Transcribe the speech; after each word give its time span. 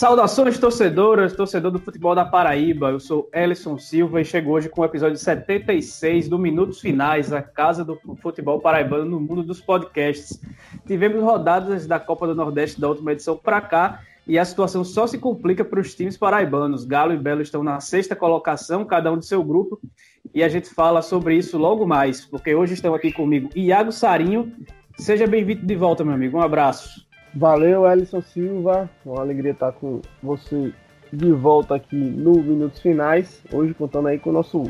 Saudações, 0.00 0.58
torcedoras, 0.58 1.34
torcedor 1.34 1.70
do 1.70 1.78
futebol 1.78 2.14
da 2.14 2.24
Paraíba. 2.24 2.88
Eu 2.88 2.98
sou 2.98 3.28
Ellison 3.34 3.76
Silva 3.76 4.22
e 4.22 4.24
chego 4.24 4.50
hoje 4.50 4.66
com 4.66 4.80
o 4.80 4.84
episódio 4.86 5.18
76 5.18 6.26
do 6.26 6.38
Minutos 6.38 6.80
Finais, 6.80 7.34
a 7.34 7.42
casa 7.42 7.84
do 7.84 8.00
futebol 8.16 8.58
paraibano 8.58 9.04
no 9.04 9.20
mundo 9.20 9.42
dos 9.42 9.60
podcasts. 9.60 10.40
Tivemos 10.86 11.22
rodadas 11.22 11.86
da 11.86 12.00
Copa 12.00 12.26
do 12.26 12.34
Nordeste 12.34 12.80
da 12.80 12.88
última 12.88 13.12
edição 13.12 13.36
para 13.36 13.60
cá 13.60 14.00
e 14.26 14.38
a 14.38 14.44
situação 14.46 14.84
só 14.84 15.06
se 15.06 15.18
complica 15.18 15.66
para 15.66 15.80
os 15.80 15.94
times 15.94 16.16
paraibanos. 16.16 16.86
Galo 16.86 17.12
e 17.12 17.18
Belo 17.18 17.42
estão 17.42 17.62
na 17.62 17.78
sexta 17.78 18.16
colocação, 18.16 18.86
cada 18.86 19.12
um 19.12 19.18
de 19.18 19.26
seu 19.26 19.44
grupo, 19.44 19.78
e 20.34 20.42
a 20.42 20.48
gente 20.48 20.70
fala 20.70 21.02
sobre 21.02 21.36
isso 21.36 21.58
logo 21.58 21.86
mais, 21.86 22.24
porque 22.24 22.54
hoje 22.54 22.72
estão 22.72 22.94
aqui 22.94 23.12
comigo 23.12 23.50
Iago 23.54 23.92
Sarinho. 23.92 24.50
Seja 24.96 25.26
bem-vindo 25.26 25.66
de 25.66 25.76
volta, 25.76 26.02
meu 26.02 26.14
amigo. 26.14 26.38
Um 26.38 26.42
abraço. 26.42 27.09
Valeu, 27.34 27.86
Ellison 27.86 28.20
Silva. 28.20 28.90
Uma 29.04 29.20
alegria 29.20 29.52
estar 29.52 29.72
com 29.72 30.00
você 30.22 30.72
de 31.12 31.32
volta 31.32 31.76
aqui 31.76 31.96
no 31.96 32.32
Minutos 32.32 32.80
Finais. 32.80 33.42
Hoje 33.52 33.72
contando 33.72 34.08
aí 34.08 34.18
com 34.18 34.30
o 34.30 34.32
nosso 34.32 34.64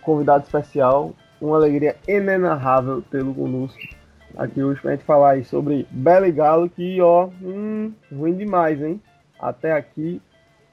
convidado 0.00 0.44
especial. 0.44 1.14
Uma 1.40 1.56
alegria 1.56 1.96
inenarrável 2.08 3.02
tê-lo 3.02 3.34
conosco 3.34 3.80
aqui 4.36 4.62
hoje 4.62 4.80
pra 4.80 4.92
gente 4.92 5.04
falar 5.04 5.32
aí 5.32 5.44
sobre 5.44 5.86
Belo 5.90 6.26
e 6.26 6.32
Galo, 6.32 6.68
que 6.68 7.00
ó, 7.00 7.28
hum, 7.42 7.92
ruim 8.12 8.36
demais, 8.36 8.80
hein? 8.82 9.00
Até 9.38 9.72
aqui, 9.72 10.20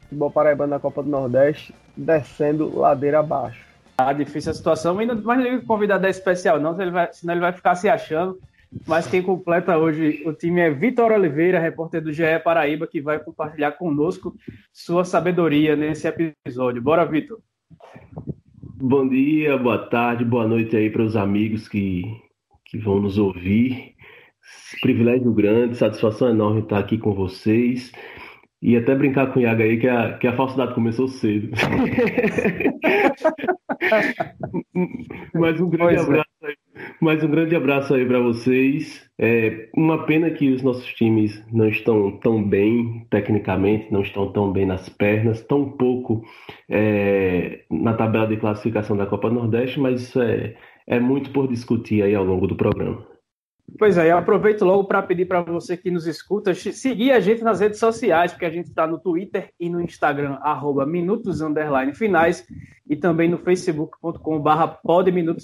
futebol 0.03 0.31
paraibano 0.31 0.72
na 0.72 0.80
Copa 0.80 1.02
do 1.02 1.09
Nordeste, 1.09 1.73
descendo 1.95 2.78
ladeira 2.78 3.20
abaixo. 3.20 3.66
Tá 3.95 4.14
difícil 4.14 4.52
a 4.52 4.55
situação, 4.55 5.00
ainda 5.00 5.16
mais 5.16 5.62
o 5.62 5.66
convidado 5.66 6.05
é 6.05 6.09
especial, 6.09 6.59
não, 6.59 6.73
senão 6.73 6.84
ele 6.84 6.91
vai, 6.91 7.09
senão 7.12 7.34
ele 7.34 7.41
vai 7.41 7.52
ficar 7.52 7.75
se 7.75 7.89
achando 7.89 8.39
mas 8.88 9.07
quem 9.07 9.21
completa 9.21 9.78
hoje 9.78 10.23
o 10.25 10.33
time 10.33 10.61
é 10.61 10.69
Vitor 10.69 11.11
Oliveira, 11.11 11.59
repórter 11.59 12.02
do 12.02 12.11
GE 12.11 12.39
Paraíba, 12.44 12.88
que 12.88 13.02
vai 13.02 13.19
compartilhar 13.19 13.72
conosco 13.73 14.36
sua 14.73 15.03
sabedoria 15.03 15.75
nesse 15.75 16.08
episódio. 16.08 16.81
Bora, 16.81 17.05
Vitor. 17.05 17.39
Bom 18.80 19.08
dia, 19.08 19.58
boa 19.58 19.77
tarde, 19.89 20.23
boa 20.23 20.47
noite 20.47 20.75
aí 20.75 20.89
para 20.89 21.02
os 21.02 21.16
amigos 21.16 21.67
que, 21.67 22.03
que 22.66 22.77
vão 22.77 23.02
nos 23.02 23.17
ouvir. 23.17 23.95
Privilégio 24.81 25.33
grande, 25.33 25.75
satisfação 25.75 26.30
enorme 26.30 26.61
estar 26.61 26.80
aqui 26.80 26.97
com 26.97 27.14
vocês. 27.14 27.92
E 28.61 28.75
até 28.75 28.94
brincar 28.95 29.31
com 29.31 29.39
o 29.39 29.44
Iago 29.44 29.61
aí 29.61 29.80
que 29.80 29.88
a, 29.88 30.17
que 30.17 30.27
a 30.27 30.36
falsidade 30.36 30.73
começou 30.73 31.08
cedo. 31.08 31.52
Mas 35.33 35.61
um 35.61 35.69
grande 35.69 35.95
pois 35.95 35.97
é. 35.97 36.02
abraço 36.02 36.27
é. 36.44 36.47
aí 36.47 36.55
mais 36.99 37.23
um 37.23 37.30
grande 37.30 37.55
abraço 37.55 37.94
aí 37.94 38.05
para 38.05 38.19
vocês. 38.19 39.08
É 39.19 39.69
uma 39.75 40.05
pena 40.05 40.30
que 40.31 40.52
os 40.52 40.61
nossos 40.61 40.86
times 40.94 41.44
não 41.52 41.67
estão 41.67 42.11
tão 42.19 42.44
bem 42.44 43.05
tecnicamente, 43.09 43.91
não 43.91 44.02
estão 44.02 44.31
tão 44.31 44.52
bem 44.52 44.66
nas 44.66 44.89
pernas, 44.89 45.42
tão 45.42 45.71
pouco 45.71 46.23
é, 46.69 47.64
na 47.69 47.94
tabela 47.94 48.27
de 48.27 48.38
classificação 48.38 48.97
da 48.97 49.05
Copa 49.05 49.30
Nordeste, 49.30 49.80
mas 49.80 50.02
isso 50.02 50.21
é, 50.21 50.55
é 50.88 50.99
muito 50.99 51.31
por 51.31 51.47
discutir 51.47 52.03
aí 52.03 52.16
ao 52.16 52.25
longo 52.25 52.47
do 52.47 52.55
programa. 52.55 53.05
Pois 53.78 53.98
é, 53.98 54.12
eu 54.12 54.18
aproveito 54.18 54.64
logo 54.64 54.86
para 54.86 55.04
pedir 55.04 55.26
para 55.26 55.42
você 55.42 55.76
que 55.76 55.92
nos 55.92 56.08
escuta 56.08 56.54
seguir 56.54 57.12
a 57.12 57.20
gente 57.20 57.44
nas 57.44 57.60
redes 57.60 57.80
sociais, 57.80 58.32
porque 58.32 58.46
a 58.46 58.50
gente 58.50 58.68
está 58.68 58.88
no 58.88 58.98
Twitter 58.98 59.52
e 59.60 59.70
no 59.70 59.82
Instagram, 59.82 60.38
arroba 60.42 60.86
minutos 60.86 61.42
finais, 61.94 62.48
e 62.90 62.95
também 62.95 63.30
no 63.30 63.38
facebook.com 63.38 64.40
barra 64.40 64.80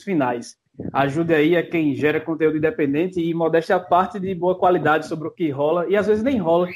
finais. 0.01 0.57
Ajude 0.91 1.33
aí 1.33 1.55
a 1.55 1.61
quem 1.61 1.93
gera 1.93 2.19
conteúdo 2.19 2.57
independente 2.57 3.21
e 3.21 3.33
modéstia 3.33 3.75
a 3.75 3.79
parte 3.79 4.19
de 4.19 4.33
boa 4.33 4.57
qualidade 4.57 5.05
sobre 5.05 5.27
o 5.27 5.31
que 5.31 5.51
rola 5.51 5.87
e 5.87 5.95
às 5.95 6.07
vezes 6.07 6.23
nem 6.23 6.39
rola 6.39 6.67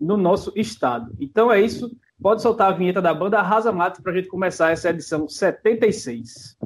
no 0.00 0.16
nosso 0.16 0.52
estado. 0.56 1.12
Então 1.20 1.52
é 1.52 1.60
isso. 1.60 1.90
Pode 2.22 2.40
soltar 2.40 2.72
a 2.72 2.76
vinheta 2.76 3.02
da 3.02 3.12
banda 3.12 3.38
Arrasa 3.38 3.72
Mato 3.72 4.00
para 4.02 4.12
a 4.12 4.14
gente 4.14 4.28
começar 4.28 4.70
essa 4.70 4.88
edição 4.88 5.28
76. 5.28 6.56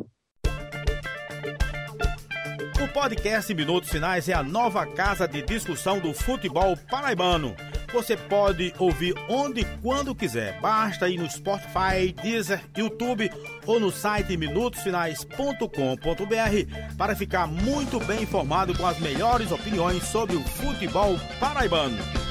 Podcast 2.96 3.52
Minutos 3.52 3.90
Finais 3.90 4.26
é 4.26 4.32
a 4.32 4.42
nova 4.42 4.86
casa 4.86 5.28
de 5.28 5.42
discussão 5.42 6.00
do 6.00 6.14
futebol 6.14 6.74
paraibano 6.90 7.54
você 7.96 8.16
pode 8.16 8.74
ouvir 8.78 9.14
onde 9.28 9.62
e 9.62 9.64
quando 9.82 10.14
quiser. 10.14 10.60
Basta 10.60 11.08
ir 11.08 11.16
no 11.16 11.28
Spotify, 11.30 12.14
Deezer, 12.22 12.60
YouTube 12.76 13.30
ou 13.66 13.80
no 13.80 13.90
site 13.90 14.36
minutosfinais.com.br 14.36 16.96
para 16.98 17.16
ficar 17.16 17.46
muito 17.46 17.98
bem 18.00 18.22
informado 18.22 18.76
com 18.76 18.86
as 18.86 18.98
melhores 18.98 19.50
opiniões 19.50 20.02
sobre 20.04 20.36
o 20.36 20.42
futebol 20.42 21.18
paraibano. 21.40 22.25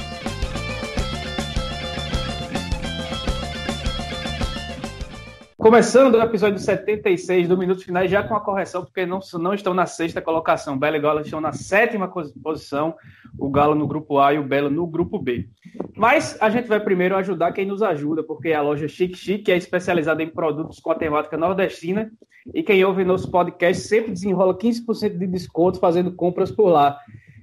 Começando 5.66 6.14
o 6.14 6.22
episódio 6.22 6.60
76 6.60 7.48
do 7.48 7.58
Minutos 7.58 7.84
Finais, 7.84 8.12
já 8.12 8.22
com 8.22 8.36
a 8.36 8.40
correção, 8.40 8.86
porque 8.86 9.04
não, 9.04 9.20
não 9.40 9.52
estão 9.52 9.74
na 9.74 9.88
sexta 9.88 10.22
colocação. 10.22 10.78
Belo 10.78 10.96
e 10.96 11.00
Galo 11.00 11.22
estão 11.22 11.42
na 11.42 11.54
sétima 11.54 12.08
posição, 12.08 12.94
o 13.36 13.50
Galo 13.50 13.74
no 13.74 13.88
grupo 13.88 14.20
A 14.20 14.32
e 14.32 14.38
o 14.38 14.44
Belo 14.44 14.70
no 14.70 14.86
grupo 14.86 15.18
B. 15.18 15.50
Mas 15.98 16.40
a 16.40 16.52
gente 16.52 16.68
vai 16.68 16.80
primeiro 16.80 17.16
ajudar 17.16 17.52
quem 17.52 17.66
nos 17.66 17.82
ajuda, 17.82 18.22
porque 18.22 18.54
a 18.54 18.62
loja 18.62 18.88
Chic 18.88 19.16
Chic 19.16 19.50
é 19.50 19.58
especializada 19.58 20.22
em 20.22 20.30
produtos 20.30 20.80
com 20.80 20.92
a 20.92 20.96
temática 20.96 21.36
nordestina 21.36 22.12
e 22.54 22.62
quem 22.62 22.86
ouve 22.86 23.04
nosso 23.04 23.32
podcast 23.32 23.88
sempre 23.88 24.12
desenrola 24.12 24.56
15% 24.56 25.18
de 25.18 25.26
desconto 25.26 25.80
fazendo 25.80 26.12
compras 26.12 26.52
por 26.52 26.70
lá. 26.70 26.96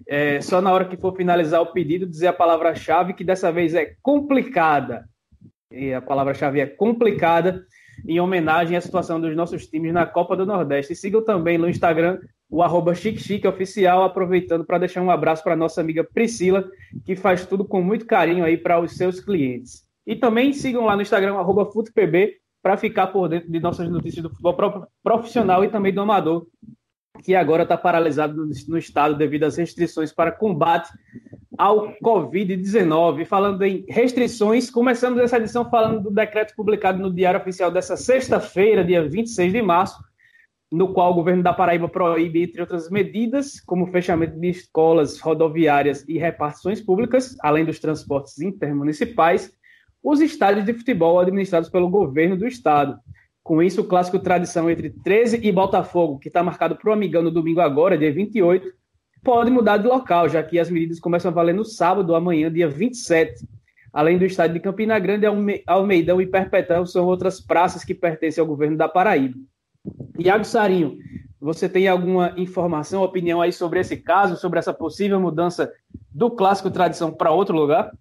É, 0.06 0.40
só 0.40 0.60
na 0.60 0.72
hora 0.72 0.84
que 0.84 0.96
for 0.96 1.12
finalizar 1.16 1.60
o 1.60 1.72
pedido, 1.72 2.06
dizer 2.06 2.28
a 2.28 2.32
palavra-chave, 2.32 3.14
que 3.14 3.24
dessa 3.24 3.50
vez 3.50 3.74
é 3.74 3.96
complicada. 4.00 5.08
E 5.72 5.92
a 5.92 6.00
palavra-chave 6.00 6.60
é 6.60 6.66
complicada 6.66 7.66
em 8.06 8.20
homenagem 8.20 8.76
à 8.76 8.80
situação 8.80 9.20
dos 9.20 9.34
nossos 9.36 9.66
times 9.66 9.92
na 9.92 10.06
Copa 10.06 10.36
do 10.36 10.46
Nordeste. 10.46 10.92
E 10.92 10.96
sigam 10.96 11.22
também 11.22 11.58
no 11.58 11.68
Instagram 11.68 12.18
o 12.50 12.62
arroba 12.62 12.92
Oficial, 12.92 14.04
aproveitando 14.04 14.64
para 14.64 14.78
deixar 14.78 15.00
um 15.00 15.10
abraço 15.10 15.42
para 15.42 15.56
nossa 15.56 15.80
amiga 15.80 16.04
Priscila, 16.04 16.68
que 17.04 17.16
faz 17.16 17.46
tudo 17.46 17.64
com 17.64 17.80
muito 17.82 18.04
carinho 18.04 18.44
aí 18.44 18.58
para 18.58 18.78
os 18.78 18.92
seus 18.92 19.20
clientes. 19.20 19.86
E 20.06 20.14
também 20.14 20.52
sigam 20.52 20.84
lá 20.84 20.94
no 20.94 21.02
Instagram, 21.02 21.34
arroba 21.36 21.64
FutePB, 21.64 22.36
para 22.62 22.76
ficar 22.76 23.08
por 23.08 23.28
dentro 23.28 23.50
de 23.50 23.58
nossas 23.58 23.88
notícias 23.88 24.22
do 24.22 24.30
futebol 24.30 24.86
profissional 25.02 25.64
e 25.64 25.68
também 25.68 25.92
do 25.92 26.00
amador, 26.00 26.46
que 27.22 27.34
agora 27.34 27.62
está 27.64 27.76
paralisado 27.76 28.46
no 28.68 28.78
estado 28.78 29.16
devido 29.16 29.44
às 29.44 29.56
restrições 29.56 30.12
para 30.12 30.32
combate 30.32 30.90
ao 31.58 31.94
Covid-19. 32.02 33.24
Falando 33.26 33.62
em 33.62 33.84
restrições, 33.88 34.70
começamos 34.70 35.20
essa 35.20 35.36
edição 35.36 35.68
falando 35.68 36.02
do 36.02 36.10
decreto 36.10 36.54
publicado 36.56 37.00
no 37.00 37.12
Diário 37.12 37.40
Oficial 37.40 37.70
dessa 37.70 37.96
sexta-feira, 37.96 38.84
dia 38.84 39.06
26 39.06 39.52
de 39.52 39.62
março, 39.62 40.02
no 40.70 40.92
qual 40.94 41.12
o 41.12 41.14
governo 41.14 41.42
da 41.42 41.52
Paraíba 41.52 41.88
proíbe, 41.88 42.42
entre 42.42 42.62
outras 42.62 42.88
medidas, 42.90 43.60
como 43.60 43.92
fechamento 43.92 44.40
de 44.40 44.48
escolas, 44.48 45.20
rodoviárias 45.20 46.04
e 46.08 46.16
repartições 46.16 46.80
públicas, 46.80 47.36
além 47.40 47.64
dos 47.64 47.78
transportes 47.78 48.40
intermunicipais, 48.40 49.52
os 50.02 50.20
estádios 50.20 50.64
de 50.64 50.72
futebol 50.72 51.20
administrados 51.20 51.68
pelo 51.68 51.90
governo 51.90 52.36
do 52.36 52.46
estado. 52.46 52.98
Com 53.42 53.60
isso, 53.60 53.80
o 53.80 53.84
clássico 53.84 54.20
tradição 54.20 54.70
entre 54.70 54.90
13 54.90 55.40
e 55.42 55.50
Botafogo, 55.50 56.18
que 56.18 56.28
está 56.28 56.42
marcado 56.42 56.76
para 56.76 56.90
o 56.90 56.92
Amigão 56.92 57.22
no 57.22 57.30
domingo 57.30 57.60
agora, 57.60 57.98
dia 57.98 58.12
28, 58.12 58.72
pode 59.22 59.50
mudar 59.50 59.78
de 59.78 59.86
local, 59.86 60.28
já 60.28 60.42
que 60.42 60.58
as 60.58 60.70
medidas 60.70 61.00
começam 61.00 61.30
a 61.30 61.34
valer 61.34 61.54
no 61.54 61.64
sábado, 61.64 62.14
amanhã, 62.14 62.52
dia 62.52 62.68
27. 62.68 63.44
Além 63.92 64.16
do 64.16 64.24
estádio 64.24 64.54
de 64.54 64.60
Campina 64.60 64.98
Grande, 64.98 65.26
Almeidão 65.66 66.20
e 66.20 66.26
Perpetão 66.26 66.86
são 66.86 67.04
outras 67.04 67.40
praças 67.40 67.84
que 67.84 67.94
pertencem 67.94 68.40
ao 68.40 68.46
governo 68.46 68.76
da 68.76 68.88
Paraíba. 68.88 69.36
Iago 70.18 70.44
Sarinho, 70.44 70.98
você 71.40 71.68
tem 71.68 71.88
alguma 71.88 72.32
informação, 72.36 73.02
opinião 73.02 73.42
aí 73.42 73.52
sobre 73.52 73.80
esse 73.80 73.96
caso, 73.96 74.36
sobre 74.36 74.60
essa 74.60 74.72
possível 74.72 75.20
mudança 75.20 75.72
do 76.10 76.30
clássico 76.30 76.70
tradição 76.70 77.12
para 77.12 77.32
outro 77.32 77.56
lugar? 77.56 77.92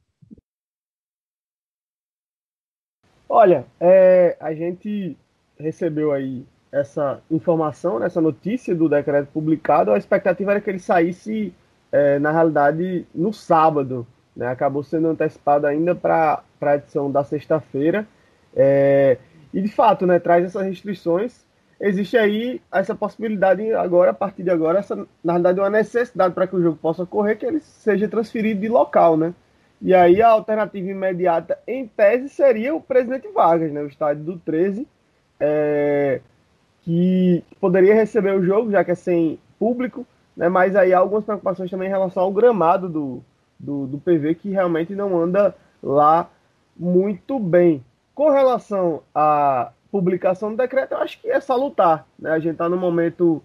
Olha, 3.27 3.65
é, 3.79 4.37
a 4.39 4.53
gente 4.53 5.17
recebeu 5.61 6.11
aí 6.11 6.45
essa 6.71 7.21
informação, 7.29 7.99
né, 7.99 8.05
essa 8.05 8.21
notícia 8.21 8.73
do 8.73 8.87
decreto 8.87 9.27
publicado, 9.33 9.91
a 9.91 9.97
expectativa 9.97 10.51
era 10.51 10.61
que 10.61 10.69
ele 10.69 10.79
saísse, 10.79 11.53
é, 11.91 12.17
na 12.19 12.31
realidade, 12.31 13.05
no 13.13 13.33
sábado. 13.33 14.07
Né, 14.35 14.47
acabou 14.47 14.81
sendo 14.81 15.09
antecipado 15.09 15.67
ainda 15.67 15.93
para 15.93 16.41
a 16.61 16.75
edição 16.75 17.11
da 17.11 17.23
sexta-feira. 17.23 18.07
É, 18.55 19.17
e, 19.53 19.61
de 19.61 19.67
fato, 19.67 20.05
né, 20.05 20.19
traz 20.19 20.45
essas 20.45 20.65
restrições. 20.65 21.45
Existe 21.79 22.17
aí 22.17 22.61
essa 22.71 22.95
possibilidade 22.95 23.73
agora, 23.73 24.11
a 24.11 24.13
partir 24.13 24.43
de 24.43 24.49
agora, 24.49 24.79
essa, 24.79 24.95
na 25.23 25.33
realidade, 25.33 25.59
uma 25.59 25.69
necessidade 25.69 26.33
para 26.33 26.47
que 26.47 26.55
o 26.55 26.61
jogo 26.61 26.77
possa 26.77 27.03
ocorrer, 27.03 27.37
que 27.37 27.45
ele 27.45 27.59
seja 27.59 28.07
transferido 28.07 28.61
de 28.61 28.69
local, 28.69 29.17
né? 29.17 29.33
E 29.81 29.95
aí 29.95 30.21
a 30.21 30.29
alternativa 30.29 30.89
imediata, 30.89 31.57
em 31.67 31.87
tese, 31.87 32.29
seria 32.29 32.75
o 32.75 32.79
presidente 32.79 33.27
Vargas, 33.29 33.71
né? 33.71 33.81
O 33.81 33.87
estádio 33.87 34.23
do 34.23 34.37
13, 34.37 34.87
é, 35.41 36.21
que 36.81 37.43
poderia 37.59 37.95
receber 37.95 38.33
o 38.35 38.43
jogo, 38.43 38.71
já 38.71 38.83
que 38.83 38.91
é 38.91 38.95
sem 38.95 39.39
público, 39.57 40.05
né? 40.37 40.47
mas 40.47 40.75
aí 40.75 40.93
há 40.93 40.99
algumas 40.99 41.25
preocupações 41.25 41.69
também 41.69 41.87
em 41.87 41.91
relação 41.91 42.23
ao 42.23 42.31
gramado 42.31 42.87
do, 42.87 43.23
do, 43.59 43.87
do 43.87 43.97
PV, 43.97 44.35
que 44.35 44.51
realmente 44.51 44.95
não 44.95 45.19
anda 45.19 45.55
lá 45.81 46.29
muito 46.77 47.39
bem. 47.39 47.83
Com 48.13 48.29
relação 48.29 49.01
à 49.15 49.71
publicação 49.91 50.51
do 50.51 50.57
decreto, 50.57 50.93
eu 50.93 50.99
acho 50.99 51.19
que 51.19 51.27
é 51.27 51.39
salutar. 51.39 52.05
Né? 52.19 52.31
A 52.31 52.39
gente 52.39 52.53
está 52.53 52.69
num 52.69 52.77
momento 52.77 53.41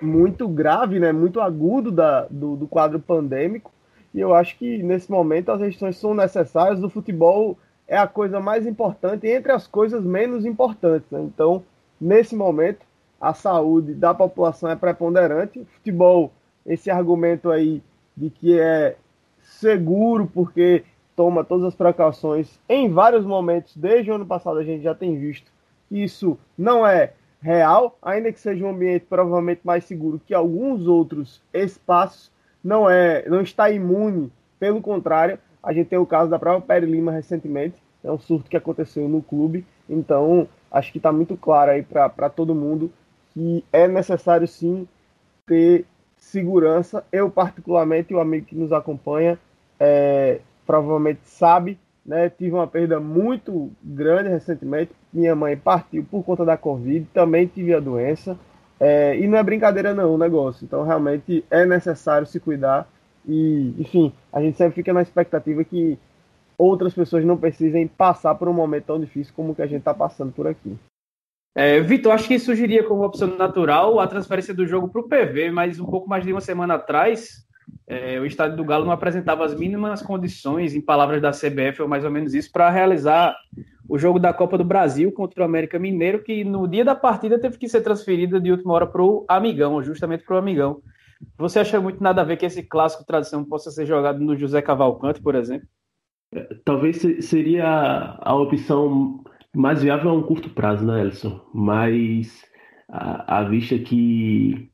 muito 0.00 0.48
grave, 0.48 0.98
né? 0.98 1.12
muito 1.12 1.40
agudo 1.40 1.90
da, 1.90 2.26
do, 2.30 2.56
do 2.56 2.66
quadro 2.66 2.98
pandêmico, 2.98 3.70
e 4.14 4.20
eu 4.20 4.34
acho 4.34 4.56
que 4.56 4.82
nesse 4.82 5.10
momento 5.10 5.50
as 5.50 5.60
restrições 5.60 5.98
são 5.98 6.14
necessárias. 6.14 6.82
O 6.82 6.88
futebol 6.88 7.58
é 7.88 7.96
a 7.96 8.06
coisa 8.06 8.38
mais 8.38 8.66
importante 8.66 9.26
entre 9.26 9.50
as 9.50 9.66
coisas 9.66 10.04
menos 10.04 10.44
importantes. 10.44 11.10
Né? 11.10 11.22
Então, 11.22 11.64
nesse 11.98 12.36
momento, 12.36 12.86
a 13.18 13.32
saúde 13.32 13.94
da 13.94 14.14
população 14.14 14.70
é 14.70 14.76
preponderante. 14.76 15.66
Futebol, 15.72 16.30
esse 16.66 16.90
argumento 16.90 17.50
aí 17.50 17.82
de 18.14 18.28
que 18.28 18.60
é 18.60 18.96
seguro 19.40 20.30
porque 20.32 20.84
toma 21.16 21.42
todas 21.42 21.64
as 21.64 21.74
precauções 21.74 22.60
em 22.68 22.92
vários 22.92 23.24
momentos, 23.24 23.76
desde 23.76 24.10
o 24.10 24.14
ano 24.14 24.26
passado 24.26 24.58
a 24.58 24.64
gente 24.64 24.84
já 24.84 24.94
tem 24.94 25.18
visto 25.18 25.50
que 25.88 26.04
isso 26.04 26.38
não 26.56 26.86
é 26.86 27.12
real, 27.40 27.96
ainda 28.02 28.30
que 28.30 28.38
seja 28.38 28.64
um 28.64 28.70
ambiente 28.70 29.06
provavelmente 29.08 29.60
mais 29.64 29.84
seguro 29.84 30.20
que 30.24 30.34
alguns 30.34 30.86
outros 30.86 31.42
espaços, 31.52 32.30
não 32.62 32.88
é, 32.90 33.26
não 33.28 33.40
está 33.40 33.70
imune, 33.70 34.30
pelo 34.58 34.80
contrário, 34.80 35.38
a 35.62 35.72
gente 35.72 35.88
tem 35.88 35.98
o 35.98 36.06
caso 36.06 36.30
da 36.30 36.38
própria 36.38 36.80
Peri 36.80 36.90
Lima 36.90 37.12
recentemente, 37.12 37.76
é 38.02 38.10
um 38.10 38.18
surto 38.18 38.48
que 38.48 38.56
aconteceu 38.56 39.08
no 39.08 39.22
clube, 39.22 39.66
então 39.88 40.48
acho 40.70 40.92
que 40.92 40.98
está 40.98 41.12
muito 41.12 41.36
claro 41.36 41.70
aí 41.70 41.82
para 41.82 42.30
todo 42.30 42.54
mundo 42.54 42.92
que 43.32 43.64
é 43.72 43.86
necessário 43.86 44.46
sim 44.46 44.86
ter 45.46 45.84
segurança. 46.16 47.04
Eu, 47.10 47.30
particularmente, 47.30 48.12
o 48.12 48.20
amigo 48.20 48.46
que 48.46 48.56
nos 48.56 48.72
acompanha, 48.72 49.38
é, 49.78 50.40
provavelmente 50.66 51.20
sabe, 51.24 51.78
né? 52.04 52.28
Tive 52.28 52.52
uma 52.52 52.66
perda 52.66 52.98
muito 53.00 53.70
grande 53.82 54.28
recentemente. 54.28 54.92
Minha 55.12 55.34
mãe 55.34 55.56
partiu 55.56 56.04
por 56.10 56.24
conta 56.24 56.44
da 56.44 56.56
Covid, 56.56 57.06
também 57.12 57.46
tive 57.46 57.74
a 57.74 57.80
doença. 57.80 58.36
É, 58.80 59.18
e 59.18 59.26
não 59.26 59.36
é 59.38 59.42
brincadeira 59.42 59.92
não 59.92 60.14
o 60.14 60.18
negócio. 60.18 60.64
Então 60.64 60.84
realmente 60.84 61.44
é 61.50 61.64
necessário 61.64 62.26
se 62.26 62.38
cuidar. 62.38 62.88
E, 63.28 63.74
enfim, 63.78 64.12
a 64.32 64.40
gente 64.40 64.56
sempre 64.56 64.74
fica 64.74 64.92
na 64.92 65.02
expectativa 65.02 65.62
que 65.62 65.98
outras 66.56 66.94
pessoas 66.94 67.24
não 67.24 67.36
precisem 67.36 67.86
passar 67.86 68.34
por 68.34 68.48
um 68.48 68.52
momento 68.54 68.86
tão 68.86 68.98
difícil 68.98 69.34
como 69.36 69.52
o 69.52 69.54
que 69.54 69.62
a 69.62 69.66
gente 69.66 69.80
está 69.80 69.92
passando 69.92 70.32
por 70.32 70.46
aqui. 70.46 70.76
É, 71.54 71.80
Vitor, 71.80 72.12
acho 72.12 72.28
que 72.28 72.38
surgiria 72.38 72.84
como 72.84 73.04
opção 73.04 73.36
natural 73.36 74.00
a 74.00 74.06
transferência 74.06 74.54
do 74.54 74.66
jogo 74.66 74.88
para 74.88 75.00
o 75.00 75.08
PV, 75.08 75.50
mas 75.50 75.78
um 75.78 75.86
pouco 75.86 76.08
mais 76.08 76.24
de 76.24 76.32
uma 76.32 76.40
semana 76.40 76.74
atrás, 76.74 77.44
é, 77.86 78.18
o 78.18 78.24
estádio 78.24 78.56
do 78.56 78.64
Galo 78.64 78.84
não 78.84 78.92
apresentava 78.92 79.44
as 79.44 79.54
mínimas 79.54 80.00
condições, 80.00 80.74
em 80.74 80.80
palavras 80.80 81.20
da 81.20 81.32
CBF, 81.32 81.82
ou 81.82 81.88
mais 81.88 82.04
ou 82.04 82.10
menos 82.10 82.34
isso, 82.34 82.50
para 82.50 82.70
realizar 82.70 83.36
o 83.88 83.98
jogo 83.98 84.18
da 84.18 84.32
Copa 84.32 84.56
do 84.56 84.64
Brasil 84.64 85.10
contra 85.12 85.42
o 85.42 85.44
América 85.44 85.78
Mineiro, 85.78 86.22
que 86.22 86.44
no 86.44 86.68
dia 86.68 86.84
da 86.84 86.94
partida 86.94 87.38
teve 87.38 87.58
que 87.58 87.68
ser 87.68 87.80
transferida 87.80 88.40
de 88.40 88.50
última 88.50 88.74
hora 88.74 88.86
para 88.86 89.02
o 89.02 89.24
Amigão, 89.26 89.82
justamente 89.82 90.24
para 90.24 90.36
o 90.36 90.38
Amigão. 90.38 90.80
Você 91.36 91.60
acha 91.60 91.80
muito 91.80 92.02
nada 92.02 92.22
a 92.22 92.24
ver 92.24 92.36
que 92.36 92.46
esse 92.46 92.62
clássico 92.62 93.04
tradição 93.04 93.44
possa 93.44 93.70
ser 93.70 93.86
jogado 93.86 94.20
no 94.20 94.36
José 94.36 94.62
Cavalcante, 94.62 95.20
por 95.20 95.34
exemplo? 95.34 95.66
É, 96.34 96.54
talvez 96.64 97.00
seria 97.24 98.18
a 98.20 98.34
opção 98.34 99.22
mais 99.54 99.82
viável 99.82 100.10
a 100.10 100.14
um 100.14 100.22
curto 100.22 100.50
prazo, 100.50 100.84
né, 100.86 101.00
Elson? 101.02 101.40
Mas 101.54 102.44
à 102.88 103.42
vista 103.44 103.78
que 103.78 104.70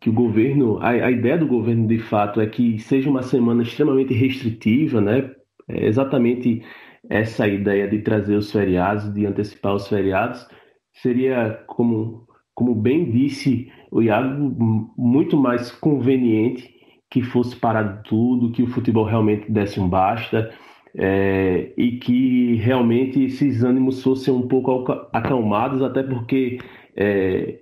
que 0.00 0.10
o 0.10 0.12
governo, 0.12 0.78
a, 0.82 0.90
a, 0.90 1.10
ideia 1.10 1.38
do 1.38 1.46
governo 1.46 1.88
de 1.88 1.98
fato 1.98 2.38
é 2.38 2.46
que 2.46 2.78
seja 2.78 3.08
uma 3.08 3.22
semana 3.22 3.62
extremamente 3.62 4.12
restritiva, 4.12 5.00
né? 5.00 5.34
É 5.66 5.86
exatamente 5.86 6.62
essa 7.08 7.48
ideia 7.48 7.88
de 7.88 8.02
trazer 8.02 8.36
os 8.36 8.52
feriados, 8.52 9.10
de 9.14 9.24
antecipar 9.24 9.74
os 9.74 9.88
feriados, 9.88 10.46
seria, 10.92 11.64
como, 11.66 12.26
como 12.54 12.74
bem 12.74 13.10
disse 13.10 13.70
o 13.90 14.02
Iago, 14.02 14.92
muito 14.96 15.36
mais 15.36 15.70
conveniente 15.70 16.72
que 17.10 17.22
fosse 17.22 17.56
parar 17.56 18.02
tudo, 18.02 18.50
que 18.50 18.62
o 18.62 18.66
futebol 18.66 19.04
realmente 19.04 19.50
desse 19.50 19.78
um 19.78 19.88
basta 19.88 20.52
é, 20.96 21.72
e 21.76 21.92
que 21.98 22.54
realmente 22.56 23.22
esses 23.24 23.62
ânimos 23.62 24.02
fossem 24.02 24.32
um 24.32 24.46
pouco 24.46 24.72
acalmados, 25.12 25.82
até 25.82 26.02
porque 26.02 26.58
é, 26.96 27.60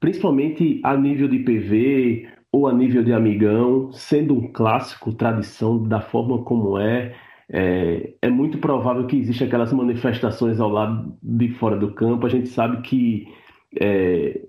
principalmente 0.00 0.80
a 0.82 0.96
nível 0.96 1.28
de 1.28 1.38
PV 1.40 2.28
ou 2.52 2.66
a 2.66 2.72
nível 2.72 3.04
de 3.04 3.12
amigão, 3.12 3.92
sendo 3.92 4.34
um 4.34 4.52
clássico, 4.52 5.12
tradição 5.12 5.82
da 5.82 6.00
forma 6.00 6.42
como 6.42 6.78
é, 6.78 7.14
é, 7.50 8.14
é 8.22 8.30
muito 8.30 8.58
provável 8.58 9.06
que 9.06 9.16
existam 9.16 9.44
aquelas 9.46 9.72
manifestações 9.72 10.58
ao 10.58 10.70
lado 10.70 11.16
de 11.22 11.50
fora 11.54 11.76
do 11.76 11.92
campo. 11.92 12.26
A 12.26 12.30
gente 12.30 12.48
sabe 12.48 12.82
que 12.82 13.28
é, 13.76 14.40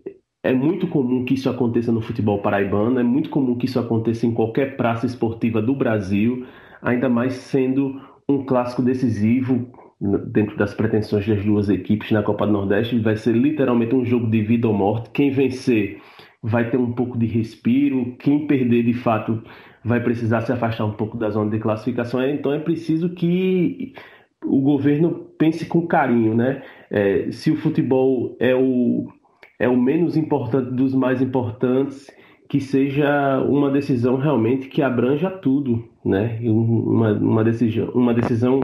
é 0.43 0.53
muito 0.53 0.87
comum 0.87 1.25
que 1.25 1.33
isso 1.33 1.49
aconteça 1.49 1.91
no 1.91 2.01
futebol 2.01 2.41
paraibano, 2.41 2.99
é 2.99 3.03
muito 3.03 3.29
comum 3.29 3.57
que 3.57 3.65
isso 3.65 3.79
aconteça 3.79 4.25
em 4.25 4.33
qualquer 4.33 4.77
praça 4.77 5.05
esportiva 5.05 5.61
do 5.61 5.75
Brasil, 5.75 6.45
ainda 6.81 7.09
mais 7.09 7.33
sendo 7.33 7.99
um 8.27 8.45
clássico 8.45 8.81
decisivo 8.81 9.71
dentro 9.99 10.55
das 10.57 10.73
pretensões 10.73 11.27
das 11.27 11.43
duas 11.43 11.69
equipes 11.69 12.11
na 12.11 12.23
Copa 12.23 12.45
do 12.45 12.53
Nordeste, 12.53 12.97
vai 12.99 13.17
ser 13.17 13.33
literalmente 13.33 13.93
um 13.93 14.05
jogo 14.05 14.29
de 14.29 14.41
vida 14.41 14.67
ou 14.67 14.73
morte. 14.73 15.09
Quem 15.09 15.29
vencer 15.29 16.01
vai 16.41 16.69
ter 16.69 16.77
um 16.77 16.93
pouco 16.93 17.17
de 17.17 17.25
respiro, 17.25 18.15
quem 18.17 18.47
perder 18.47 18.83
de 18.83 18.93
fato 18.93 19.43
vai 19.83 20.01
precisar 20.01 20.41
se 20.41 20.51
afastar 20.51 20.85
um 20.85 20.93
pouco 20.93 21.17
da 21.17 21.29
zona 21.29 21.51
de 21.51 21.59
classificação. 21.59 22.23
Então 22.23 22.53
é 22.53 22.59
preciso 22.59 23.09
que 23.09 23.93
o 24.43 24.61
governo 24.61 25.27
pense 25.37 25.65
com 25.65 25.87
carinho, 25.87 26.33
né? 26.35 26.61
É, 26.89 27.31
se 27.31 27.51
o 27.51 27.55
futebol 27.55 28.35
é 28.39 28.55
o, 28.55 29.07
é 29.57 29.67
o 29.67 29.77
menos 29.77 30.17
importante 30.17 30.71
dos 30.71 30.93
mais 30.93 31.21
importantes, 31.21 32.07
que 32.49 32.59
seja 32.59 33.39
uma 33.43 33.69
decisão 33.69 34.17
realmente 34.17 34.67
que 34.69 34.81
abranja 34.81 35.29
tudo, 35.29 35.87
né? 36.03 36.39
Uma, 36.41 37.13
uma, 37.13 37.43
decisão, 37.43 37.89
uma 37.93 38.13
decisão 38.13 38.59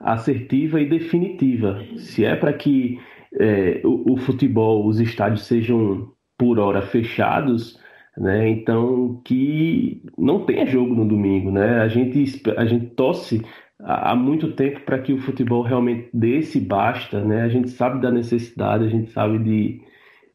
assertiva 0.00 0.80
e 0.80 0.88
definitiva. 0.88 1.80
Se 1.96 2.24
é 2.24 2.34
para 2.34 2.52
que 2.52 2.98
é, 3.38 3.80
o, 3.84 4.14
o, 4.14 4.16
futebol, 4.16 4.86
os 4.86 4.98
estádios 4.98 5.46
sejam 5.46 6.10
por 6.36 6.58
hora 6.58 6.82
fechados, 6.82 7.78
né? 8.16 8.48
Então 8.48 9.20
que 9.24 10.02
não 10.18 10.44
tenha 10.44 10.66
jogo 10.66 10.94
no 10.94 11.06
domingo, 11.06 11.50
né? 11.52 11.80
A 11.80 11.88
gente 11.88 12.42
a 12.56 12.64
gente 12.64 12.86
torce 12.86 13.44
há 13.80 14.14
muito 14.14 14.52
tempo 14.52 14.80
para 14.80 14.98
que 14.98 15.12
o 15.12 15.20
futebol 15.20 15.62
realmente 15.62 16.08
desse 16.12 16.60
basta, 16.60 17.22
né? 17.22 17.42
A 17.42 17.48
gente 17.48 17.70
sabe 17.70 18.00
da 18.00 18.10
necessidade, 18.10 18.84
a 18.84 18.88
gente 18.88 19.10
sabe 19.12 19.38
de, 19.38 19.80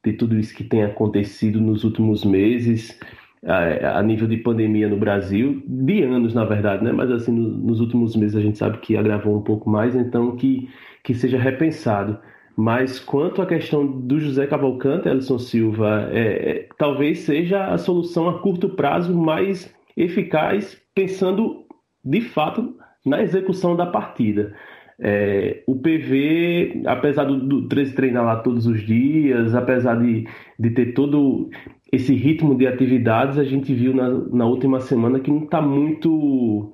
de 0.03 0.13
tudo 0.13 0.37
isso 0.37 0.55
que 0.55 0.63
tem 0.63 0.83
acontecido 0.83 1.59
nos 1.59 1.83
últimos 1.83 2.23
meses 2.23 2.97
a, 3.45 3.99
a, 3.99 4.03
nível 4.03 4.27
de 4.27 4.37
pandemia 4.37 4.87
no 4.87 4.97
Brasil, 4.97 5.61
de 5.65 6.03
anos 6.03 6.33
na 6.33 6.45
verdade, 6.45 6.83
né? 6.83 6.91
Mas 6.91 7.11
assim, 7.11 7.31
no, 7.31 7.49
nos 7.49 7.79
últimos 7.79 8.15
meses 8.15 8.35
a 8.35 8.41
gente 8.41 8.57
sabe 8.57 8.77
que 8.77 8.95
agravou 8.95 9.37
um 9.37 9.41
pouco 9.41 9.69
mais, 9.69 9.95
então 9.95 10.35
que, 10.35 10.69
que 11.03 11.13
seja 11.13 11.37
repensado. 11.37 12.17
Mas 12.55 12.99
quanto 12.99 13.41
à 13.41 13.45
questão 13.45 13.85
do 13.85 14.19
José 14.19 14.45
Cavalcante, 14.45 15.09
Elson 15.09 15.39
Silva, 15.39 16.07
é, 16.11 16.19
é, 16.21 16.69
talvez 16.77 17.19
seja 17.19 17.65
a 17.65 17.77
solução 17.77 18.29
a 18.29 18.39
curto 18.39 18.69
prazo 18.69 19.13
mais 19.13 19.73
eficaz, 19.97 20.79
pensando 20.93 21.65
de 22.05 22.21
fato 22.21 22.77
na 23.05 23.21
execução 23.21 23.75
da 23.75 23.85
partida. 23.85 24.55
É, 24.99 25.63
o 25.67 25.75
PV, 25.75 26.83
apesar 26.85 27.25
do, 27.25 27.39
do 27.39 27.67
13 27.67 27.93
treinar 27.95 28.23
lá 28.23 28.35
todos 28.37 28.67
os 28.67 28.81
dias, 28.85 29.55
apesar 29.55 29.95
de, 29.95 30.27
de 30.57 30.69
ter 30.69 30.93
todo 30.93 31.49
esse 31.91 32.13
ritmo 32.13 32.55
de 32.55 32.65
atividades 32.65 33.37
a 33.37 33.43
gente 33.43 33.73
viu 33.73 33.93
na, 33.93 34.09
na 34.09 34.45
última 34.45 34.79
semana 34.79 35.19
que 35.19 35.29
não 35.29 35.43
está 35.43 35.61
muito 35.61 36.73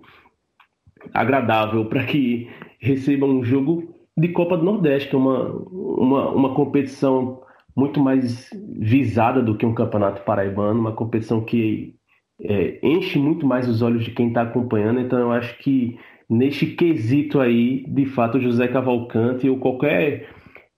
agradável 1.14 1.86
para 1.86 2.06
que 2.06 2.50
recebam 2.80 3.30
um 3.30 3.44
jogo 3.44 3.96
de 4.18 4.30
Copa 4.30 4.58
do 4.58 4.64
Nordeste, 4.64 5.10
que 5.10 5.16
é 5.16 5.20
uma, 5.20 5.52
uma, 5.72 6.30
uma 6.32 6.54
competição 6.54 7.42
muito 7.76 8.00
mais 8.00 8.50
visada 8.78 9.42
do 9.42 9.58
que 9.58 9.66
um 9.66 9.74
campeonato 9.74 10.22
paraibano, 10.24 10.80
uma 10.80 10.92
competição 10.92 11.44
que 11.44 11.96
é, 12.42 12.80
enche 12.84 13.18
muito 13.18 13.46
mais 13.46 13.68
os 13.68 13.82
olhos 13.82 14.04
de 14.04 14.12
quem 14.12 14.30
está 14.30 14.42
acompanhando. 14.42 15.00
Então, 15.00 15.20
eu 15.20 15.32
acho 15.32 15.58
que 15.60 15.98
neste 16.30 16.68
quesito 16.68 17.40
aí, 17.40 17.86
de 17.88 18.06
fato, 18.06 18.40
José 18.40 18.68
Cavalcante 18.68 19.50
ou 19.50 19.60
qualquer 19.60 20.30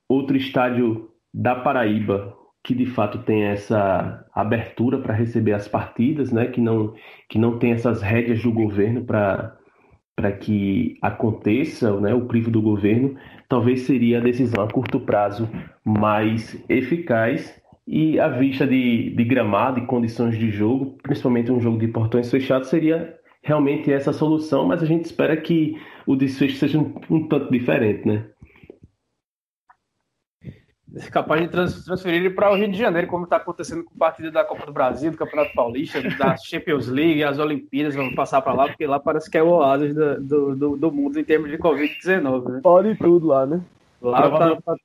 outro 0.07 0.37
estádio 0.37 1.09
da 1.33 1.55
Paraíba 1.55 2.37
que 2.63 2.75
de 2.75 2.85
fato 2.85 3.19
tem 3.19 3.43
essa 3.43 4.25
abertura 4.33 4.99
para 4.99 5.13
receber 5.13 5.53
as 5.53 5.67
partidas, 5.67 6.31
né? 6.31 6.47
que, 6.47 6.61
não, 6.61 6.93
que 7.27 7.39
não 7.39 7.57
tem 7.57 7.71
essas 7.71 8.01
rédeas 8.01 8.41
do 8.43 8.51
governo 8.51 9.03
para 9.03 9.57
para 10.13 10.33
que 10.33 10.97
aconteça 11.01 11.99
né, 11.99 12.13
o 12.13 12.27
crivo 12.27 12.51
do 12.51 12.61
governo, 12.61 13.15
talvez 13.49 13.83
seria 13.83 14.19
a 14.19 14.21
decisão 14.21 14.63
a 14.63 14.67
curto 14.67 14.99
prazo 14.99 15.49
mais 15.83 16.63
eficaz 16.69 17.59
e 17.87 18.19
à 18.19 18.27
vista 18.27 18.67
de, 18.67 19.15
de 19.15 19.23
gramado 19.23 19.79
e 19.79 19.85
condições 19.87 20.37
de 20.37 20.51
jogo, 20.51 20.97
principalmente 21.01 21.51
um 21.51 21.59
jogo 21.59 21.79
de 21.79 21.87
portões 21.87 22.29
fechados, 22.29 22.69
seria 22.69 23.17
realmente 23.41 23.91
essa 23.91 24.13
solução, 24.13 24.65
mas 24.65 24.83
a 24.83 24.85
gente 24.85 25.05
espera 25.05 25.35
que 25.35 25.81
o 26.05 26.15
desfecho 26.15 26.57
seja 26.57 26.77
um, 26.77 26.93
um 27.09 27.27
tanto 27.27 27.51
diferente, 27.51 28.07
né? 28.07 28.25
É 30.93 31.09
capaz 31.09 31.41
de 31.41 31.47
trans, 31.47 31.85
transferir 31.85 32.19
ele 32.19 32.29
para 32.29 32.51
o 32.51 32.55
Rio 32.55 32.69
de 32.69 32.77
Janeiro, 32.77 33.07
como 33.07 33.23
está 33.23 33.37
acontecendo 33.37 33.83
com 33.83 33.95
o 33.95 33.97
partido 33.97 34.29
da 34.29 34.43
Copa 34.43 34.65
do 34.65 34.73
Brasil, 34.73 35.09
do 35.09 35.17
Campeonato 35.17 35.53
Paulista, 35.55 36.01
da 36.17 36.35
Champions 36.43 36.87
League, 36.89 37.23
as 37.23 37.39
Olimpíadas, 37.39 37.95
vamos 37.95 38.13
passar 38.13 38.41
para 38.41 38.53
lá, 38.53 38.67
porque 38.67 38.85
lá 38.85 38.99
parece 38.99 39.31
que 39.31 39.37
é 39.37 39.43
o 39.43 39.47
oásis 39.47 39.95
do, 39.95 40.55
do, 40.55 40.77
do 40.77 40.91
mundo 40.91 41.17
em 41.17 41.23
termos 41.23 41.49
de 41.49 41.57
Covid-19. 41.57 42.49
Né? 42.49 42.59
Pode 42.61 42.95
tudo 42.95 43.27
lá, 43.27 43.45
né? 43.45 43.61
Lá 44.01 44.57
tá... 44.59 44.75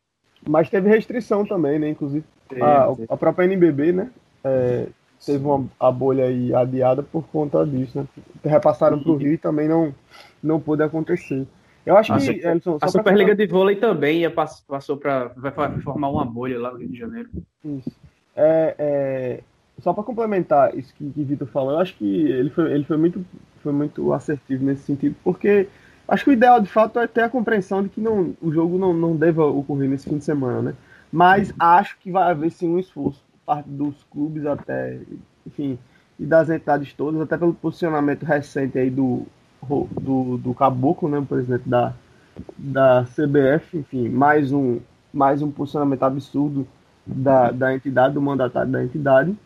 Mas 0.48 0.70
teve 0.70 0.88
restrição 0.88 1.44
também, 1.44 1.80
né? 1.80 1.88
Inclusive, 1.88 2.24
a, 2.62 2.86
a 3.12 3.16
própria 3.16 3.44
NBB, 3.44 3.92
né? 3.92 4.10
É, 4.44 4.86
teve 5.24 5.44
uma, 5.44 5.66
a 5.78 5.90
bolha 5.90 6.24
aí 6.24 6.54
adiada 6.54 7.02
por 7.02 7.26
conta 7.28 7.64
disso, 7.64 7.98
né? 7.98 8.06
Repassaram 8.44 8.98
para 8.98 9.12
o 9.12 9.16
Rio 9.16 9.32
e 9.32 9.38
também 9.38 9.68
não, 9.68 9.94
não 10.42 10.60
pôde 10.60 10.82
acontecer. 10.82 11.46
Eu 11.84 11.96
acho 11.96 12.12
a 12.12 12.18
que 12.18 12.44
Elson, 12.44 12.78
a 12.80 12.88
Superliga 12.88 13.34
de 13.34 13.46
Vôlei 13.46 13.76
também 13.76 14.20
ia, 14.20 14.30
passou 14.30 14.96
para 14.96 15.28
vai 15.36 15.52
formar 15.80 16.08
uma 16.08 16.24
bolha 16.24 16.58
lá 16.58 16.72
no 16.72 16.78
Rio 16.78 16.88
de 16.88 16.98
Janeiro. 16.98 17.28
Isso. 17.64 17.92
É, 18.34 18.74
é, 18.78 19.40
só 19.78 19.92
para 19.92 20.02
complementar 20.02 20.76
isso 20.76 20.92
que, 20.94 21.04
o 21.04 21.24
Vitor 21.24 21.46
falou, 21.46 21.72
eu 21.72 21.78
acho 21.78 21.94
que 21.96 22.04
ele 22.04 22.50
foi, 22.50 22.72
ele 22.72 22.84
foi 22.84 22.96
muito 22.96 23.24
foi 23.62 23.72
muito 23.72 24.12
assertivo 24.12 24.64
nesse 24.64 24.82
sentido, 24.82 25.16
porque 25.24 25.68
acho 26.06 26.22
que 26.22 26.30
o 26.30 26.32
ideal 26.32 26.60
de 26.60 26.68
fato 26.68 27.00
é 27.00 27.06
ter 27.06 27.22
a 27.22 27.28
compreensão 27.28 27.82
de 27.82 27.88
que 27.88 28.00
não, 28.00 28.36
o 28.40 28.52
jogo 28.52 28.78
não, 28.78 28.92
não 28.92 29.16
deva 29.16 29.44
ocorrer 29.44 29.88
nesse 29.88 30.08
fim 30.08 30.18
de 30.18 30.24
semana, 30.24 30.62
né? 30.62 30.74
Mas 31.10 31.52
acho 31.58 31.98
que 31.98 32.10
vai 32.10 32.30
haver 32.30 32.50
sim 32.50 32.68
um 32.68 32.78
esforço 32.78 33.25
parte 33.46 33.68
dos 33.70 34.02
clubes 34.10 34.44
até, 34.44 34.98
enfim, 35.46 35.78
e 36.18 36.26
das 36.26 36.50
entidades 36.50 36.92
todas, 36.92 37.20
até 37.20 37.38
pelo 37.38 37.54
posicionamento 37.54 38.24
recente 38.24 38.78
aí 38.78 38.90
do, 38.90 39.24
do, 39.62 40.36
do 40.38 40.54
Caboclo, 40.54 41.08
né, 41.08 41.18
o 41.18 41.24
presidente 41.24 41.68
da, 41.68 41.94
da 42.58 43.04
CBF, 43.04 43.78
enfim, 43.78 44.08
mais 44.08 44.52
um, 44.52 44.80
mais 45.12 45.40
um 45.42 45.50
posicionamento 45.50 46.02
absurdo 46.02 46.66
da, 47.06 47.52
da 47.52 47.74
entidade, 47.74 48.14
do 48.14 48.20
mandatário 48.20 48.70
da 48.70 48.82
entidade. 48.82 49.36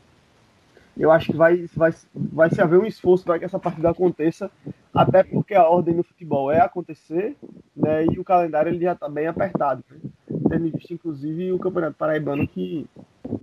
Eu 0.96 1.10
acho 1.10 1.30
que 1.32 1.36
vai, 1.36 1.66
vai, 1.74 1.94
vai 2.14 2.50
se 2.50 2.60
haver 2.60 2.78
um 2.78 2.86
esforço 2.86 3.24
para 3.24 3.38
que 3.38 3.44
essa 3.44 3.58
partida 3.58 3.90
aconteça, 3.90 4.50
até 4.94 5.22
porque 5.22 5.54
a 5.54 5.68
ordem 5.68 5.94
no 5.94 6.02
futebol 6.02 6.50
é 6.50 6.60
acontecer, 6.60 7.36
né, 7.76 8.06
e 8.06 8.18
o 8.18 8.24
calendário 8.24 8.70
ele 8.70 8.84
já 8.84 8.92
está 8.92 9.08
bem 9.08 9.26
apertado. 9.26 9.84
Né? 9.90 10.10
Tendo 10.50 10.70
visto, 10.70 10.92
inclusive, 10.92 11.52
o 11.52 11.58
Campeonato 11.58 11.96
Paraibano 11.96 12.46
que 12.46 12.86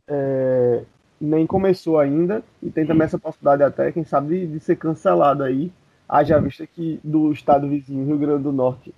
é, 0.07 0.83
nem 1.19 1.47
começou 1.47 1.97
ainda, 1.99 2.43
e 2.61 2.69
tem 2.69 2.85
também 2.85 3.05
essa 3.05 3.17
possibilidade 3.17 3.63
até, 3.63 3.91
quem 3.91 4.03
sabe, 4.03 4.39
de, 4.39 4.47
de 4.53 4.59
ser 4.59 4.75
cancelado 4.75 5.43
aí 5.43 5.71
Haja 6.07 6.39
vista 6.39 6.65
que 6.65 6.99
do 7.03 7.31
estado 7.33 7.67
vizinho, 7.67 8.05
Rio 8.05 8.17
Grande 8.17 8.43
do 8.43 8.53
Norte, 8.53 8.93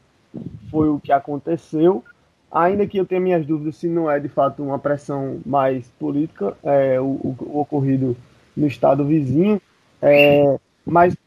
foi 0.70 0.90
o 0.90 1.00
que 1.00 1.12
aconteceu. 1.12 2.04
Ainda 2.52 2.86
que 2.86 3.00
eu 3.00 3.06
tenha 3.06 3.20
minhas 3.20 3.46
dúvidas 3.46 3.78
se 3.78 3.88
não 3.88 4.10
é 4.10 4.20
de 4.20 4.30
fato 4.30 4.62
uma 4.62 4.78
pressão 4.78 5.40
mais 5.44 5.88
política, 6.00 6.56
é, 6.64 7.00
o, 7.00 7.06
o, 7.06 7.36
o, 7.40 7.60
ocorrido 7.60 8.16
no 8.56 8.68
estado 8.68 9.04
vizinho. 9.06 9.60
É, 10.02 10.60
mas 10.86 11.18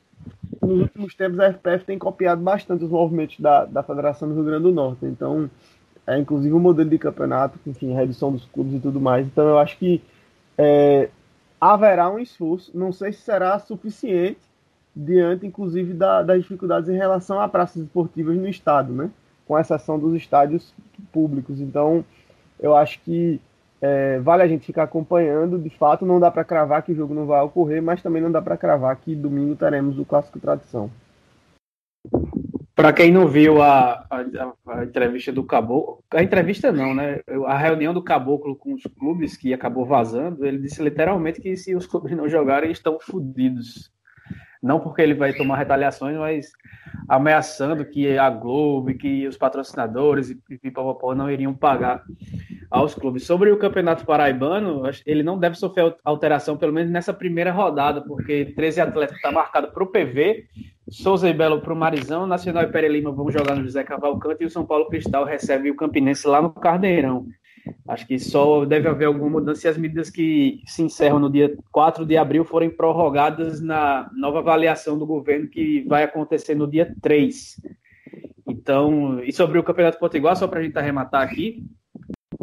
nos 0.61 0.83
últimos 0.83 1.15
tempos 1.17 1.41
a 1.41 1.53
FPF 1.53 1.85
tem 1.85 1.99
copiado 1.99 2.41
bastante 2.41 2.85
os 2.85 2.91
movimentos 2.91 3.41
da, 3.41 3.65
da 3.65 3.83
Federação 3.83 4.29
do 4.29 4.35
Rio 4.37 4.45
Grande 4.45 4.63
do 4.63 4.73
Norte. 4.73 5.05
Então, 5.05 5.51
é 6.07 6.19
inclusive 6.19 6.53
o 6.53 6.57
um 6.57 6.61
modelo 6.61 6.91
de 6.91 6.99
campeonato, 6.99 7.59
enfim, 7.67 7.93
redução 7.93 8.33
dos 8.33 8.45
clubes 8.47 8.75
e 8.75 8.81
tudo 8.81 9.01
mais. 9.01 9.27
Então, 9.27 9.47
eu 9.47 9.59
acho 9.59 9.79
que 9.79 10.03
é, 10.59 11.09
haverá 11.61 12.11
um 12.11 12.19
esforço. 12.19 12.77
Não 12.77 12.93
sei 12.93 13.13
se 13.13 13.23
será 13.23 13.59
suficiente 13.59 14.41
diante, 14.95 15.47
inclusive, 15.47 15.95
da, 15.95 16.23
das 16.23 16.43
dificuldades 16.43 16.89
em 16.89 16.97
relação 16.97 17.41
a 17.41 17.49
praças 17.49 17.83
esportivas 17.83 18.37
no 18.37 18.49
estado, 18.49 18.93
né? 18.93 19.11
com 19.47 19.59
exceção 19.59 19.99
dos 19.99 20.15
estádios 20.15 20.75
públicos. 21.13 21.61
Então, 21.61 22.05
eu 22.59 22.77
acho 22.77 23.01
que 23.01 23.41
é, 23.81 24.19
vale 24.21 24.43
a 24.43 24.49
gente 24.49 24.65
ficar 24.65 24.85
acompanhando. 24.85 25.59
De 25.59 25.71
fato, 25.71 26.07
não 26.07 26.21
dá 26.21 26.31
para 26.31 26.45
cravar 26.45 26.83
que 26.83 26.93
o 26.93 26.95
jogo 26.95 27.15
não 27.15 27.27
vai 27.27 27.43
ocorrer, 27.43 27.83
mas 27.83 28.03
também 28.03 28.23
não 28.23 28.31
dá 28.31 28.41
para 28.41 28.57
cravar 28.57 28.97
que 28.97 29.15
domingo 29.15 29.57
teremos 29.57 29.99
o 29.99 30.05
Clássico 30.05 30.41
Tradição. 30.41 30.91
Para 32.75 32.93
quem 32.93 33.13
não 33.13 33.29
viu 33.29 33.61
a, 33.61 34.07
a, 34.11 34.25
a, 34.69 34.85
entrevista 34.85 35.31
do 35.31 35.45
Caboclo, 35.45 36.03
a 36.11 36.23
entrevista 36.23 36.73
não, 36.73 36.95
né? 36.95 37.21
A 37.47 37.59
reunião 37.59 37.93
do 37.93 38.03
Caboclo 38.03 38.57
com 38.57 38.73
os 38.73 38.83
clubes 38.99 39.37
que 39.37 39.53
acabou 39.53 39.85
vazando, 39.85 40.47
ele 40.47 40.59
disse 40.59 40.83
literalmente 40.83 41.41
que 41.41 41.55
se 41.55 41.75
os 41.75 41.87
clubes 41.87 42.17
não 42.17 42.29
jogarem, 42.29 42.71
estão 42.71 42.99
fodidos. 42.99 43.93
Não 44.63 44.79
porque 44.81 45.03
ele 45.03 45.15
vai 45.15 45.35
tomar 45.35 45.57
retaliações, 45.57 46.17
mas 46.17 46.53
ameaçando 47.09 47.85
que 47.85 48.17
a 48.17 48.31
Globo, 48.31 48.95
que 48.95 49.27
os 49.27 49.37
patrocinadores 49.37 50.31
e 50.31 50.37
pipapopó 50.59 51.15
não 51.15 51.31
iriam 51.31 51.53
pagar 51.53 52.05
aos 52.71 52.95
clubes. 52.95 53.27
Sobre 53.27 53.51
o 53.51 53.59
Campeonato 53.59 54.07
Paraibano, 54.07 54.83
ele 55.05 55.23
não 55.23 55.39
deve 55.39 55.57
sofrer 55.57 55.95
alteração, 56.05 56.57
pelo 56.57 56.73
menos 56.73 56.91
nessa 56.91 57.13
primeira 57.13 57.53
rodada, 57.53 58.01
porque 58.03 58.47
13 58.57 58.81
atletas 58.81 59.17
está 59.17 59.31
marcado 59.31 59.73
para 59.73 59.83
o 59.83 59.89
PV, 59.89 60.47
Souza 60.93 61.27
e 61.27 61.33
Belo 61.33 61.63
para 61.63 61.73
o 61.73 61.77
Marizão, 61.77 62.27
Nacional 62.27 62.65
e 62.65 62.67
Pere 62.67 62.87
Lima 62.87 63.11
vão 63.11 63.31
jogar 63.31 63.57
no 63.57 63.65
José 63.65 63.83
Cavalcante 63.83 64.43
e 64.43 64.47
o 64.47 64.51
São 64.51 64.67
Paulo 64.67 64.89
Cristal 64.89 65.25
recebe 65.25 65.71
o 65.71 65.75
Campinense 65.75 66.29
lá 66.29 66.43
no 66.43 66.51
Carneirão. 66.51 67.27
Acho 67.89 68.07
que 68.07 68.19
só 68.19 68.67
deve 68.67 68.89
haver 68.89 69.07
alguma 69.07 69.31
mudança 69.31 69.63
se 69.63 69.69
as 69.69 69.79
medidas 69.79 70.11
que 70.11 70.61
se 70.67 70.83
encerram 70.83 71.19
no 71.19 71.31
dia 71.31 71.57
4 71.71 72.05
de 72.05 72.19
abril 72.19 72.45
forem 72.45 72.69
prorrogadas 72.69 73.59
na 73.63 74.11
nova 74.15 74.41
avaliação 74.41 74.99
do 74.99 75.07
governo 75.07 75.49
que 75.49 75.83
vai 75.89 76.03
acontecer 76.03 76.55
no 76.55 76.71
dia 76.71 76.95
3. 77.01 77.59
Então, 78.47 79.19
e 79.25 79.33
sobre 79.33 79.59
o 79.59 79.63
Campeonato 79.63 79.99
Potiguar, 79.99 80.37
só 80.37 80.47
para 80.47 80.61
a 80.61 80.63
gente 80.63 80.79
arrematar 80.79 81.23
aqui, 81.23 81.65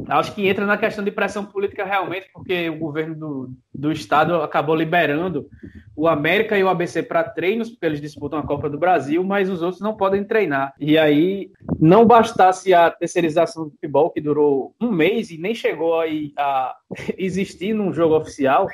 acho 0.09 0.33
que 0.33 0.47
entra 0.47 0.65
na 0.65 0.77
questão 0.77 1.03
de 1.03 1.11
pressão 1.11 1.45
política 1.45 1.85
realmente, 1.85 2.29
porque 2.33 2.69
o 2.69 2.77
governo 2.77 3.15
do, 3.15 3.53
do 3.73 3.91
estado 3.91 4.35
acabou 4.41 4.75
liberando 4.75 5.47
o 5.95 6.07
América 6.07 6.57
e 6.57 6.63
o 6.63 6.69
ABC 6.69 7.03
para 7.03 7.23
treinos, 7.23 7.69
porque 7.69 7.85
eles 7.85 8.01
disputam 8.01 8.39
a 8.39 8.45
Copa 8.45 8.69
do 8.69 8.77
Brasil, 8.77 9.23
mas 9.23 9.49
os 9.49 9.61
outros 9.61 9.81
não 9.81 9.95
podem 9.95 10.23
treinar. 10.23 10.73
E 10.79 10.97
aí, 10.97 11.51
não 11.79 12.05
bastasse 12.05 12.73
a 12.73 12.89
terceirização 12.89 13.65
do 13.65 13.71
futebol, 13.71 14.09
que 14.09 14.21
durou 14.21 14.73
um 14.79 14.91
mês 14.91 15.29
e 15.29 15.37
nem 15.37 15.53
chegou 15.53 15.99
a, 15.99 16.05
a 16.37 16.75
existir 17.17 17.73
num 17.73 17.93
jogo 17.93 18.15
oficial, 18.15 18.67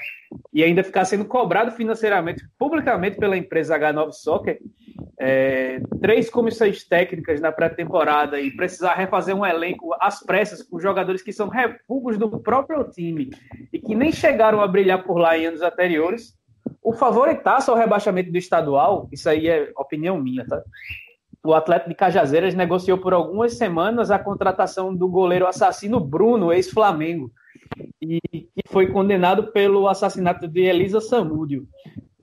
e 0.53 0.63
ainda 0.63 0.83
ficar 0.83 1.05
sendo 1.05 1.25
cobrado 1.25 1.71
financeiramente, 1.71 2.45
publicamente 2.57 3.17
pela 3.17 3.37
empresa 3.37 3.77
H9 3.77 4.11
Soccer, 4.11 4.59
é, 5.19 5.79
três 6.01 6.29
comissões 6.29 6.83
técnicas 6.83 7.39
na 7.39 7.51
pré-temporada 7.51 8.39
e 8.39 8.51
precisar 8.51 8.95
refazer 8.95 9.35
um 9.35 9.45
elenco 9.45 9.95
às 9.99 10.19
pressas 10.19 10.61
com 10.61 10.79
jogadores 10.79 11.21
que 11.21 11.31
são 11.31 11.47
refugos 11.47 12.17
do 12.17 12.29
próprio 12.39 12.83
time 12.85 13.29
e 13.71 13.79
que 13.79 13.95
nem 13.95 14.11
chegaram 14.11 14.61
a 14.61 14.67
brilhar 14.67 15.03
por 15.03 15.17
lá 15.17 15.37
em 15.37 15.45
anos 15.45 15.61
anteriores. 15.61 16.35
O 16.81 16.93
favoritaço 16.93 17.71
ao 17.71 17.77
rebaixamento 17.77 18.31
do 18.31 18.37
estadual, 18.37 19.07
isso 19.11 19.29
aí 19.29 19.47
é 19.47 19.71
opinião 19.77 20.19
minha, 20.19 20.45
tá? 20.45 20.61
O 21.43 21.53
atleta 21.53 21.87
de 21.87 21.95
Cajazeiras 21.95 22.55
negociou 22.55 22.97
por 22.97 23.13
algumas 23.13 23.53
semanas 23.53 24.09
a 24.09 24.17
contratação 24.17 24.95
do 24.95 25.07
goleiro 25.07 25.45
assassino 25.45 25.99
Bruno, 25.99 26.51
ex-Flamengo, 26.51 27.31
e 28.01 28.19
que 28.31 28.63
foi 28.67 28.87
condenado 28.87 29.51
pelo 29.51 29.87
assassinato 29.87 30.47
de 30.47 30.61
Elisa 30.61 30.99
Samúdio 30.99 31.67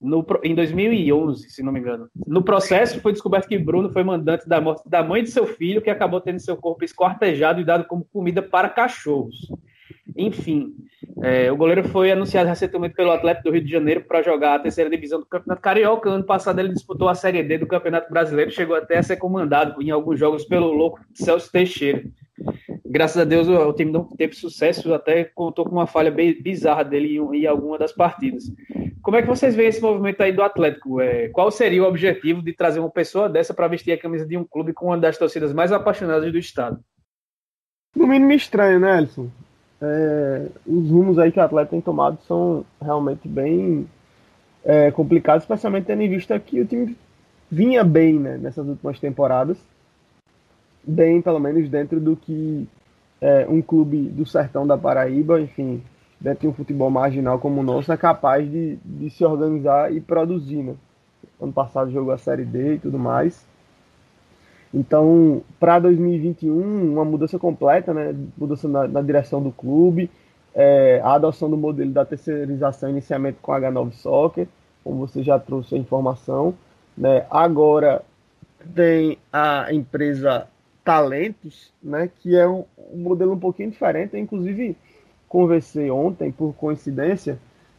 no, 0.02 0.26
em 0.42 0.54
2011, 0.54 1.48
se 1.48 1.62
não 1.62 1.72
me 1.72 1.78
engano. 1.78 2.08
No 2.26 2.42
processo, 2.42 3.00
foi 3.00 3.12
descoberto 3.12 3.46
que 3.46 3.56
Bruno 3.56 3.90
foi 3.90 4.02
mandante 4.02 4.48
da 4.48 4.60
morte 4.60 4.82
da 4.88 5.02
mãe 5.02 5.22
de 5.22 5.30
seu 5.30 5.46
filho, 5.46 5.80
que 5.80 5.90
acabou 5.90 6.20
tendo 6.20 6.40
seu 6.40 6.56
corpo 6.56 6.84
esquartejado 6.84 7.60
e 7.60 7.64
dado 7.64 7.84
como 7.84 8.04
comida 8.12 8.42
para 8.42 8.68
cachorros. 8.68 9.48
Enfim, 10.16 10.74
é, 11.22 11.50
o 11.50 11.56
goleiro 11.56 11.84
foi 11.88 12.10
anunciado 12.10 12.48
recentemente 12.48 12.94
pelo 12.94 13.12
Atlético 13.12 13.48
do 13.48 13.52
Rio 13.52 13.64
de 13.64 13.70
Janeiro 13.70 14.04
para 14.04 14.22
jogar 14.22 14.56
a 14.56 14.58
terceira 14.58 14.90
divisão 14.90 15.20
do 15.20 15.26
Campeonato 15.26 15.62
Carioca. 15.62 16.10
Ano 16.10 16.24
passado 16.24 16.58
ele 16.58 16.72
disputou 16.72 17.08
a 17.08 17.14
Série 17.14 17.42
D 17.42 17.58
do 17.58 17.66
Campeonato 17.66 18.10
Brasileiro, 18.10 18.50
chegou 18.50 18.76
até 18.76 18.98
a 18.98 19.02
ser 19.02 19.16
comandado 19.16 19.80
em 19.80 19.90
alguns 19.90 20.18
jogos 20.18 20.44
pelo 20.44 20.72
louco 20.72 21.00
Celso 21.14 21.50
Teixeira. 21.50 22.02
Graças 22.84 23.16
a 23.16 23.24
Deus 23.24 23.48
o, 23.48 23.72
time 23.72 23.92
não 23.92 24.04
teve 24.04 24.34
sucesso, 24.34 24.92
até 24.92 25.24
contou 25.24 25.64
com 25.64 25.72
uma 25.72 25.86
falha 25.86 26.10
bizarra 26.10 26.82
dele 26.82 27.16
em, 27.16 27.42
em 27.42 27.46
alguma 27.46 27.78
das 27.78 27.92
partidas. 27.92 28.52
Como 29.02 29.16
é 29.16 29.22
que 29.22 29.28
vocês 29.28 29.56
veem 29.56 29.68
esse 29.68 29.82
movimento 29.82 30.20
aí 30.22 30.32
do 30.32 30.42
Atlético? 30.42 31.00
É, 31.00 31.28
qual 31.28 31.50
seria 31.50 31.82
o 31.82 31.88
objetivo 31.88 32.40
de 32.40 32.52
trazer 32.52 32.78
uma 32.78 32.90
pessoa 32.90 33.28
dessa 33.28 33.52
para 33.52 33.66
vestir 33.66 33.92
a 33.92 33.98
camisa 33.98 34.24
de 34.24 34.36
um 34.36 34.44
clube 34.44 34.72
com 34.72 34.86
uma 34.86 34.98
das 34.98 35.18
torcidas 35.18 35.52
mais 35.52 35.72
apaixonadas 35.72 36.30
do 36.30 36.38
estado? 36.38 36.78
No 37.96 38.06
mínimo 38.06 38.32
estranho, 38.32 38.78
né, 38.78 38.98
Elson? 38.98 39.28
É, 39.80 40.46
os 40.64 40.88
rumos 40.88 41.18
aí 41.18 41.32
que 41.32 41.40
o 41.40 41.42
Atlético 41.42 41.72
tem 41.72 41.80
tomado 41.80 42.18
são 42.28 42.64
realmente 42.80 43.26
bem 43.26 43.88
é, 44.64 44.92
complicados, 44.92 45.42
especialmente 45.42 45.86
tendo 45.86 46.02
em 46.02 46.08
vista 46.08 46.38
que 46.38 46.60
o 46.60 46.64
time 46.64 46.96
vinha 47.50 47.82
bem 47.82 48.20
né, 48.20 48.38
nessas 48.38 48.66
últimas 48.66 49.00
temporadas. 49.00 49.58
Bem, 50.84 51.20
pelo 51.20 51.40
menos, 51.40 51.68
dentro 51.68 51.98
do 51.98 52.14
que 52.14 52.68
é, 53.20 53.46
um 53.48 53.60
clube 53.60 54.04
do 54.08 54.24
sertão 54.24 54.64
da 54.64 54.78
Paraíba, 54.78 55.40
enfim, 55.40 55.82
dentro 56.22 56.42
de 56.42 56.48
um 56.48 56.52
futebol 56.52 56.88
marginal 56.88 57.38
como 57.38 57.60
o 57.60 57.64
nosso, 57.64 57.92
é 57.92 57.96
capaz 57.96 58.48
de, 58.48 58.78
de 58.84 59.10
se 59.10 59.24
organizar 59.24 59.92
e 59.92 60.00
produzir, 60.00 60.62
né? 60.62 60.74
Ano 61.40 61.52
passado 61.52 61.90
jogou 61.90 62.12
a 62.12 62.18
Série 62.18 62.44
D 62.44 62.74
e 62.74 62.78
tudo 62.78 62.98
mais. 62.98 63.44
Então, 64.72 65.42
para 65.58 65.80
2021, 65.80 66.92
uma 66.92 67.04
mudança 67.04 67.38
completa, 67.38 67.92
né? 67.92 68.14
Mudança 68.38 68.68
na, 68.68 68.86
na 68.86 69.02
direção 69.02 69.42
do 69.42 69.50
clube, 69.50 70.08
é, 70.54 71.00
a 71.02 71.14
adoção 71.14 71.50
do 71.50 71.56
modelo 71.56 71.90
da 71.90 72.04
terceirização, 72.04 72.90
iniciamento 72.90 73.38
com 73.42 73.52
H9 73.52 73.92
Soccer, 73.92 74.46
como 74.84 75.04
você 75.04 75.22
já 75.22 75.38
trouxe 75.40 75.74
a 75.74 75.78
informação. 75.78 76.54
Né? 76.96 77.26
Agora 77.28 78.02
tem 78.74 79.18
a 79.32 79.72
empresa 79.72 80.46
Talentos, 80.84 81.72
né? 81.82 82.08
que 82.20 82.36
é 82.36 82.46
um, 82.46 82.64
um 82.92 82.98
modelo 82.98 83.32
um 83.32 83.38
pouquinho 83.38 83.70
diferente. 83.70 84.16
Inclusive, 84.16 84.76
conversei 85.32 85.90
ontem, 85.90 86.30
por 86.30 86.52
coincidência, 86.52 87.38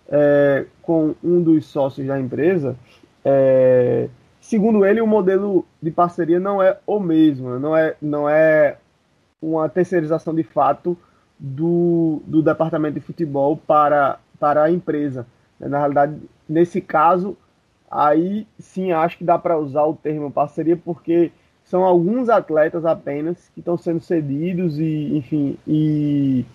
é, 0.10 0.66
com 0.82 1.14
um 1.24 1.40
dos 1.40 1.68
sócios 1.68 2.08
da 2.08 2.20
empresa. 2.20 2.76
É, 3.24 4.10
segundo 4.42 4.84
ele, 4.84 5.00
o 5.00 5.06
modelo 5.06 5.64
de 5.80 5.92
parceria 5.92 6.40
não 6.40 6.64
é 6.64 6.80
o 6.88 7.00
mesmo, 7.00 7.52
né? 7.52 7.60
não 7.60 7.78
é, 7.78 7.96
não 8.02 8.28
é 8.28 8.78
uma 9.40 9.70
terceirização 9.70 10.34
de 10.34 10.42
fato 10.42 10.98
do, 11.38 12.24
do 12.26 12.42
departamento 12.42 12.96
de 12.96 13.06
futebol 13.06 13.56
para, 13.56 14.18
para 14.40 14.64
a 14.64 14.72
empresa. 14.72 15.28
Na 15.60 15.78
realidade, 15.78 16.20
nesse 16.50 16.82
caso, 16.82 17.38
aí 17.90 18.48
sim 18.58 18.92
acho 18.92 19.16
que 19.16 19.24
dá 19.24 19.38
para 19.38 19.60
usar 19.60 19.84
o 19.84 19.94
termo 19.94 20.32
parceria, 20.32 20.76
porque 20.76 21.32
são 21.64 21.84
alguns 21.84 22.30
atletas 22.30 22.84
apenas 22.84 23.48
que 23.54 23.60
estão 23.60 23.78
sendo 23.78 24.02
cedidos 24.02 24.80
e, 24.80 25.16
enfim, 25.16 25.56
e, 25.68 26.46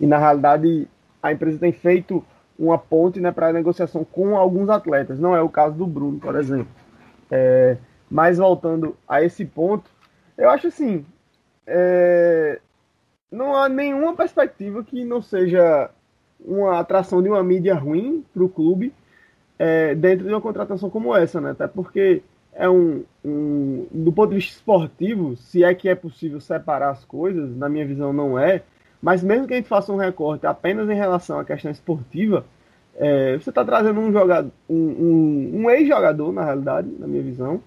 e 0.00 0.06
na 0.06 0.18
realidade 0.18 0.88
a 1.22 1.32
empresa 1.32 1.58
tem 1.58 1.72
feito 1.72 2.24
uma 2.58 2.78
ponte 2.78 3.20
né, 3.20 3.30
para 3.30 3.48
a 3.48 3.52
negociação 3.52 4.04
com 4.04 4.36
alguns 4.36 4.68
atletas. 4.68 5.18
Não 5.18 5.34
é 5.34 5.42
o 5.42 5.48
caso 5.48 5.76
do 5.76 5.86
Bruno, 5.86 6.18
por 6.18 6.36
exemplo. 6.36 6.68
É, 7.30 7.76
mas 8.10 8.38
voltando 8.38 8.96
a 9.06 9.22
esse 9.22 9.44
ponto, 9.44 9.90
eu 10.38 10.48
acho 10.48 10.68
assim, 10.68 11.04
é, 11.66 12.60
não 13.30 13.54
há 13.54 13.68
nenhuma 13.68 14.14
perspectiva 14.14 14.84
que 14.84 15.04
não 15.04 15.20
seja 15.20 15.90
uma 16.40 16.78
atração 16.78 17.22
de 17.22 17.28
uma 17.28 17.42
mídia 17.42 17.74
ruim 17.74 18.24
para 18.32 18.44
o 18.44 18.48
clube 18.48 18.92
é, 19.58 19.94
dentro 19.94 20.26
de 20.26 20.32
uma 20.32 20.40
contratação 20.40 20.88
como 20.88 21.14
essa, 21.16 21.40
né? 21.40 21.50
Até 21.50 21.66
porque 21.66 22.22
é 22.52 22.68
um, 22.68 23.04
um, 23.24 23.86
do 23.90 24.12
ponto 24.12 24.30
de 24.30 24.36
vista 24.36 24.56
esportivo, 24.56 25.36
se 25.36 25.64
é 25.64 25.74
que 25.74 25.88
é 25.88 25.94
possível 25.94 26.40
separar 26.40 26.90
as 26.90 27.04
coisas, 27.04 27.54
na 27.56 27.68
minha 27.68 27.86
visão 27.86 28.12
não 28.12 28.38
é, 28.38 28.62
mas 29.06 29.22
mesmo 29.22 29.46
que 29.46 29.54
a 29.54 29.56
gente 29.56 29.68
faça 29.68 29.92
um 29.92 29.96
recorte 29.96 30.48
apenas 30.48 30.90
em 30.90 30.94
relação 30.94 31.38
à 31.38 31.44
questão 31.44 31.70
esportiva, 31.70 32.44
é, 32.96 33.38
você 33.38 33.50
está 33.50 33.64
trazendo 33.64 34.00
um 34.00 34.10
jogador, 34.10 34.50
um, 34.68 34.74
um, 34.74 35.50
um 35.60 35.70
ex-jogador, 35.70 36.32
na 36.32 36.44
realidade, 36.44 36.88
na 36.98 37.06
minha 37.06 37.22
visão, 37.22 37.60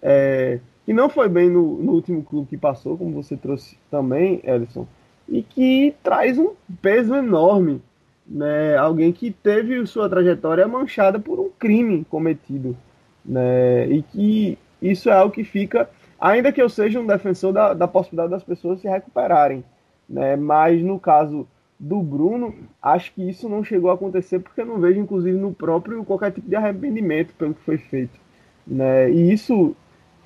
é, 0.00 0.58
que 0.86 0.94
não 0.94 1.10
foi 1.10 1.28
bem 1.28 1.50
no, 1.50 1.82
no, 1.82 1.92
último 1.92 2.24
clube 2.24 2.48
que 2.48 2.56
passou, 2.56 2.96
como 2.96 3.12
você 3.12 3.36
trouxe 3.36 3.76
também, 3.90 4.40
Ellison, 4.42 4.86
e 5.28 5.42
que 5.42 5.94
traz 6.02 6.38
um 6.38 6.54
peso 6.80 7.14
enorme. 7.14 7.82
Né? 8.26 8.74
Alguém 8.78 9.12
que 9.12 9.30
teve 9.30 9.86
sua 9.86 10.08
trajetória 10.08 10.66
manchada 10.66 11.18
por 11.18 11.38
um 11.38 11.50
crime 11.58 12.06
cometido. 12.08 12.74
Né? 13.22 13.86
E 13.88 14.00
que 14.00 14.58
isso 14.80 15.10
é 15.10 15.12
algo 15.12 15.34
que 15.34 15.44
fica, 15.44 15.90
ainda 16.18 16.50
que 16.50 16.62
eu 16.62 16.70
seja 16.70 16.98
um 16.98 17.06
defensor 17.06 17.52
da, 17.52 17.74
da 17.74 17.86
possibilidade 17.86 18.30
das 18.30 18.42
pessoas 18.42 18.80
se 18.80 18.88
recuperarem. 18.88 19.62
Né? 20.08 20.36
Mas 20.36 20.82
no 20.82 20.98
caso 20.98 21.46
do 21.78 22.00
Bruno, 22.00 22.54
acho 22.82 23.12
que 23.12 23.28
isso 23.28 23.48
não 23.48 23.62
chegou 23.62 23.90
a 23.90 23.94
acontecer 23.94 24.38
porque 24.38 24.60
eu 24.60 24.66
não 24.66 24.78
vejo, 24.78 25.00
inclusive, 25.00 25.36
no 25.36 25.52
próprio 25.52 26.04
qualquer 26.04 26.32
tipo 26.32 26.48
de 26.48 26.56
arrependimento 26.56 27.34
pelo 27.34 27.54
que 27.54 27.62
foi 27.62 27.78
feito. 27.78 28.18
Né? 28.66 29.10
E 29.10 29.32
isso 29.32 29.76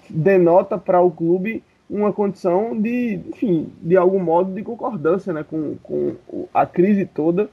denota 0.08 0.78
para 0.78 1.00
o 1.00 1.10
clube 1.10 1.62
uma 1.88 2.12
condição 2.12 2.80
de, 2.80 3.20
enfim, 3.28 3.72
de 3.82 3.96
algum 3.96 4.20
modo 4.20 4.54
de 4.54 4.62
concordância 4.62 5.32
né, 5.32 5.42
com, 5.42 5.76
com 5.82 6.16
a 6.54 6.64
crise 6.64 7.04
toda. 7.04 7.50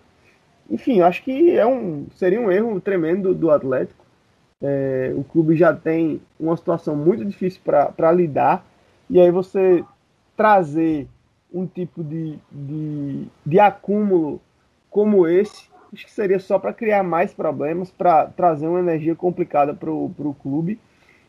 Enfim, 0.69 1.01
acho 1.01 1.23
que 1.23 1.51
é 1.51 1.65
um, 1.65 2.05
seria 2.15 2.39
um 2.39 2.51
erro 2.51 2.79
tremendo 2.79 3.33
do 3.33 3.49
Atlético. 3.49 4.05
É, 4.61 5.13
o 5.15 5.23
clube 5.23 5.55
já 5.55 5.73
tem 5.73 6.21
uma 6.39 6.55
situação 6.55 6.95
muito 6.95 7.25
difícil 7.25 7.61
para 7.63 8.11
lidar, 8.11 8.65
e 9.09 9.19
aí 9.19 9.31
você 9.31 9.83
trazer 10.35 11.07
um 11.59 11.65
tipo 11.65 12.03
de, 12.03 12.37
de, 12.51 13.27
de 13.45 13.59
acúmulo 13.59 14.39
como 14.89 15.27
esse, 15.27 15.69
acho 15.93 16.05
que 16.05 16.11
seria 16.11 16.39
só 16.39 16.59
para 16.59 16.73
criar 16.73 17.03
mais 17.03 17.33
problemas, 17.33 17.89
para 17.89 18.25
trazer 18.27 18.67
uma 18.67 18.79
energia 18.79 19.15
complicada 19.15 19.73
para 19.73 19.91
o 19.91 20.35
clube 20.41 20.79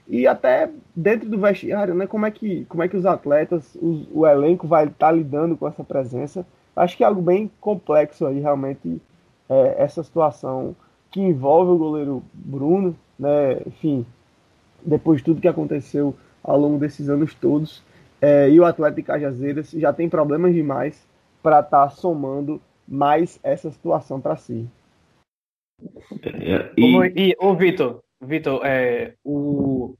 e 0.08 0.26
até 0.26 0.70
dentro 0.96 1.28
do 1.28 1.38
vestiário, 1.38 1.94
né? 1.94 2.06
Como 2.06 2.24
é 2.24 2.30
que, 2.30 2.64
como 2.64 2.82
é 2.82 2.88
que 2.88 2.96
os 2.96 3.04
atletas, 3.04 3.76
os, 3.80 4.08
o 4.12 4.26
elenco 4.26 4.66
vai 4.66 4.84
estar 4.84 5.08
tá 5.08 5.12
lidando 5.12 5.56
com 5.56 5.68
essa 5.68 5.84
presença? 5.84 6.46
Acho 6.74 6.96
que 6.96 7.04
é 7.04 7.06
algo 7.06 7.20
bem 7.20 7.50
complexo 7.60 8.26
aí, 8.26 8.40
realmente, 8.40 9.02
é, 9.48 9.74
essa 9.78 10.02
situação 10.02 10.74
que 11.10 11.20
envolve 11.20 11.72
o 11.72 11.78
goleiro 11.78 12.22
Bruno, 12.32 12.96
né? 13.18 13.60
Enfim, 13.66 14.06
depois 14.82 15.18
de 15.18 15.24
tudo 15.24 15.40
que 15.40 15.48
aconteceu 15.48 16.14
ao 16.42 16.58
longo 16.58 16.78
desses 16.78 17.10
anos 17.10 17.34
todos, 17.34 17.82
é, 18.20 18.48
e 18.50 18.58
o 18.58 18.64
atleta 18.64 18.96
de 18.96 19.02
Cajazeiras 19.02 19.70
já 19.70 19.92
tem 19.92 20.08
problemas 20.08 20.54
demais 20.54 21.06
para 21.42 21.60
estar 21.60 21.88
tá 21.88 21.90
somando 21.90 22.60
mais 22.86 23.38
essa 23.42 23.70
situação 23.70 24.20
para 24.20 24.36
si. 24.36 24.68
É, 26.22 26.72
e, 26.76 27.30
e 27.30 27.36
ô 27.38 27.54
Vitor, 27.54 28.02
Vitor, 28.20 28.60
é, 28.64 29.14
o 29.24 29.94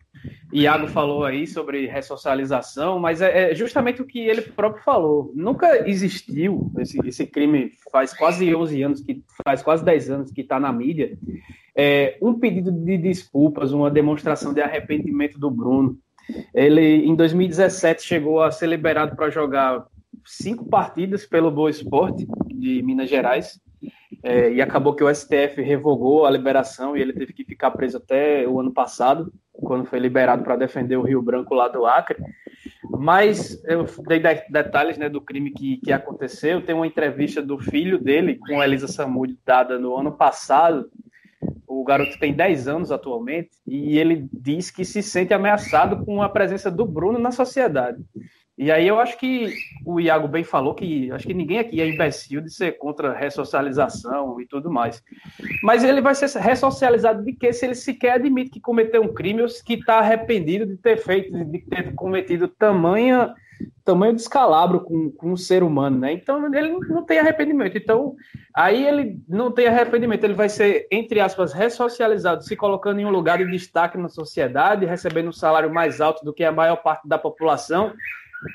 Iago 0.53 0.89
falou 0.89 1.25
aí 1.25 1.47
sobre 1.47 1.87
ressocialização, 1.87 2.99
mas 2.99 3.21
é, 3.21 3.53
é, 3.53 3.55
justamente 3.55 4.03
o 4.03 4.07
que 4.07 4.19
ele 4.19 4.43
próprio 4.43 4.83
falou. 4.83 5.33
Nunca 5.37 5.89
existiu 5.89 6.73
esse, 6.79 6.99
esse 7.07 7.27
crime, 7.27 7.71
faz 7.93 8.13
quase 8.13 8.53
11 8.53 8.83
anos, 8.83 9.01
que 9.01 9.23
faz 9.45 9.63
quase 9.63 9.85
10 9.85 10.11
anos 10.11 10.33
que 10.33 10.41
está 10.41 10.59
na 10.59 10.73
mídia, 10.73 11.17
é, 11.77 12.19
um 12.21 12.35
pedido 12.35 12.73
de 12.73 12.99
desculpas, 12.99 13.73
uma 13.73 13.91
demonstração 13.91 14.53
de 14.53 14.61
arrependimento 14.61 15.39
do 15.39 15.51
Bruno. 15.51 15.97
Ele, 16.55 17.07
em 17.07 17.15
2017, 17.15 18.03
chegou 18.03 18.43
a 18.43 18.51
ser 18.51 18.67
liberado 18.67 19.17
para 19.17 19.31
jogar 19.31 19.87
cinco 20.25 20.65
partidas 20.69 21.25
pelo 21.25 21.51
Boa 21.51 21.71
Esporte 21.71 22.27
de 22.47 22.83
Minas 22.83 23.09
Gerais. 23.09 23.61
É, 24.23 24.53
e 24.53 24.61
acabou 24.61 24.95
que 24.95 25.05
o 25.05 25.15
STF 25.15 25.63
revogou 25.63 26.27
a 26.27 26.31
liberação 26.31 26.97
e 26.97 27.01
ele 27.01 27.13
teve 27.13 27.33
que 27.33 27.45
ficar 27.45 27.71
preso 27.71 27.99
até 27.99 28.47
o 28.49 28.59
ano 28.59 28.73
passado, 28.73 29.33
quando 29.53 29.85
foi 29.85 30.01
liberado 30.01 30.43
para 30.43 30.57
defender 30.57 30.97
o 30.97 31.03
Rio 31.03 31.23
Branco 31.23 31.55
lá 31.55 31.69
do 31.69 31.87
Acre. 31.87 32.19
Mas 32.91 33.63
eu 33.65 33.87
dei 34.07 34.21
detalhes 34.51 34.99
né, 34.99 35.09
do 35.09 35.21
crime 35.21 35.53
que, 35.53 35.77
que 35.79 35.93
aconteceu. 35.93 36.61
Tem 36.61 36.75
uma 36.75 36.87
entrevista 36.87 37.41
do 37.41 37.59
filho 37.59 37.99
dele 37.99 38.39
com 38.39 38.61
a 38.61 38.65
Elisa 38.65 38.89
Samud 38.89 39.37
dada 39.45 39.79
no 39.79 39.97
ano 39.97 40.13
passado. 40.13 40.91
O 41.69 41.85
garoto 41.85 42.19
tem 42.19 42.33
10 42.33 42.67
anos 42.67 42.91
atualmente 42.91 43.51
e 43.67 43.99
ele 43.99 44.27
diz 44.33 44.71
que 44.71 44.85
se 44.85 45.03
sente 45.03 45.35
ameaçado 45.35 46.05
com 46.05 46.23
a 46.23 46.29
presença 46.29 46.71
do 46.71 46.87
Bruno 46.87 47.19
na 47.19 47.31
sociedade. 47.31 48.03
E 48.57 48.73
aí 48.73 48.89
eu 48.89 48.99
acho 48.99 49.17
que 49.19 49.55
o 49.87 50.01
Iago 50.01 50.27
bem 50.27 50.43
falou 50.43 50.75
que 50.75 51.13
acho 51.13 51.25
que 51.25 51.33
ninguém 51.33 51.61
aqui 51.61 51.81
é 51.81 51.89
imbecil 51.89 52.41
de 52.41 52.53
ser 52.53 52.73
contra 52.77 53.13
ressocialização 53.13 54.41
e 54.41 54.47
tudo 54.47 54.69
mais. 54.69 55.01
Mas 55.63 55.85
ele 55.85 56.01
vai 56.01 56.15
ser 56.15 56.29
ressocializado 56.41 57.23
de 57.23 57.35
que 57.35 57.53
se 57.53 57.67
ele 57.67 57.77
sequer 57.77 58.15
admite 58.15 58.51
que 58.51 58.61
cometeu 58.61 59.01
um 59.01 59.15
crime 59.15 59.43
ou 59.43 59.49
que 59.65 59.75
está 59.75 59.99
arrependido 59.99 60.67
de 60.67 60.77
ter 60.77 60.97
feito, 60.97 61.33
de 61.45 61.59
ter 61.61 61.95
cometido 61.95 62.49
tamanha 62.49 63.33
tamanho 63.85 64.15
descalabro 64.15 64.81
com, 64.81 65.11
com 65.11 65.33
um 65.33 65.37
ser 65.37 65.63
humano, 65.63 65.99
né? 65.99 66.13
Então 66.13 66.53
ele 66.55 66.79
não 66.89 67.05
tem 67.05 67.19
arrependimento. 67.19 67.77
Então 67.77 68.15
aí 68.55 68.87
ele 68.87 69.21
não 69.29 69.51
tem 69.51 69.67
arrependimento, 69.67 70.25
ele 70.25 70.35
vai 70.35 70.49
ser 70.49 70.87
entre 70.91 71.21
aspas 71.21 71.53
ressocializado, 71.53 72.45
se 72.45 72.57
colocando 72.57 73.01
em 73.01 73.07
um 73.07 73.11
lugar 73.11 73.39
de 73.39 73.51
destaque 73.51 73.97
na 73.97 74.09
sociedade, 74.09 74.87
recebendo 74.87 75.29
um 75.29 75.33
salário 75.33 75.73
mais 75.73 76.01
alto 76.01 76.25
do 76.25 76.33
que 76.33 76.45
a 76.45 76.53
maior 76.53 76.77
parte 76.77 77.09
da 77.09 77.19
população 77.19 77.93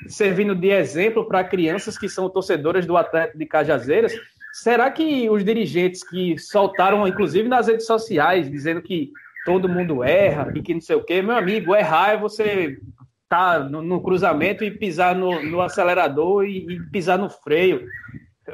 servindo 0.06 0.54
de 0.54 0.68
exemplo 0.68 1.26
para 1.26 1.44
crianças 1.44 1.98
que 1.98 2.08
são 2.08 2.28
torcedoras 2.28 2.86
do 2.86 2.96
Atlético 2.96 3.38
de 3.38 3.46
Cajazeiras. 3.46 4.12
Será 4.52 4.90
que 4.90 5.28
os 5.28 5.44
dirigentes 5.44 6.02
que 6.08 6.38
soltaram, 6.38 7.06
inclusive 7.06 7.48
nas 7.48 7.66
redes 7.66 7.86
sociais, 7.86 8.50
dizendo 8.50 8.80
que 8.80 9.10
todo 9.44 9.68
mundo 9.68 10.02
erra 10.02 10.52
e 10.54 10.62
que 10.62 10.72
não 10.72 10.80
sei 10.80 10.96
o 10.96 11.04
quê, 11.04 11.20
meu 11.20 11.36
amigo, 11.36 11.74
errar 11.74 12.12
é 12.12 12.16
você 12.16 12.78
tá 13.28 13.58
no, 13.58 13.82
no 13.82 14.00
cruzamento 14.00 14.64
e 14.64 14.70
pisar 14.70 15.14
no, 15.14 15.42
no 15.42 15.60
acelerador 15.60 16.44
e, 16.44 16.66
e, 16.66 16.80
pisar 16.90 17.18
no 17.18 17.28
freio. 17.28 17.86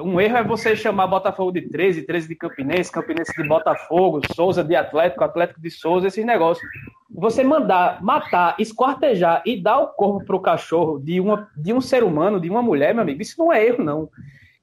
Um 0.01 0.21
erro 0.21 0.37
é 0.37 0.45
você 0.45 0.77
chamar 0.77 1.09
Botafogo 1.09 1.53
de 1.53 1.63
13, 1.63 2.03
13 2.03 2.29
de 2.29 2.35
Campinense, 2.37 2.93
Campinense 2.93 3.33
de 3.35 3.49
Botafogo, 3.49 4.21
Souza 4.35 4.63
de 4.63 4.77
Atlético, 4.77 5.25
Atlético 5.25 5.61
de 5.61 5.71
Souza, 5.71 6.07
esses 6.07 6.25
negócios 6.25 6.65
você 7.13 7.43
mandar 7.43 8.03
matar, 8.03 8.55
esquartejar 8.59 9.43
e 9.45 9.61
dar 9.61 9.79
o 9.81 9.89
corpo 9.89 10.25
para 10.25 10.37
o 10.37 10.41
cachorro 10.41 10.99
de, 10.99 11.21
uma, 11.21 11.51
de 11.57 11.73
um 11.73 11.81
ser 11.81 12.05
humano, 12.05 12.41
de 12.41 12.49
uma 12.49 12.63
mulher, 12.63 12.95
meu 12.95 13.03
amigo, 13.03 13.21
isso 13.21 13.35
não 13.39 13.53
é 13.53 13.67
erro, 13.67 13.83
não. 13.83 14.09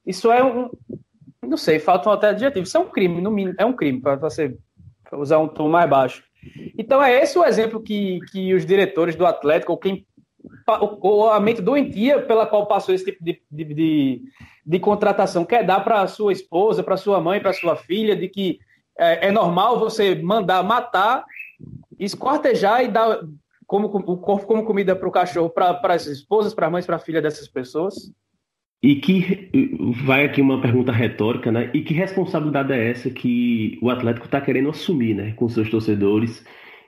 Isso 0.06 0.32
é 0.32 0.42
um. 0.42 0.70
Não 1.42 1.56
sei, 1.56 1.78
falta 1.78 2.08
um 2.08 2.12
até 2.12 2.28
adjetivo. 2.28 2.64
Isso 2.64 2.76
é 2.76 2.80
um 2.80 2.88
crime, 2.88 3.20
no 3.20 3.30
mínimo. 3.30 3.54
É 3.58 3.64
um 3.64 3.72
crime, 3.72 4.00
para 4.00 4.16
você 4.16 4.56
usar 5.12 5.38
um 5.38 5.48
tom 5.48 5.68
mais 5.68 5.88
baixo. 5.88 6.24
Então, 6.76 7.02
é 7.02 7.22
esse 7.22 7.38
o 7.38 7.44
exemplo 7.44 7.82
que, 7.82 8.20
que 8.30 8.54
os 8.54 8.64
diretores 8.64 9.16
do 9.16 9.26
Atlético, 9.26 9.72
ou 9.72 9.78
quem 9.78 10.06
ou 11.00 11.30
a 11.30 11.40
mente 11.40 11.62
doentia 11.62 12.22
pela 12.22 12.46
qual 12.46 12.66
passou 12.66 12.94
esse 12.94 13.04
tipo 13.04 13.24
de, 13.24 13.42
de, 13.50 13.64
de, 13.64 14.22
de 14.64 14.78
contratação. 14.78 15.44
Quer 15.44 15.64
dar 15.64 15.80
para 15.80 16.06
sua 16.06 16.32
esposa, 16.32 16.82
para 16.82 16.96
sua 16.96 17.20
mãe, 17.20 17.40
para 17.40 17.52
sua 17.52 17.74
filha, 17.74 18.14
de 18.14 18.28
que 18.28 18.58
é, 18.98 19.28
é, 19.28 19.32
normal 19.32 19.78
você 19.78 20.14
mandar 20.14 20.62
matar, 20.62 21.24
esquartejar 21.98 22.84
e 22.84 22.88
dar 22.88 23.20
como, 23.66 23.86
o 23.88 24.16
corpo 24.18 24.46
como 24.46 24.64
comida 24.64 24.94
para 24.94 25.08
o 25.08 25.12
cachorro, 25.12 25.50
para 25.50 25.80
as 25.94 26.06
esposas, 26.06 26.54
para 26.54 26.66
as 26.66 26.72
mães, 26.72 26.86
para 26.86 26.96
a 26.96 27.00
filha 27.00 27.22
dessas 27.22 27.48
pessoas? 27.48 28.12
E 28.82 28.96
que 28.96 29.50
vai 30.06 30.24
aqui 30.24 30.40
uma 30.40 30.60
pergunta 30.60 30.92
retórica, 30.92 31.50
né? 31.50 31.70
E 31.74 31.82
que 31.82 31.92
responsabilidade 31.92 32.72
é 32.72 32.90
essa 32.90 33.10
que 33.10 33.76
o 33.82 33.90
Atlético 33.90 34.26
está 34.26 34.40
querendo 34.40 34.70
assumir, 34.70 35.14
né, 35.14 35.32
com 35.32 35.48
seus 35.48 35.68
torcedores? 35.68 36.44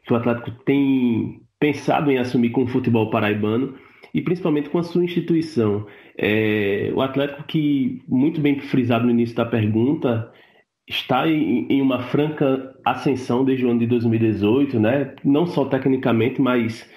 Que 0.06 0.12
o 0.12 0.16
Atlético 0.16 0.52
tem 0.64 1.42
pensado 1.58 2.10
em 2.10 2.18
assumir 2.18 2.50
com 2.50 2.62
o 2.62 2.68
futebol 2.68 3.10
paraibano 3.10 3.74
e 4.14 4.22
principalmente 4.22 4.70
com 4.70 4.78
a 4.78 4.82
sua 4.82 5.04
instituição. 5.04 5.86
É, 6.16 6.92
o 6.94 7.02
Atlético 7.02 7.44
que 7.44 8.02
muito 8.08 8.40
bem 8.40 8.60
frisado 8.60 9.04
no 9.04 9.10
início 9.10 9.36
da 9.36 9.44
pergunta 9.44 10.32
está 10.88 11.28
em, 11.28 11.66
em 11.68 11.82
uma 11.82 12.00
franca 12.00 12.74
ascensão 12.84 13.44
desde 13.44 13.64
o 13.64 13.70
ano 13.70 13.80
de 13.80 13.86
2018, 13.86 14.78
né? 14.80 15.14
Não 15.24 15.46
só 15.46 15.64
tecnicamente, 15.64 16.40
mas 16.40 16.88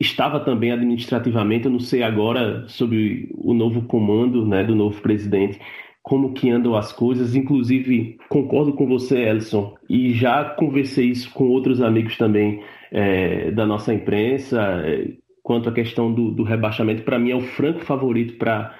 estava 0.00 0.40
também 0.40 0.72
administrativamente, 0.72 1.66
eu 1.66 1.70
não 1.70 1.80
sei 1.80 2.02
agora 2.02 2.66
sobre 2.68 3.30
o 3.36 3.54
novo 3.54 3.82
comando 3.82 4.46
né, 4.46 4.64
do 4.64 4.74
novo 4.74 5.00
presidente, 5.00 5.60
como 6.02 6.34
que 6.34 6.50
andam 6.50 6.76
as 6.76 6.92
coisas, 6.92 7.34
inclusive 7.34 8.18
concordo 8.28 8.74
com 8.74 8.86
você, 8.86 9.22
Elson, 9.22 9.74
e 9.88 10.12
já 10.12 10.44
conversei 10.44 11.06
isso 11.06 11.32
com 11.32 11.48
outros 11.48 11.80
amigos 11.80 12.18
também 12.18 12.62
é, 12.92 13.50
da 13.50 13.64
nossa 13.64 13.94
imprensa, 13.94 14.60
é, 14.84 15.12
quanto 15.42 15.68
à 15.68 15.72
questão 15.72 16.12
do, 16.12 16.30
do 16.30 16.42
rebaixamento, 16.42 17.02
para 17.02 17.18
mim 17.18 17.30
é 17.30 17.36
o 17.36 17.40
franco 17.40 17.80
favorito 17.80 18.36
para 18.36 18.74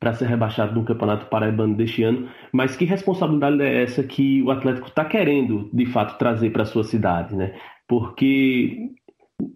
para 0.00 0.14
ser 0.14 0.26
rebaixado 0.26 0.74
no 0.74 0.84
Campeonato 0.84 1.26
Paraibano 1.26 1.74
deste 1.74 2.04
ano, 2.04 2.28
mas 2.52 2.76
que 2.76 2.84
responsabilidade 2.84 3.60
é 3.62 3.82
essa 3.82 4.02
que 4.04 4.40
o 4.42 4.50
Atlético 4.52 4.86
está 4.86 5.04
querendo, 5.04 5.68
de 5.72 5.86
fato, 5.86 6.16
trazer 6.18 6.50
para 6.50 6.62
a 6.62 6.66
sua 6.66 6.84
cidade, 6.84 7.34
né? 7.34 7.52
Porque 7.88 8.90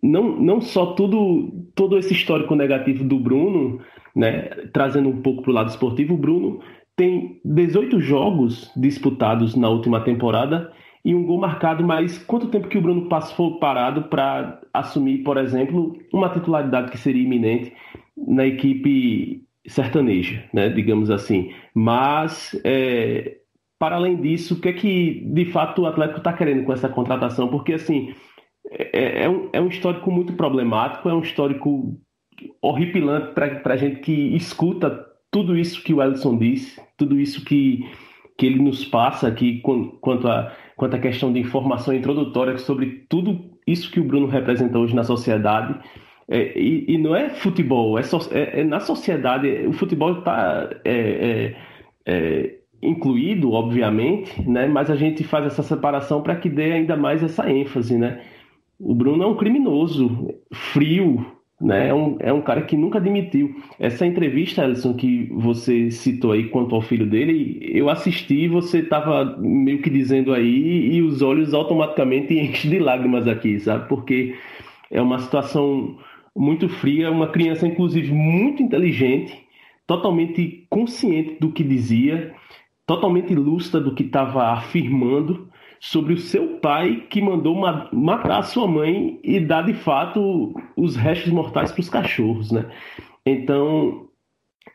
não, 0.02 0.40
não 0.40 0.60
só 0.60 0.94
tudo, 0.94 1.50
todo 1.74 1.98
esse 1.98 2.12
histórico 2.12 2.54
negativo 2.54 3.04
do 3.04 3.18
Bruno, 3.18 3.80
né, 4.14 4.48
trazendo 4.72 5.08
um 5.08 5.22
pouco 5.22 5.42
para 5.42 5.50
o 5.50 5.54
lado 5.54 5.70
esportivo, 5.70 6.14
o 6.14 6.18
Bruno 6.18 6.60
tem 6.96 7.40
18 7.44 8.00
jogos 8.00 8.70
disputados 8.76 9.56
na 9.56 9.68
última 9.68 10.00
temporada 10.00 10.72
e 11.04 11.14
um 11.14 11.24
gol 11.24 11.40
marcado, 11.40 11.84
mas 11.84 12.18
quanto 12.18 12.48
tempo 12.48 12.68
que 12.68 12.78
o 12.78 12.82
Bruno 12.82 13.08
passou 13.08 13.58
parado 13.58 14.04
para 14.04 14.60
assumir, 14.72 15.18
por 15.24 15.36
exemplo, 15.36 15.96
uma 16.12 16.28
titularidade 16.28 16.90
que 16.90 16.98
seria 16.98 17.22
iminente 17.22 17.72
na 18.16 18.46
equipe 18.46 19.42
sertaneja, 19.66 20.44
né, 20.52 20.68
digamos 20.68 21.10
assim. 21.10 21.52
Mas, 21.74 22.58
é, 22.64 23.38
para 23.78 23.96
além 23.96 24.20
disso, 24.20 24.54
o 24.54 24.60
que 24.60 24.68
é 24.68 24.72
que 24.72 25.24
de 25.32 25.46
fato 25.46 25.82
o 25.82 25.86
Atlético 25.86 26.18
está 26.18 26.32
querendo 26.32 26.64
com 26.64 26.72
essa 26.72 26.88
contratação? 26.88 27.48
Porque, 27.48 27.72
assim, 27.72 28.14
é, 28.70 29.24
é, 29.24 29.28
um, 29.28 29.48
é 29.52 29.60
um 29.60 29.68
histórico 29.68 30.10
muito 30.10 30.32
problemático, 30.34 31.08
é 31.08 31.14
um 31.14 31.22
histórico 31.22 31.98
horripilante 32.60 33.32
para 33.34 33.74
a 33.74 33.76
gente 33.76 34.00
que 34.00 34.34
escuta 34.36 35.06
tudo 35.30 35.56
isso 35.56 35.82
que 35.82 35.94
o 35.94 36.02
Ellison 36.02 36.36
disse, 36.36 36.80
tudo 36.96 37.18
isso 37.18 37.44
que, 37.44 37.88
que 38.36 38.46
ele 38.46 38.60
nos 38.60 38.84
passa 38.84 39.28
aqui 39.28 39.60
quanto 40.00 40.28
a, 40.28 40.52
quanto 40.76 40.96
a 40.96 40.98
questão 40.98 41.32
de 41.32 41.40
informação 41.40 41.94
introdutória 41.94 42.58
sobre 42.58 43.06
tudo 43.08 43.52
isso 43.66 43.90
que 43.90 44.00
o 44.00 44.04
Bruno 44.04 44.26
representa 44.26 44.78
hoje 44.78 44.94
na 44.94 45.04
sociedade. 45.04 45.78
É, 46.28 46.58
e, 46.58 46.94
e, 46.94 46.98
não 46.98 47.14
é 47.14 47.30
futebol, 47.30 47.98
é, 47.98 48.02
so, 48.02 48.18
é, 48.32 48.60
é 48.60 48.64
na 48.64 48.80
sociedade. 48.80 49.66
O 49.66 49.72
futebol 49.72 50.18
está 50.18 50.70
é, 50.84 50.92
é, 50.92 51.56
é, 52.06 52.54
incluído, 52.82 53.52
obviamente, 53.52 54.40
né? 54.48 54.66
mas 54.66 54.90
a 54.90 54.96
gente 54.96 55.24
faz 55.24 55.46
essa 55.46 55.62
separação 55.62 56.22
para 56.22 56.36
que 56.36 56.48
dê 56.48 56.72
ainda 56.72 56.96
mais 56.96 57.22
essa 57.22 57.50
ênfase. 57.50 57.96
Né? 57.96 58.22
O 58.84 58.96
Bruno 58.96 59.22
é 59.22 59.26
um 59.26 59.36
criminoso, 59.36 60.34
frio, 60.52 61.24
né? 61.60 61.90
É 61.90 61.94
um, 61.94 62.16
é 62.18 62.32
um 62.32 62.42
cara 62.42 62.62
que 62.62 62.76
nunca 62.76 62.98
admitiu. 62.98 63.54
Essa 63.78 64.04
entrevista, 64.04 64.62
Alisson, 64.62 64.94
que 64.94 65.28
você 65.32 65.88
citou 65.92 66.32
aí 66.32 66.48
quanto 66.48 66.74
ao 66.74 66.82
filho 66.82 67.06
dele, 67.08 67.60
eu 67.62 67.88
assisti 67.88 68.48
você 68.48 68.80
estava 68.80 69.36
meio 69.38 69.80
que 69.80 69.88
dizendo 69.88 70.34
aí 70.34 70.96
e 70.96 71.00
os 71.00 71.22
olhos 71.22 71.54
automaticamente 71.54 72.34
enchem 72.36 72.72
de 72.72 72.80
lágrimas 72.80 73.28
aqui, 73.28 73.60
sabe? 73.60 73.88
Porque 73.88 74.34
é 74.90 75.00
uma 75.00 75.20
situação 75.20 75.96
muito 76.34 76.68
fria, 76.68 77.08
uma 77.08 77.28
criança, 77.28 77.64
inclusive, 77.64 78.12
muito 78.12 78.64
inteligente, 78.64 79.38
totalmente 79.86 80.66
consciente 80.68 81.36
do 81.38 81.52
que 81.52 81.62
dizia, 81.62 82.34
totalmente 82.84 83.32
lúcida 83.32 83.80
do 83.80 83.94
que 83.94 84.02
estava 84.02 84.48
afirmando 84.54 85.51
sobre 85.82 86.12
o 86.14 86.18
seu 86.18 86.60
pai 86.60 87.08
que 87.10 87.20
mandou 87.20 87.56
matar 87.92 88.38
a 88.38 88.42
sua 88.42 88.68
mãe 88.68 89.18
e 89.20 89.40
dar 89.40 89.62
de 89.62 89.74
fato 89.74 90.54
os 90.76 90.94
restos 90.94 91.32
mortais 91.32 91.72
para 91.72 91.80
os 91.80 91.88
cachorros, 91.88 92.52
né? 92.52 92.70
Então 93.26 94.06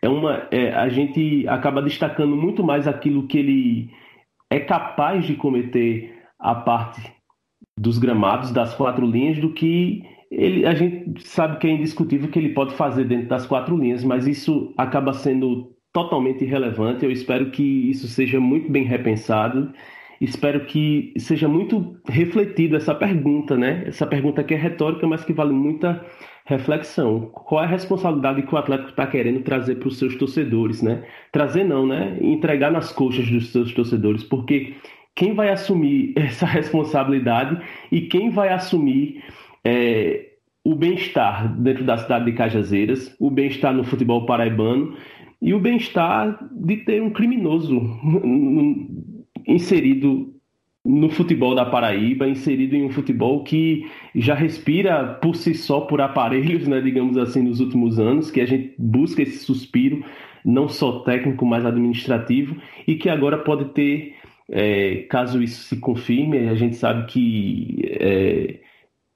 é 0.01 0.09
uma, 0.09 0.49
é, 0.51 0.73
a 0.73 0.89
gente 0.89 1.47
acaba 1.47 1.81
destacando 1.81 2.35
muito 2.35 2.61
mais 2.61 2.89
aquilo 2.89 3.25
que 3.25 3.37
ele 3.37 3.89
é 4.49 4.59
capaz 4.59 5.25
de 5.25 5.35
cometer 5.35 6.13
a 6.37 6.53
parte 6.53 7.01
dos 7.79 7.97
gramados 7.97 8.51
das 8.51 8.73
quatro 8.73 9.07
linhas 9.07 9.39
do 9.39 9.53
que 9.53 10.03
ele, 10.29 10.65
a 10.65 10.73
gente 10.73 11.25
sabe 11.25 11.57
que 11.57 11.67
é 11.67 11.71
indiscutível 11.71 12.29
que 12.29 12.37
ele 12.37 12.49
pode 12.49 12.73
fazer 12.73 13.05
dentro 13.05 13.29
das 13.29 13.45
quatro 13.45 13.77
linhas, 13.77 14.03
mas 14.03 14.27
isso 14.27 14.73
acaba 14.77 15.13
sendo 15.13 15.73
totalmente 15.93 16.43
irrelevante. 16.43 17.05
Eu 17.05 17.11
espero 17.11 17.49
que 17.49 17.63
isso 17.63 18.09
seja 18.09 18.41
muito 18.41 18.69
bem 18.69 18.83
repensado 18.83 19.71
espero 20.19 20.65
que 20.65 21.13
seja 21.17 21.47
muito 21.47 21.97
refletida 22.07 22.77
essa 22.77 22.95
pergunta, 22.95 23.55
né? 23.55 23.83
Essa 23.85 24.05
pergunta 24.05 24.43
que 24.43 24.53
é 24.53 24.57
retórica, 24.57 25.07
mas 25.07 25.23
que 25.23 25.33
vale 25.33 25.53
muita 25.53 26.03
reflexão. 26.45 27.29
Qual 27.33 27.61
é 27.61 27.65
a 27.65 27.69
responsabilidade 27.69 28.41
que 28.41 28.53
o 28.53 28.57
Atlético 28.57 28.89
está 28.89 29.05
querendo 29.05 29.41
trazer 29.41 29.75
para 29.75 29.89
os 29.89 29.97
seus 29.97 30.15
torcedores, 30.15 30.81
né? 30.81 31.03
Trazer 31.31 31.63
não, 31.63 31.85
né? 31.85 32.17
Entregar 32.21 32.71
nas 32.71 32.91
coxas 32.91 33.29
dos 33.29 33.51
seus 33.51 33.73
torcedores, 33.73 34.23
porque 34.23 34.75
quem 35.15 35.33
vai 35.33 35.49
assumir 35.49 36.13
essa 36.17 36.45
responsabilidade 36.45 37.59
e 37.91 38.01
quem 38.01 38.29
vai 38.29 38.49
assumir 38.49 39.23
é, 39.63 40.27
o 40.63 40.75
bem-estar 40.75 41.53
dentro 41.59 41.83
da 41.83 41.97
cidade 41.97 42.25
de 42.25 42.33
Cajazeiras, 42.33 43.15
o 43.19 43.29
bem-estar 43.29 43.73
no 43.73 43.83
futebol 43.83 44.25
paraibano 44.25 44.95
e 45.41 45.53
o 45.53 45.59
bem-estar 45.59 46.37
de 46.51 46.77
ter 46.77 47.01
um 47.01 47.09
criminoso 47.09 47.79
inserido 49.47 50.33
no 50.87 51.09
futebol 51.09 51.53
da 51.53 51.65
Paraíba, 51.65 52.27
inserido 52.27 52.75
em 52.75 52.85
um 52.85 52.89
futebol 52.89 53.43
que 53.43 53.85
já 54.15 54.33
respira 54.33 55.15
por 55.21 55.35
si 55.35 55.53
só 55.53 55.81
por 55.81 55.99
aparelhos, 55.99 56.65
né, 56.65 56.79
digamos 56.79 57.17
assim, 57.17 57.41
nos 57.41 57.59
últimos 57.59 57.99
anos, 57.99 58.31
que 58.31 58.39
a 58.39 58.45
gente 58.45 58.73
busca 58.77 59.21
esse 59.21 59.39
suspiro, 59.39 60.03
não 60.45 60.69
só 60.69 60.99
técnico, 60.99 61.45
mas 61.45 61.65
administrativo, 61.65 62.55
e 62.87 62.95
que 62.95 63.09
agora 63.09 63.37
pode 63.39 63.65
ter, 63.73 64.15
é, 64.49 65.05
caso 65.09 65.43
isso 65.43 65.63
se 65.63 65.77
confirme, 65.77 66.47
a 66.47 66.55
gente 66.55 66.77
sabe 66.77 67.05
que 67.07 67.81
é, 67.99 68.59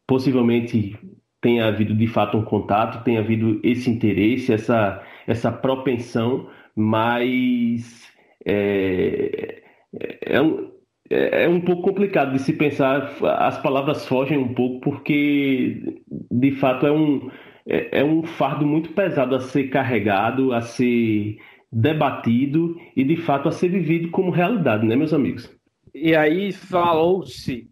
possivelmente 0.06 0.98
tenha 1.40 1.68
havido 1.68 1.96
de 1.96 2.08
fato 2.08 2.38
um 2.38 2.44
contato, 2.44 3.04
tenha 3.06 3.22
havido 3.22 3.62
esse 3.64 3.90
interesse, 3.90 4.52
essa, 4.52 5.02
essa 5.26 5.52
propensão, 5.52 6.50
mas 6.76 8.12
é, 8.46 9.61
é, 10.00 10.36
é, 10.36 10.42
um, 10.42 10.72
é, 11.10 11.44
é 11.44 11.50
um 11.50 11.62
pouco 11.62 11.84
complicado 11.84 12.34
de 12.34 12.40
se 12.40 12.54
pensar, 12.54 13.12
as 13.40 13.62
palavras 13.62 14.08
fogem 14.08 14.38
um 14.38 14.54
pouco, 14.54 14.80
porque 14.82 16.00
de 16.32 16.52
fato 16.52 16.86
é 16.86 16.92
um, 16.92 17.30
é, 17.68 18.00
é 18.00 18.04
um 18.04 18.24
fardo 18.24 18.66
muito 18.66 18.92
pesado 18.94 19.36
a 19.36 19.40
ser 19.40 19.70
carregado, 19.70 20.54
a 20.54 20.62
ser 20.62 21.38
debatido 21.72 22.76
e 22.96 23.04
de 23.04 23.16
fato 23.16 23.48
a 23.48 23.52
ser 23.52 23.70
vivido 23.70 24.10
como 24.12 24.32
realidade, 24.32 24.86
né, 24.86 24.96
meus 24.96 25.14
amigos? 25.14 25.50
E 25.94 26.16
aí 26.16 26.54
falou-se 26.54 27.68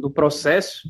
no 0.00 0.10
processo 0.10 0.88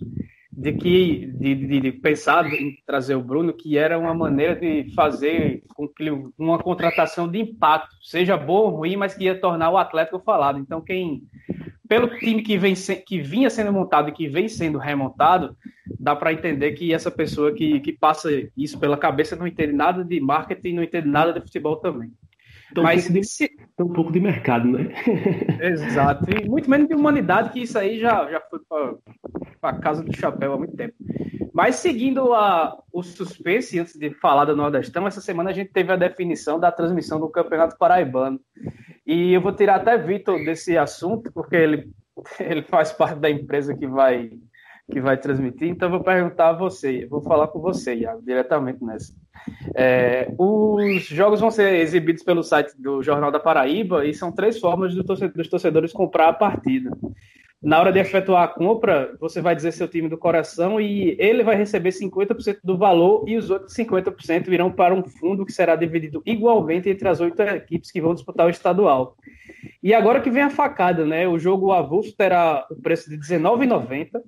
de 0.56 0.72
que 0.72 1.26
de, 1.34 1.54
de, 1.54 1.80
de, 1.80 1.92
pensar 1.92 2.46
em 2.46 2.76
trazer 2.86 3.16
o 3.16 3.22
Bruno 3.22 3.52
que 3.52 3.76
era 3.76 3.98
uma 3.98 4.14
maneira 4.14 4.54
de 4.54 4.92
fazer 4.94 5.62
com 5.74 5.88
que 5.88 6.10
uma 6.38 6.58
contratação 6.58 7.28
de 7.28 7.40
impacto, 7.40 7.96
seja 8.02 8.36
boa 8.36 8.70
ou 8.70 8.76
ruim, 8.76 8.96
mas 8.96 9.14
que 9.14 9.24
ia 9.24 9.40
tornar 9.40 9.70
o 9.70 9.76
Atlético 9.76 10.20
falado. 10.20 10.58
Então 10.58 10.80
quem 10.80 11.22
pelo 11.88 12.08
time 12.18 12.42
que 12.42 12.56
vem 12.56 12.74
que 13.06 13.20
vinha 13.20 13.50
sendo 13.50 13.72
montado 13.72 14.08
e 14.08 14.12
que 14.12 14.28
vem 14.28 14.48
sendo 14.48 14.78
remontado, 14.78 15.56
dá 15.98 16.16
para 16.16 16.32
entender 16.32 16.72
que 16.72 16.94
essa 16.94 17.10
pessoa 17.10 17.52
que, 17.52 17.80
que 17.80 17.92
passa 17.92 18.30
isso 18.56 18.78
pela 18.78 18.96
cabeça 18.96 19.36
não 19.36 19.46
entende 19.46 19.72
nada 19.72 20.04
de 20.04 20.20
marketing, 20.20 20.74
não 20.74 20.82
entende 20.82 21.08
nada 21.08 21.32
de 21.32 21.40
futebol 21.40 21.76
também. 21.76 22.10
Então, 22.74 22.82
Mas 22.82 23.04
um 23.04 23.12
pouco, 23.12 23.20
de, 23.20 23.28
se... 23.28 23.50
um 23.78 23.88
pouco 23.92 24.12
de 24.12 24.18
mercado, 24.18 24.66
né? 24.68 24.92
Exato. 25.62 26.24
E 26.28 26.48
muito 26.48 26.68
menos 26.68 26.88
de 26.88 26.94
humanidade, 26.94 27.50
que 27.50 27.62
isso 27.62 27.78
aí 27.78 28.00
já, 28.00 28.28
já 28.28 28.40
foi 28.40 28.58
para 29.60 29.78
casa 29.78 30.02
do 30.02 30.12
chapéu 30.16 30.54
há 30.54 30.58
muito 30.58 30.74
tempo. 30.74 30.92
Mas 31.52 31.76
seguindo 31.76 32.34
a, 32.34 32.76
o 32.92 33.00
suspense, 33.00 33.78
antes 33.78 33.94
de 33.94 34.10
falar 34.14 34.46
do 34.46 34.56
Nordestão, 34.56 35.06
essa 35.06 35.20
semana 35.20 35.50
a 35.50 35.52
gente 35.52 35.70
teve 35.70 35.92
a 35.92 35.96
definição 35.96 36.58
da 36.58 36.72
transmissão 36.72 37.20
do 37.20 37.28
Campeonato 37.28 37.78
Paraibano. 37.78 38.40
E 39.06 39.32
eu 39.32 39.40
vou 39.40 39.52
tirar 39.52 39.76
até 39.76 39.96
Vitor 39.96 40.44
desse 40.44 40.76
assunto, 40.76 41.30
porque 41.32 41.54
ele, 41.54 41.92
ele 42.40 42.62
faz 42.62 42.90
parte 42.90 43.20
da 43.20 43.30
empresa 43.30 43.72
que 43.72 43.86
vai, 43.86 44.32
que 44.90 45.00
vai 45.00 45.16
transmitir. 45.16 45.68
Então, 45.68 45.90
vou 45.90 46.00
perguntar 46.00 46.50
a 46.50 46.52
você, 46.52 47.06
vou 47.06 47.22
falar 47.22 47.48
com 47.48 47.60
você, 47.60 47.94
Iago, 47.94 48.22
diretamente 48.22 48.84
nessa. 48.84 49.14
É, 49.74 50.32
os 50.38 51.04
jogos 51.04 51.40
vão 51.40 51.50
ser 51.50 51.74
exibidos 51.80 52.22
pelo 52.22 52.42
site 52.42 52.74
do 52.78 53.02
Jornal 53.02 53.30
da 53.30 53.40
Paraíba 53.40 54.04
e 54.04 54.14
são 54.14 54.30
três 54.30 54.58
formas 54.58 54.94
do 54.94 55.04
torcedor, 55.04 55.36
dos 55.36 55.48
torcedores 55.48 55.92
comprar 55.92 56.28
a 56.28 56.32
partida. 56.32 56.90
Na 57.62 57.80
hora 57.80 57.90
de 57.90 57.98
efetuar 57.98 58.42
a 58.42 58.48
compra, 58.48 59.16
você 59.18 59.40
vai 59.40 59.56
dizer 59.56 59.72
seu 59.72 59.88
time 59.88 60.06
do 60.06 60.18
coração 60.18 60.78
e 60.78 61.16
ele 61.18 61.42
vai 61.42 61.56
receber 61.56 61.88
50% 61.88 62.58
do 62.62 62.76
valor 62.76 63.24
e 63.26 63.38
os 63.38 63.48
outros 63.48 63.74
50% 63.74 64.50
virão 64.50 64.70
para 64.70 64.94
um 64.94 65.02
fundo 65.02 65.46
que 65.46 65.52
será 65.52 65.74
dividido 65.74 66.22
igualmente 66.26 66.90
entre 66.90 67.08
as 67.08 67.20
oito 67.20 67.40
equipes 67.40 67.90
que 67.90 68.02
vão 68.02 68.12
disputar 68.12 68.46
o 68.46 68.50
estadual. 68.50 69.16
E 69.82 69.94
agora 69.94 70.20
que 70.20 70.30
vem 70.30 70.42
a 70.42 70.50
facada, 70.50 71.06
né? 71.06 71.26
O 71.26 71.38
jogo 71.38 71.72
avulso 71.72 72.14
terá 72.14 72.66
o 72.70 72.76
preço 72.76 73.08
de 73.08 73.16
R$19,90 73.16 74.20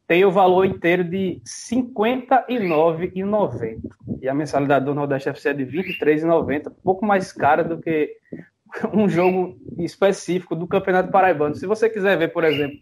tem 0.08 0.24
o 0.24 0.32
valor 0.32 0.66
inteiro 0.66 1.04
de 1.04 1.42
R$ 1.70 1.72
59,90. 1.72 3.80
E 4.22 4.30
a 4.30 4.34
mensalidade 4.34 4.86
do 4.86 4.94
Nordeste 4.94 5.30
FC 5.30 5.50
é 5.50 5.54
de 5.54 5.64
R$ 5.64 5.84
23,90, 6.00 6.72
pouco 6.84 7.06
mais 7.06 7.32
cara 7.32 7.64
do 7.64 7.80
que 7.80 8.16
um 8.94 9.10
jogo 9.10 9.58
específico 9.80 10.56
do 10.56 10.68
Campeonato 10.68 11.12
Paraibano. 11.12 11.56
Se 11.56 11.66
você 11.66 11.90
quiser 11.90 12.18
ver, 12.18 12.28
por 12.30 12.44
exemplo, 12.44 12.78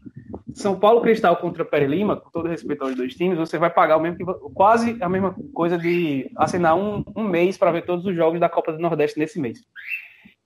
São 0.54 0.80
Paulo 0.80 1.02
Cristal 1.02 1.38
contra 1.38 1.64
Pere 1.64 1.88
Lima, 1.88 2.18
com 2.18 2.30
todo 2.30 2.50
respeito 2.50 2.84
aos 2.84 2.96
dois 2.96 3.16
times, 3.16 3.38
você 3.38 3.58
vai 3.58 3.70
pagar 3.70 3.96
o 3.98 4.02
mesmo 4.02 4.18
que, 4.18 4.26
quase 4.54 4.98
a 5.02 5.08
mesma 5.08 5.34
coisa 5.54 5.78
de 5.78 6.30
assinar 6.36 6.76
um, 6.76 7.06
um 7.16 7.24
mês 7.24 7.58
para 7.58 7.72
ver 7.72 7.86
todos 7.86 8.06
os 8.06 8.14
jogos 8.16 8.40
da 8.40 8.50
Copa 8.50 8.74
do 8.74 8.80
Nordeste 8.80 9.20
nesse 9.20 9.40
mês. 9.40 9.62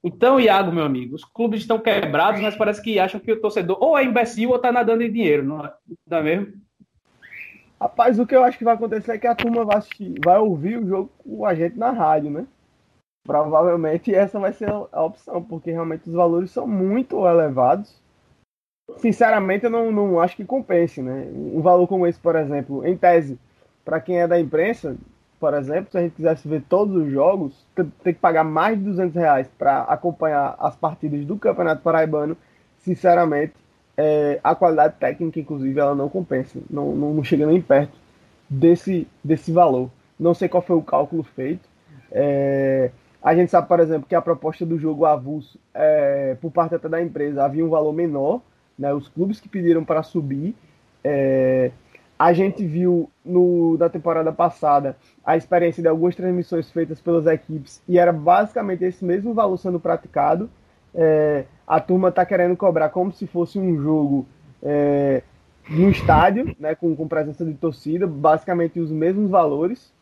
Então, 0.04 0.40
Iago, 0.40 0.72
meu 0.72 0.86
amigo, 0.86 1.16
os 1.16 1.26
clubes 1.26 1.62
estão 1.62 1.80
quebrados, 1.80 2.40
mas 2.40 2.56
parece 2.56 2.80
que 2.82 3.00
acham 3.00 3.20
que 3.20 3.32
o 3.32 3.42
torcedor 3.42 3.78
ou 3.82 3.98
é 3.98 4.04
imbecil 4.04 4.52
ou 4.52 4.58
está 4.58 4.72
nadando 4.72 5.04
em 5.04 5.12
dinheiro, 5.12 5.44
não 5.44 5.66
é, 5.66 5.74
não 6.08 6.18
é 6.20 6.24
mesmo? 6.24 6.54
Rapaz, 7.80 8.18
o 8.18 8.26
que 8.26 8.36
eu 8.36 8.44
acho 8.44 8.58
que 8.58 8.64
vai 8.64 8.74
acontecer 8.74 9.12
é 9.12 9.18
que 9.18 9.28
a 9.28 9.36
turma 9.36 9.64
vai, 9.64 9.78
assistir, 9.78 10.16
vai 10.24 10.40
ouvir 10.40 10.80
o 10.80 10.88
jogo 10.88 11.12
com 11.24 11.46
a 11.46 11.54
gente 11.54 11.78
na 11.78 11.92
rádio, 11.92 12.32
né? 12.32 12.48
Provavelmente 13.24 14.14
essa 14.14 14.40
vai 14.40 14.52
ser 14.52 14.70
a 14.70 15.04
opção, 15.04 15.44
porque 15.44 15.72
realmente 15.72 16.08
os 16.08 16.16
valores 16.16 16.50
são 16.50 16.66
muito 16.66 17.28
elevados. 17.28 18.02
Sinceramente, 18.98 19.66
eu 19.66 19.70
não, 19.70 19.92
não 19.92 20.20
acho 20.20 20.36
que 20.36 20.46
compense, 20.46 21.02
né? 21.02 21.28
Um 21.32 21.62
valor 21.62 21.88
como 21.88 22.08
esse, 22.08 22.20
por 22.20 22.36
exemplo, 22.36 22.86
em 22.86 22.98
tese, 22.98 23.38
para 23.86 24.00
quem 24.02 24.22
é 24.22 24.28
da 24.28 24.40
imprensa, 24.40 24.96
por 25.40 25.54
exemplo, 25.54 25.92
se 25.92 25.98
a 25.98 26.02
gente 26.02 26.16
quisesse 26.16 26.48
ver 26.48 26.64
todos 26.68 26.96
os 26.96 27.12
jogos, 27.12 27.66
tem 27.76 28.14
que 28.14 28.20
pagar 28.20 28.44
mais 28.44 28.78
de 28.78 28.86
200 28.86 29.16
reais 29.16 29.48
para 29.58 29.82
acompanhar 29.84 30.56
as 30.58 30.76
partidas 30.76 31.24
do 31.26 31.38
Campeonato 31.38 31.84
Paraibano. 31.84 32.36
Sinceramente, 32.80 33.54
é, 33.98 34.40
a 34.44 34.54
qualidade 34.54 34.96
técnica, 35.00 35.40
inclusive, 35.40 35.80
ela 35.80 35.96
não 35.96 36.08
compensa, 36.08 36.60
não, 36.70 36.96
não, 36.96 37.14
não, 37.16 37.24
chega 37.24 37.48
nem 37.48 37.60
perto 37.60 37.98
desse, 38.48 39.08
desse 39.24 39.52
valor. 39.52 39.90
Não 40.20 40.34
sei 40.34 40.48
qual 40.48 40.62
foi 40.62 40.76
o 40.76 40.82
cálculo 40.82 41.24
feito. 41.24 41.68
É, 42.12 42.92
a 43.22 43.36
gente 43.36 43.50
sabe, 43.50 43.68
por 43.68 43.80
exemplo, 43.80 44.08
que 44.08 44.16
a 44.16 44.22
proposta 44.22 44.66
do 44.66 44.78
jogo 44.78 45.06
avulso, 45.06 45.60
é, 45.74 46.38
por 46.40 46.52
parte 46.52 46.76
até 46.76 46.88
da 46.88 47.02
empresa, 47.02 47.44
havia 47.44 47.66
um 47.66 47.70
valor 47.70 47.92
menor, 47.92 48.42
né, 48.78 48.94
os 48.94 49.08
clubes 49.08 49.40
que 49.40 49.50
pediram 49.50 49.84
para 49.84 50.04
subir. 50.04 50.56
É, 51.04 51.72
a 52.20 52.34
gente 52.34 52.66
viu 52.66 53.10
no, 53.24 53.78
na 53.78 53.90
temporada 53.90 54.32
passada 54.32 54.96
a 55.26 55.38
experiência 55.38 55.82
de 55.82 55.90
algumas 55.90 56.16
transmissões 56.16 56.72
feitas 56.72 57.00
pelas 57.00 57.28
equipes 57.28 57.82
e 57.88 58.00
era 58.00 58.12
basicamente 58.12 58.84
esse 58.84 59.06
mesmo 59.06 59.34
valor 59.34 59.58
sendo 59.58 59.80
praticado. 59.80 60.50
É, 60.96 61.46
a 61.68 61.82
turma 61.82 62.10
está 62.10 62.26
querendo 62.26 62.56
cobrar 62.56 62.90
como 62.90 63.12
se 63.12 63.28
fosse 63.28 63.60
um 63.60 63.78
jogo 63.82 64.26
é, 64.64 65.22
no 65.70 65.90
estádio, 65.90 66.56
né, 66.58 66.74
com, 66.74 66.96
com 66.96 67.08
presença 67.08 67.44
de 67.44 67.54
torcida, 67.54 68.08
basicamente 68.08 68.80
os 68.80 68.90
mesmos 68.90 69.30
valores. 69.30 69.94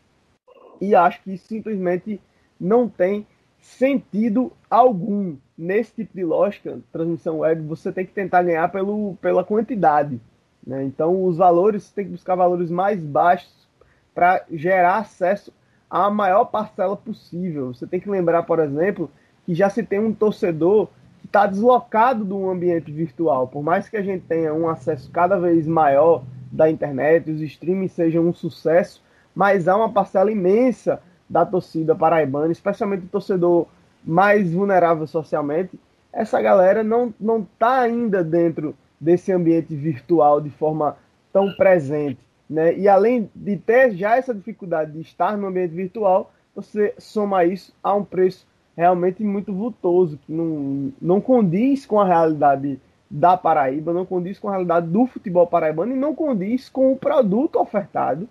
E 0.79 0.93
acho 0.93 1.23
que 1.23 1.37
simplesmente 1.37 2.21
não 2.59 2.87
tem 2.87 3.25
sentido 3.59 4.51
algum 4.69 5.35
nesse 5.57 5.91
tipo 5.93 6.15
de 6.15 6.23
lógica, 6.23 6.79
transmissão 6.91 7.39
web, 7.39 7.61
você 7.63 7.91
tem 7.91 8.05
que 8.05 8.13
tentar 8.13 8.43
ganhar 8.43 8.69
pelo, 8.69 9.15
pela 9.21 9.43
quantidade. 9.43 10.21
Né? 10.65 10.83
Então, 10.83 11.23
os 11.25 11.37
valores, 11.37 11.83
você 11.83 11.95
tem 11.95 12.05
que 12.05 12.11
buscar 12.11 12.35
valores 12.35 12.69
mais 12.69 13.03
baixos 13.03 13.67
para 14.13 14.45
gerar 14.51 14.97
acesso 14.97 15.51
à 15.89 16.09
maior 16.09 16.45
parcela 16.45 16.95
possível. 16.95 17.73
Você 17.73 17.87
tem 17.87 17.99
que 17.99 18.09
lembrar, 18.09 18.43
por 18.43 18.59
exemplo, 18.59 19.09
que 19.45 19.55
já 19.55 19.69
se 19.69 19.81
tem 19.81 19.99
um 19.99 20.13
torcedor 20.13 20.89
está 21.35 21.47
deslocado 21.47 22.23
do 22.23 22.49
ambiente 22.49 22.89
virtual. 22.89 23.49
Por 23.49 23.61
mais 23.61 23.89
que 23.89 23.97
a 23.97 24.01
gente 24.01 24.23
tenha 24.25 24.53
um 24.53 24.69
acesso 24.69 25.11
cada 25.11 25.37
vez 25.37 25.67
maior 25.67 26.23
da 26.49 26.69
internet, 26.69 27.29
os 27.29 27.41
streams 27.41 27.91
sejam 27.91 28.25
um 28.25 28.33
sucesso, 28.33 29.03
mas 29.35 29.67
há 29.67 29.75
uma 29.75 29.91
parcela 29.91 30.31
imensa 30.31 31.01
da 31.29 31.45
torcida 31.45 31.93
paraibana, 31.93 32.53
especialmente 32.53 33.03
o 33.03 33.09
torcedor 33.09 33.67
mais 34.01 34.53
vulnerável 34.53 35.05
socialmente. 35.05 35.77
Essa 36.13 36.41
galera 36.41 36.85
não 36.85 37.13
não 37.19 37.41
está 37.41 37.81
ainda 37.81 38.23
dentro 38.23 38.73
desse 38.97 39.33
ambiente 39.33 39.75
virtual 39.75 40.39
de 40.39 40.49
forma 40.49 40.95
tão 41.33 41.53
presente, 41.57 42.19
né? 42.49 42.73
E 42.77 42.87
além 42.87 43.29
de 43.35 43.57
ter 43.57 43.91
já 43.91 44.15
essa 44.15 44.33
dificuldade 44.33 44.93
de 44.93 45.01
estar 45.01 45.37
no 45.37 45.47
ambiente 45.47 45.75
virtual, 45.75 46.31
você 46.55 46.93
soma 46.97 47.43
isso 47.43 47.75
a 47.83 47.93
um 47.93 48.05
preço 48.05 48.47
realmente 48.75 49.23
muito 49.23 49.53
vultoso, 49.53 50.17
que 50.17 50.31
não, 50.31 50.91
não 51.01 51.21
condiz 51.21 51.85
com 51.85 51.99
a 51.99 52.05
realidade 52.05 52.79
da 53.09 53.37
Paraíba, 53.37 53.93
não 53.93 54.05
condiz 54.05 54.37
com 54.37 54.49
a 54.49 54.51
realidade 54.51 54.87
do 54.87 55.05
futebol 55.05 55.47
paraibano 55.47 55.93
e 55.93 55.99
não 55.99 56.13
condiz 56.13 56.67
com 56.67 56.91
o 56.91 56.97
produto 56.97 57.59
ofertado, 57.59 58.27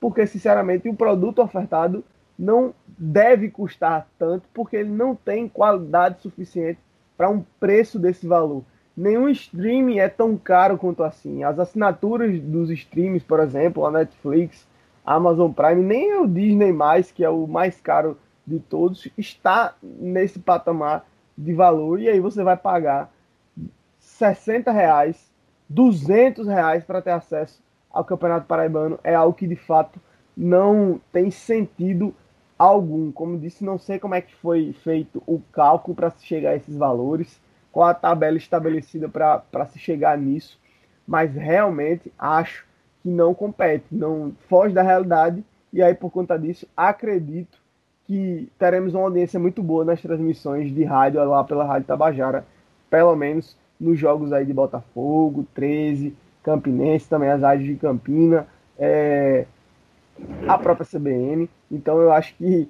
porque, 0.00 0.26
sinceramente, 0.26 0.88
o 0.88 0.94
produto 0.94 1.40
ofertado 1.40 2.04
não 2.38 2.74
deve 2.86 3.50
custar 3.50 4.06
tanto, 4.18 4.46
porque 4.52 4.76
ele 4.76 4.90
não 4.90 5.14
tem 5.14 5.48
qualidade 5.48 6.20
suficiente 6.20 6.78
para 7.16 7.30
um 7.30 7.42
preço 7.58 7.98
desse 7.98 8.26
valor. 8.26 8.62
Nenhum 8.94 9.28
streaming 9.28 9.98
é 9.98 10.08
tão 10.08 10.36
caro 10.36 10.76
quanto 10.76 11.02
assim. 11.02 11.42
As 11.42 11.58
assinaturas 11.58 12.38
dos 12.40 12.70
streams, 12.70 13.24
por 13.24 13.40
exemplo, 13.40 13.86
a 13.86 13.90
Netflix, 13.90 14.66
a 15.04 15.14
Amazon 15.14 15.50
Prime, 15.52 15.82
nem 15.82 16.14
o 16.18 16.26
Disney+, 16.26 16.74
que 17.14 17.24
é 17.24 17.28
o 17.28 17.46
mais 17.46 17.80
caro 17.80 18.18
de 18.46 18.60
todos 18.60 19.08
está 19.18 19.74
nesse 19.82 20.38
patamar 20.38 21.04
de 21.36 21.52
valor. 21.52 22.00
E 22.00 22.08
aí 22.08 22.20
você 22.20 22.42
vai 22.42 22.56
pagar 22.56 23.12
60 23.98 24.70
reais, 24.70 25.30
200 25.68 26.46
reais 26.46 26.84
para 26.84 27.02
ter 27.02 27.10
acesso 27.10 27.62
ao 27.90 28.04
Campeonato 28.04 28.46
Paraibano. 28.46 28.98
É 29.02 29.14
algo 29.14 29.36
que 29.36 29.46
de 29.46 29.56
fato 29.56 30.00
não 30.36 31.00
tem 31.12 31.30
sentido 31.30 32.14
algum. 32.58 33.10
Como 33.10 33.38
disse, 33.38 33.64
não 33.64 33.78
sei 33.78 33.98
como 33.98 34.14
é 34.14 34.20
que 34.20 34.34
foi 34.34 34.72
feito 34.84 35.22
o 35.26 35.40
cálculo 35.52 35.96
para 35.96 36.10
se 36.10 36.24
chegar 36.24 36.50
a 36.50 36.56
esses 36.56 36.76
valores, 36.76 37.40
qual 37.72 37.88
a 37.88 37.94
tabela 37.94 38.36
estabelecida 38.36 39.08
para 39.08 39.66
se 39.66 39.78
chegar 39.78 40.16
nisso, 40.16 40.58
mas 41.06 41.34
realmente 41.34 42.12
acho 42.18 42.64
que 43.02 43.08
não 43.08 43.34
compete, 43.34 43.86
não 43.90 44.32
foge 44.48 44.74
da 44.74 44.82
realidade. 44.82 45.44
E 45.72 45.82
aí 45.82 45.94
por 45.94 46.10
conta 46.10 46.38
disso 46.38 46.66
acredito 46.76 47.65
que 48.06 48.48
teremos 48.58 48.94
uma 48.94 49.04
audiência 49.04 49.38
muito 49.38 49.62
boa 49.62 49.84
nas 49.84 50.00
transmissões 50.00 50.72
de 50.72 50.84
rádio 50.84 51.22
lá 51.24 51.42
pela 51.42 51.64
Rádio 51.64 51.88
Tabajara, 51.88 52.46
pelo 52.88 53.14
menos 53.16 53.56
nos 53.78 53.98
jogos 53.98 54.32
aí 54.32 54.44
de 54.44 54.52
Botafogo, 54.52 55.46
13, 55.54 56.14
Campinense, 56.42 57.08
também 57.08 57.30
as 57.30 57.42
rádios 57.42 57.68
de 57.68 57.74
Campina, 57.74 58.46
é, 58.78 59.46
a 60.46 60.56
própria 60.56 60.86
CBN. 60.86 61.50
Então 61.70 62.00
eu 62.00 62.12
acho 62.12 62.34
que 62.36 62.68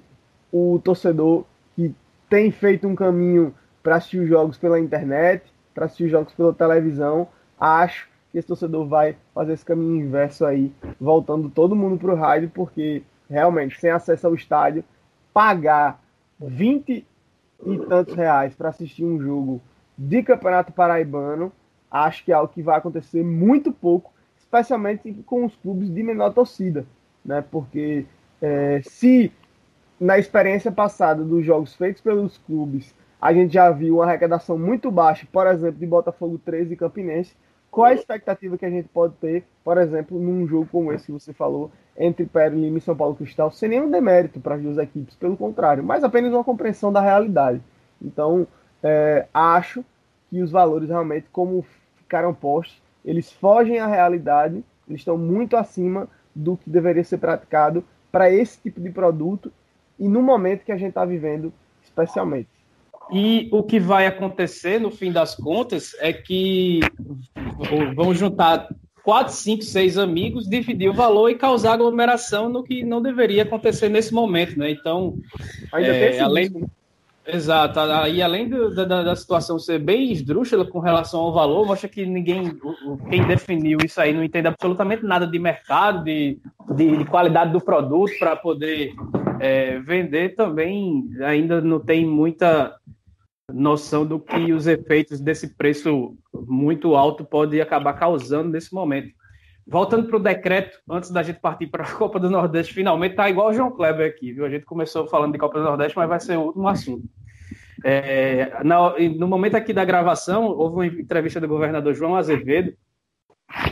o 0.51 0.79
torcedor 0.83 1.45
que 1.75 1.93
tem 2.29 2.51
feito 2.51 2.87
um 2.87 2.95
caminho 2.95 3.53
para 3.83 3.97
assistir 3.97 4.19
os 4.19 4.27
jogos 4.27 4.57
pela 4.57 4.79
internet, 4.79 5.43
para 5.73 5.85
assistir 5.85 6.05
os 6.05 6.11
jogos 6.11 6.33
pela 6.33 6.53
televisão, 6.53 7.27
acho 7.59 8.09
que 8.31 8.39
esse 8.39 8.47
torcedor 8.47 8.87
vai 8.87 9.15
fazer 9.33 9.53
esse 9.53 9.63
caminho 9.63 10.03
inverso 10.03 10.45
aí, 10.45 10.73
voltando 10.99 11.49
todo 11.49 11.75
mundo 11.75 11.97
para 11.97 12.13
o 12.13 12.15
rádio, 12.15 12.51
porque 12.53 13.03
realmente 13.29 13.79
sem 13.79 13.91
acesso 13.91 14.27
ao 14.27 14.33
estádio 14.33 14.83
pagar 15.37 16.03
20 16.39 17.05
e 17.67 17.77
tantos 17.87 18.15
reais 18.15 18.55
para 18.55 18.69
assistir 18.69 19.05
um 19.05 19.21
jogo 19.21 19.61
de 19.95 20.23
Campeonato 20.23 20.73
Paraibano, 20.73 21.51
acho 21.91 22.25
que 22.25 22.31
é 22.31 22.35
algo 22.35 22.51
que 22.51 22.63
vai 22.63 22.75
acontecer 22.75 23.23
muito 23.23 23.71
pouco, 23.71 24.11
especialmente 24.35 25.13
com 25.27 25.45
os 25.45 25.55
clubes 25.55 25.93
de 25.93 26.01
menor 26.01 26.33
torcida, 26.33 26.87
né? 27.23 27.45
Porque 27.51 28.07
é, 28.41 28.81
se 28.83 29.31
na 29.99 30.17
experiência 30.17 30.71
passada 30.71 31.23
dos 31.23 31.45
jogos 31.45 31.75
feitos 31.75 32.01
pelos 32.01 32.39
clubes 32.39 32.95
a 33.21 33.31
gente 33.31 33.53
já 33.53 33.69
viu 33.69 33.97
uma 33.97 34.05
arrecadação 34.05 34.57
muito 34.57 34.89
baixa, 34.89 35.27
por 35.31 35.45
exemplo, 35.45 35.77
de 35.77 35.85
Botafogo 35.85 36.41
13 36.43 36.73
e 36.73 36.77
Campinense, 36.77 37.35
qual 37.77 37.91
a 37.91 37.93
expectativa 37.93 38.57
que 38.57 38.65
a 38.65 38.71
gente 38.71 38.87
pode 38.87 39.13
ter, 39.17 39.45
por 39.63 39.77
exemplo, 39.77 40.19
num 40.19 40.47
jogo 40.47 40.67
como 40.71 40.91
esse 40.91 41.05
que 41.05 41.11
você 41.11 41.31
falou, 41.31 41.71
entre 41.95 42.25
Pérez 42.25 42.59
Lima 42.59 42.79
e 42.79 42.81
São 42.81 42.97
Paulo 42.97 43.13
Cristal, 43.13 43.51
sem 43.51 43.69
nenhum 43.69 43.91
demérito 43.91 44.39
para 44.39 44.55
as 44.55 44.63
duas 44.63 44.79
equipes, 44.79 45.15
pelo 45.15 45.37
contrário, 45.37 45.83
mas 45.83 46.03
apenas 46.03 46.33
uma 46.33 46.43
compreensão 46.43 46.91
da 46.91 46.99
realidade. 46.99 47.61
Então, 48.01 48.47
é, 48.81 49.27
acho 49.31 49.85
que 50.27 50.41
os 50.41 50.49
valores 50.49 50.89
realmente, 50.89 51.27
como 51.31 51.63
ficaram 51.97 52.33
postos, 52.33 52.81
eles 53.05 53.31
fogem 53.31 53.77
à 53.77 53.85
realidade, 53.85 54.63
eles 54.89 55.01
estão 55.01 55.15
muito 55.15 55.55
acima 55.55 56.07
do 56.33 56.57
que 56.57 56.71
deveria 56.71 57.03
ser 57.03 57.19
praticado 57.19 57.83
para 58.11 58.27
esse 58.27 58.59
tipo 58.59 58.81
de 58.81 58.89
produto 58.89 59.53
e 59.99 60.07
no 60.07 60.23
momento 60.23 60.65
que 60.65 60.71
a 60.71 60.77
gente 60.77 60.89
está 60.89 61.05
vivendo, 61.05 61.53
especialmente. 61.83 62.49
E 63.11 63.49
o 63.51 63.63
que 63.63 63.79
vai 63.79 64.05
acontecer, 64.05 64.79
no 64.79 64.91
fim 64.91 65.11
das 65.11 65.35
contas, 65.35 65.95
é 65.99 66.11
que 66.11 66.79
vão 67.95 68.13
juntar 68.13 68.67
quatro, 69.03 69.33
cinco, 69.33 69.63
seis 69.63 69.97
amigos, 69.97 70.49
dividir 70.49 70.89
o 70.89 70.93
valor 70.93 71.29
e 71.29 71.35
causar 71.35 71.73
aglomeração 71.73 72.49
no 72.49 72.63
que 72.63 72.83
não 72.83 73.01
deveria 73.01 73.43
acontecer 73.43 73.87
nesse 73.87 74.13
momento, 74.13 74.59
né? 74.59 74.69
Então, 74.71 75.17
Ainda 75.71 75.95
é, 75.95 76.19
além, 76.19 76.51
Exato, 77.27 77.77
e 78.09 78.21
além 78.21 78.47
do, 78.47 78.73
da, 78.73 79.03
da, 79.03 79.15
situação 79.15 79.59
ser 79.59 79.79
bem 79.79 80.13
esdrúxula 80.13 80.63
com 80.63 80.79
relação 80.79 81.19
ao 81.19 81.33
valor, 81.33 81.65
mostra 81.65 81.89
que 81.89 82.05
ninguém, 82.05 82.57
quem 83.09 83.27
definiu 83.27 83.79
isso 83.83 83.99
aí 83.99 84.13
não 84.13 84.23
entende 84.23 84.47
absolutamente 84.47 85.03
nada 85.03 85.27
de 85.27 85.37
mercado, 85.37 86.05
de, 86.05 86.39
de, 86.73 86.97
de 86.97 87.05
qualidade 87.05 87.51
do 87.51 87.59
produto 87.59 88.13
para 88.17 88.33
poder 88.37 88.93
é, 89.41 89.77
vender. 89.79 90.35
Também 90.35 91.09
ainda 91.21 91.59
não 91.59 91.81
tem 91.81 92.05
muita 92.05 92.73
noção 93.51 94.05
do 94.05 94.19
que 94.19 94.51
os 94.51 94.67
efeitos 94.67 95.19
desse 95.19 95.55
preço 95.55 96.17
muito 96.33 96.95
alto 96.95 97.23
pode 97.23 97.59
acabar 97.61 97.93
causando 97.93 98.49
nesse 98.49 98.73
momento. 98.73 99.15
Voltando 99.65 100.07
para 100.07 100.17
o 100.17 100.21
decreto, 100.21 100.79
antes 100.89 101.11
da 101.11 101.23
gente 101.23 101.39
partir 101.39 101.67
para 101.67 101.83
a 101.83 101.91
Copa 101.95 102.19
do 102.19 102.29
Nordeste, 102.29 102.73
finalmente 102.73 103.15
tá 103.15 103.29
igual 103.29 103.49
o 103.49 103.53
João 103.53 103.71
Kleber 103.71 104.09
aqui, 104.09 104.31
viu? 104.31 104.45
A 104.45 104.49
gente 104.49 104.65
começou 104.65 105.07
falando 105.07 105.33
de 105.33 105.39
Copa 105.39 105.59
do 105.59 105.65
Nordeste, 105.65 105.97
mas 105.97 106.09
vai 106.09 106.19
ser 106.19 106.37
o 106.37 106.43
último 106.43 106.67
assunto. 106.67 107.07
É, 107.83 108.51
no 109.17 109.27
momento 109.27 109.55
aqui 109.55 109.71
da 109.71 109.85
gravação, 109.85 110.45
houve 110.45 110.75
uma 110.75 110.87
entrevista 110.87 111.39
do 111.39 111.47
governador 111.47 111.93
João 111.93 112.15
Azevedo 112.15 112.73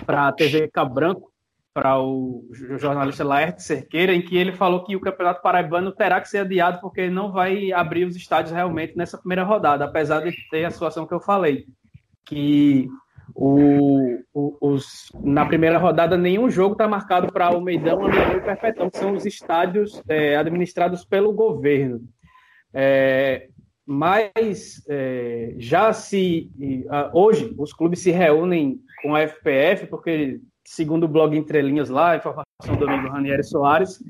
para 0.05 0.27
a 0.27 0.31
TV 0.31 0.67
Cabranco, 0.67 1.31
para 1.75 1.99
o 1.99 2.47
jornalista 2.79 3.21
Laerte 3.21 3.61
Cerqueira, 3.61 4.13
em 4.13 4.21
que 4.21 4.37
ele 4.37 4.53
falou 4.53 4.85
que 4.85 4.95
o 4.95 5.01
Campeonato 5.01 5.41
Paraibano 5.41 5.91
terá 5.91 6.21
que 6.21 6.29
ser 6.29 6.37
adiado 6.37 6.79
porque 6.79 7.09
não 7.09 7.33
vai 7.33 7.73
abrir 7.73 8.05
os 8.05 8.15
estádios 8.15 8.55
realmente 8.55 8.95
nessa 8.95 9.17
primeira 9.17 9.43
rodada, 9.43 9.83
apesar 9.83 10.21
de 10.21 10.31
ter 10.49 10.63
a 10.63 10.71
situação 10.71 11.05
que 11.05 11.13
eu 11.13 11.19
falei, 11.19 11.65
que 12.25 12.87
o, 13.33 14.19
o, 14.33 14.57
os, 14.61 15.11
na 15.21 15.45
primeira 15.45 15.77
rodada, 15.77 16.15
nenhum 16.15 16.49
jogo 16.49 16.75
está 16.75 16.87
marcado 16.87 17.29
para 17.33 17.47
Almeidão, 17.47 18.03
Almeidão 18.03 18.37
e 18.37 18.41
Perfetão, 18.41 18.89
que 18.89 18.97
são 18.97 19.13
os 19.13 19.25
estádios 19.25 20.01
é, 20.07 20.37
administrados 20.37 21.03
pelo 21.03 21.33
governo. 21.33 21.99
É, 22.73 23.49
mas 23.85 24.81
é, 24.87 25.55
já 25.57 25.91
se. 25.91 26.49
Hoje, 27.13 27.53
os 27.57 27.73
clubes 27.73 27.99
se 27.99 28.11
reúnem 28.11 28.79
com 29.01 29.13
a 29.13 29.27
FPF, 29.27 29.87
porque, 29.87 30.39
segundo 30.65 31.03
o 31.03 31.07
blog 31.07 31.37
Entre 31.37 31.61
Linhas 31.61 31.89
lá, 31.89 32.17
informação 32.17 32.75
do 32.77 32.89
amigo 32.89 33.07
Ranieri 33.07 33.43
Soares, 33.43 34.03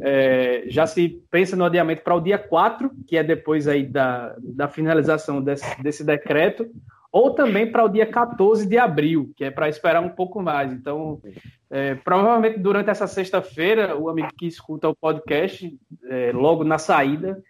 é, 0.00 0.64
já 0.66 0.86
se 0.86 1.20
pensa 1.30 1.56
no 1.56 1.64
adiamento 1.64 2.02
para 2.02 2.14
o 2.14 2.20
dia 2.20 2.38
4, 2.38 2.90
que 3.06 3.16
é 3.16 3.22
depois 3.22 3.68
aí 3.68 3.84
da, 3.84 4.34
da 4.38 4.68
finalização 4.68 5.42
desse, 5.42 5.82
desse 5.82 6.04
decreto, 6.04 6.66
ou 7.12 7.34
também 7.34 7.70
para 7.70 7.84
o 7.84 7.88
dia 7.88 8.06
14 8.06 8.66
de 8.66 8.78
abril, 8.78 9.32
que 9.36 9.44
é 9.44 9.50
para 9.50 9.68
esperar 9.68 10.00
um 10.00 10.08
pouco 10.08 10.40
mais. 10.40 10.72
Então, 10.72 11.20
é, 11.68 11.96
provavelmente 11.96 12.58
durante 12.58 12.88
essa 12.88 13.06
sexta-feira, 13.06 13.96
o 13.96 14.08
amigo 14.08 14.28
que 14.38 14.46
escuta 14.46 14.88
o 14.88 14.94
podcast, 14.94 15.76
é, 16.08 16.30
logo 16.32 16.62
na 16.62 16.78
saída, 16.78 17.42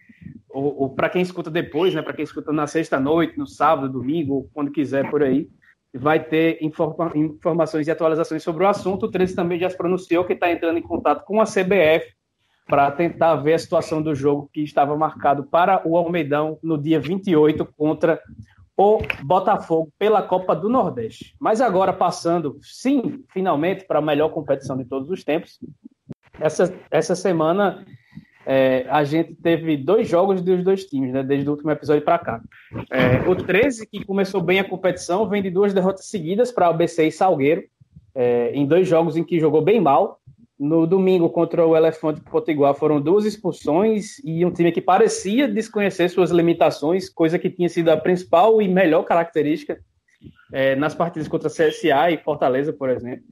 ou, 0.49 0.81
ou 0.81 0.89
para 0.89 1.09
quem 1.09 1.21
escuta 1.21 1.49
depois, 1.49 1.93
né, 1.93 2.01
para 2.01 2.13
quem 2.13 2.23
escuta 2.23 2.51
na 2.51 2.67
sexta-noite, 2.67 3.37
no 3.37 3.47
sábado, 3.47 3.87
domingo, 3.87 4.33
ou 4.33 4.49
quando 4.53 4.71
quiser 4.71 5.09
por 5.09 5.23
aí, 5.23 5.47
vai 5.93 6.23
ter 6.23 6.57
informa 6.61 7.11
informações 7.15 7.87
e 7.87 7.91
atualizações 7.91 8.43
sobre 8.43 8.63
o 8.63 8.67
assunto. 8.67 9.05
O 9.05 9.11
13 9.11 9.35
também 9.35 9.59
já 9.59 9.69
se 9.69 9.77
pronunciou 9.77 10.23
que 10.23 10.33
está 10.33 10.51
entrando 10.51 10.77
em 10.77 10.81
contato 10.81 11.25
com 11.25 11.41
a 11.41 11.45
CBF 11.45 12.05
para 12.65 12.89
tentar 12.91 13.35
ver 13.37 13.55
a 13.55 13.59
situação 13.59 14.01
do 14.01 14.15
jogo 14.15 14.49
que 14.53 14.61
estava 14.61 14.95
marcado 14.95 15.43
para 15.43 15.85
o 15.85 15.97
Almeidão 15.97 16.57
no 16.63 16.77
dia 16.77 16.99
28 16.99 17.65
contra 17.77 18.21
o 18.77 18.99
Botafogo 19.23 19.91
pela 19.99 20.21
Copa 20.21 20.55
do 20.55 20.69
Nordeste. 20.69 21.35
Mas 21.39 21.59
agora 21.59 21.91
passando, 21.91 22.57
sim, 22.61 23.23
finalmente 23.29 23.85
para 23.85 23.99
a 23.99 24.01
melhor 24.01 24.29
competição 24.29 24.77
de 24.77 24.85
todos 24.85 25.09
os 25.09 25.23
tempos. 25.23 25.59
Essa, 26.39 26.73
essa 26.89 27.13
semana 27.13 27.85
é, 28.53 28.85
a 28.89 29.05
gente 29.05 29.33
teve 29.35 29.77
dois 29.77 30.09
jogos 30.09 30.41
dos 30.41 30.61
dois 30.61 30.83
times, 30.83 31.13
né, 31.13 31.23
desde 31.23 31.47
o 31.47 31.53
último 31.53 31.71
episódio 31.71 32.03
para 32.03 32.19
cá. 32.19 32.41
É, 32.91 33.25
o 33.25 33.33
13, 33.33 33.87
que 33.87 34.03
começou 34.03 34.41
bem 34.41 34.59
a 34.59 34.63
competição, 34.67 35.25
vem 35.29 35.41
de 35.41 35.49
duas 35.49 35.73
derrotas 35.73 36.07
seguidas 36.07 36.51
para 36.51 36.67
o 36.67 36.71
ABC 36.71 37.07
e 37.07 37.11
Salgueiro, 37.13 37.63
é, 38.13 38.51
em 38.53 38.65
dois 38.65 38.85
jogos 38.89 39.15
em 39.15 39.23
que 39.23 39.39
jogou 39.39 39.61
bem 39.61 39.79
mal. 39.79 40.19
No 40.59 40.85
domingo, 40.85 41.29
contra 41.29 41.65
o 41.65 41.77
Elefante 41.77 42.19
Potiguar, 42.19 42.75
foram 42.75 42.99
duas 42.99 43.23
expulsões 43.23 44.19
e 44.19 44.45
um 44.45 44.51
time 44.51 44.73
que 44.73 44.81
parecia 44.81 45.47
desconhecer 45.47 46.09
suas 46.09 46.29
limitações, 46.29 47.09
coisa 47.09 47.39
que 47.39 47.49
tinha 47.49 47.69
sido 47.69 47.87
a 47.87 47.95
principal 47.95 48.61
e 48.61 48.67
melhor 48.67 49.03
característica 49.03 49.79
é, 50.51 50.75
nas 50.75 50.93
partidas 50.93 51.29
contra 51.29 51.49
CSA 51.49 52.11
e 52.11 52.17
Fortaleza, 52.17 52.73
por 52.73 52.89
exemplo. 52.89 53.23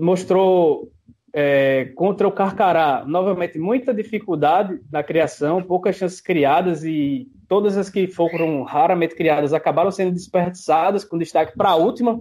Mostrou 0.00 0.90
é, 1.32 1.86
contra 1.94 2.26
o 2.26 2.32
Carcará, 2.32 3.04
novamente, 3.06 3.58
muita 3.58 3.94
dificuldade 3.94 4.80
na 4.90 5.02
criação, 5.02 5.62
poucas 5.62 5.96
chances 5.96 6.20
criadas 6.20 6.84
e 6.84 7.28
todas 7.48 7.76
as 7.76 7.88
que 7.88 8.06
foram 8.08 8.62
raramente 8.62 9.14
criadas 9.14 9.52
acabaram 9.52 9.90
sendo 9.90 10.12
desperdiçadas, 10.12 11.04
com 11.04 11.18
destaque 11.18 11.56
para 11.56 11.70
a 11.70 11.76
última, 11.76 12.20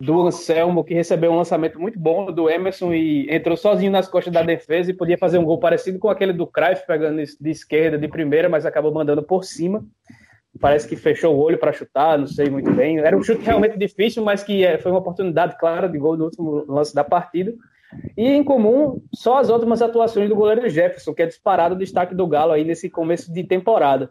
do 0.00 0.26
Anselmo, 0.26 0.84
que 0.84 0.92
recebeu 0.92 1.32
um 1.32 1.36
lançamento 1.36 1.80
muito 1.80 1.98
bom 1.98 2.30
do 2.30 2.50
Emerson 2.50 2.92
e 2.92 3.26
entrou 3.30 3.56
sozinho 3.56 3.92
nas 3.92 4.08
costas 4.08 4.32
da 4.32 4.42
defesa 4.42 4.90
e 4.90 4.94
podia 4.94 5.16
fazer 5.16 5.38
um 5.38 5.44
gol 5.44 5.58
parecido 5.58 5.98
com 5.98 6.08
aquele 6.08 6.32
do 6.32 6.46
Cruyff, 6.46 6.84
pegando 6.86 7.22
de 7.22 7.50
esquerda, 7.50 7.96
de 7.96 8.08
primeira, 8.08 8.48
mas 8.48 8.66
acabou 8.66 8.92
mandando 8.92 9.22
por 9.22 9.44
cima. 9.44 9.84
Parece 10.60 10.86
que 10.88 10.94
fechou 10.94 11.34
o 11.34 11.38
olho 11.38 11.58
para 11.58 11.72
chutar, 11.72 12.18
não 12.18 12.26
sei 12.26 12.48
muito 12.48 12.70
bem. 12.72 12.98
Era 12.98 13.16
um 13.16 13.22
chute 13.22 13.44
realmente 13.44 13.76
difícil, 13.76 14.22
mas 14.22 14.42
que 14.42 14.64
é, 14.64 14.78
foi 14.78 14.92
uma 14.92 15.00
oportunidade 15.00 15.58
clara 15.58 15.88
de 15.88 15.98
gol 15.98 16.16
no 16.16 16.24
último 16.24 16.64
lance 16.68 16.94
da 16.94 17.02
partida. 17.02 17.54
E 18.16 18.28
em 18.28 18.44
comum, 18.44 19.02
só 19.12 19.38
as 19.38 19.50
últimas 19.50 19.82
atuações 19.82 20.28
do 20.28 20.36
goleiro 20.36 20.68
Jefferson, 20.68 21.12
que 21.12 21.22
é 21.22 21.26
disparado 21.26 21.74
o 21.74 21.78
destaque 21.78 22.14
do 22.14 22.26
Galo 22.26 22.52
aí 22.52 22.64
nesse 22.64 22.88
começo 22.88 23.32
de 23.32 23.44
temporada. 23.44 24.08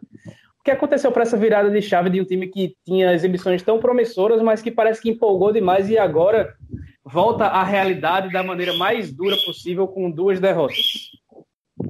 O 0.60 0.64
que 0.64 0.70
aconteceu 0.70 1.12
para 1.12 1.22
essa 1.22 1.36
virada 1.36 1.70
de 1.70 1.82
chave 1.82 2.10
de 2.10 2.20
um 2.20 2.24
time 2.24 2.46
que 2.48 2.74
tinha 2.84 3.12
exibições 3.12 3.62
tão 3.62 3.78
promissoras, 3.78 4.40
mas 4.42 4.62
que 4.62 4.70
parece 4.70 5.02
que 5.02 5.10
empolgou 5.10 5.52
demais 5.52 5.90
e 5.90 5.98
agora 5.98 6.54
volta 7.04 7.44
à 7.44 7.62
realidade 7.62 8.32
da 8.32 8.42
maneira 8.42 8.72
mais 8.74 9.12
dura 9.12 9.36
possível 9.44 9.86
com 9.86 10.10
duas 10.10 10.40
derrotas? 10.40 11.12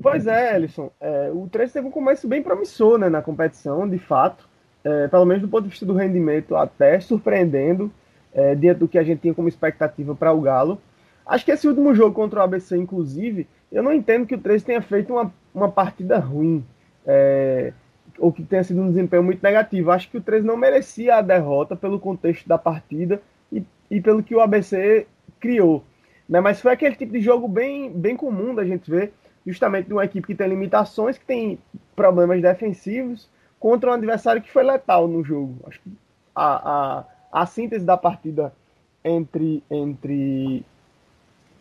Pois 0.03 0.27
é, 0.27 0.57
Ellison. 0.57 0.91
É, 1.01 1.31
o 1.33 1.49
13 1.49 1.75
teve 1.75 1.87
um 1.87 1.91
começo 1.91 2.27
bem 2.27 2.43
promissor 2.43 2.99
né, 2.99 3.09
na 3.09 3.23
competição, 3.23 3.89
de 3.89 3.99
fato. 3.99 4.49
É, 4.83 5.09
pelo 5.09 5.25
menos 5.25 5.43
do 5.43 5.49
ponto 5.49 5.65
de 5.65 5.71
vista 5.71 5.87
do 5.87 5.95
rendimento, 5.95 6.57
até 6.57 7.01
surpreendendo, 7.01 7.91
é, 8.33 8.55
dentro 8.55 8.81
do 8.81 8.89
que 8.89 8.99
a 8.99 9.03
gente 9.03 9.21
tinha 9.21 9.35
como 9.35 9.49
expectativa 9.49 10.15
para 10.15 10.33
o 10.33 10.41
Galo. 10.41 10.79
Acho 11.27 11.45
que 11.45 11.53
esse 11.53 11.67
último 11.67 11.95
jogo 11.95 12.15
contra 12.15 12.41
o 12.41 12.43
ABC, 12.43 12.77
inclusive, 12.77 13.47
eu 13.73 13.83
não 13.83 13.93
entendo 13.93 14.27
que 14.27 14.35
o 14.35 14.39
13 14.39 14.65
tenha 14.65 14.83
feito 14.83 15.13
uma, 15.13 15.33
uma 15.55 15.71
partida 15.71 16.19
ruim. 16.19 16.65
É, 17.07 17.73
ou 18.19 18.33
que 18.33 18.43
tenha 18.43 18.63
sido 18.63 18.81
um 18.81 18.89
desempenho 18.89 19.23
muito 19.23 19.43
negativo. 19.43 19.91
Acho 19.91 20.11
que 20.11 20.19
o 20.19 20.21
13 20.21 20.47
não 20.47 20.57
merecia 20.57 21.17
a 21.17 21.23
derrota 21.23 21.75
pelo 21.75 21.99
contexto 21.99 22.47
da 22.49 22.59
partida 22.59 23.21
e, 23.53 23.65
e 23.91 24.01
pelo 24.01 24.23
que 24.23 24.35
o 24.35 24.41
ABC 24.41 25.07
criou. 25.41 25.85
Né? 26.29 26.41
Mas 26.41 26.61
foi 26.61 26.73
aquele 26.73 26.95
tipo 26.95 27.13
de 27.13 27.21
jogo 27.21 27.49
bem, 27.49 27.91
bem 27.91 28.17
comum 28.17 28.55
da 28.55 28.65
gente 28.65 28.91
ver, 28.91 29.13
justamente 29.47 29.87
de 29.87 29.93
uma 29.93 30.05
equipe 30.05 30.27
que 30.27 30.35
tem 30.35 30.49
limitações, 30.49 31.19
que 31.19 31.25
tem 31.25 31.59
problemas 31.95 32.41
defensivos, 32.41 33.29
contra 33.59 33.91
um 33.91 33.95
adversário 33.95 34.43
que 34.43 34.51
foi 34.51 34.63
letal 34.63 35.09
no 35.09 35.23
jogo. 35.25 35.57
Acho 35.67 35.81
que 35.81 35.91
a, 36.35 37.01
a, 37.33 37.43
a 37.43 37.47
síntese 37.47 37.85
da 37.85 37.97
partida 37.97 38.53
entre, 39.05 39.63
entre 39.71 40.65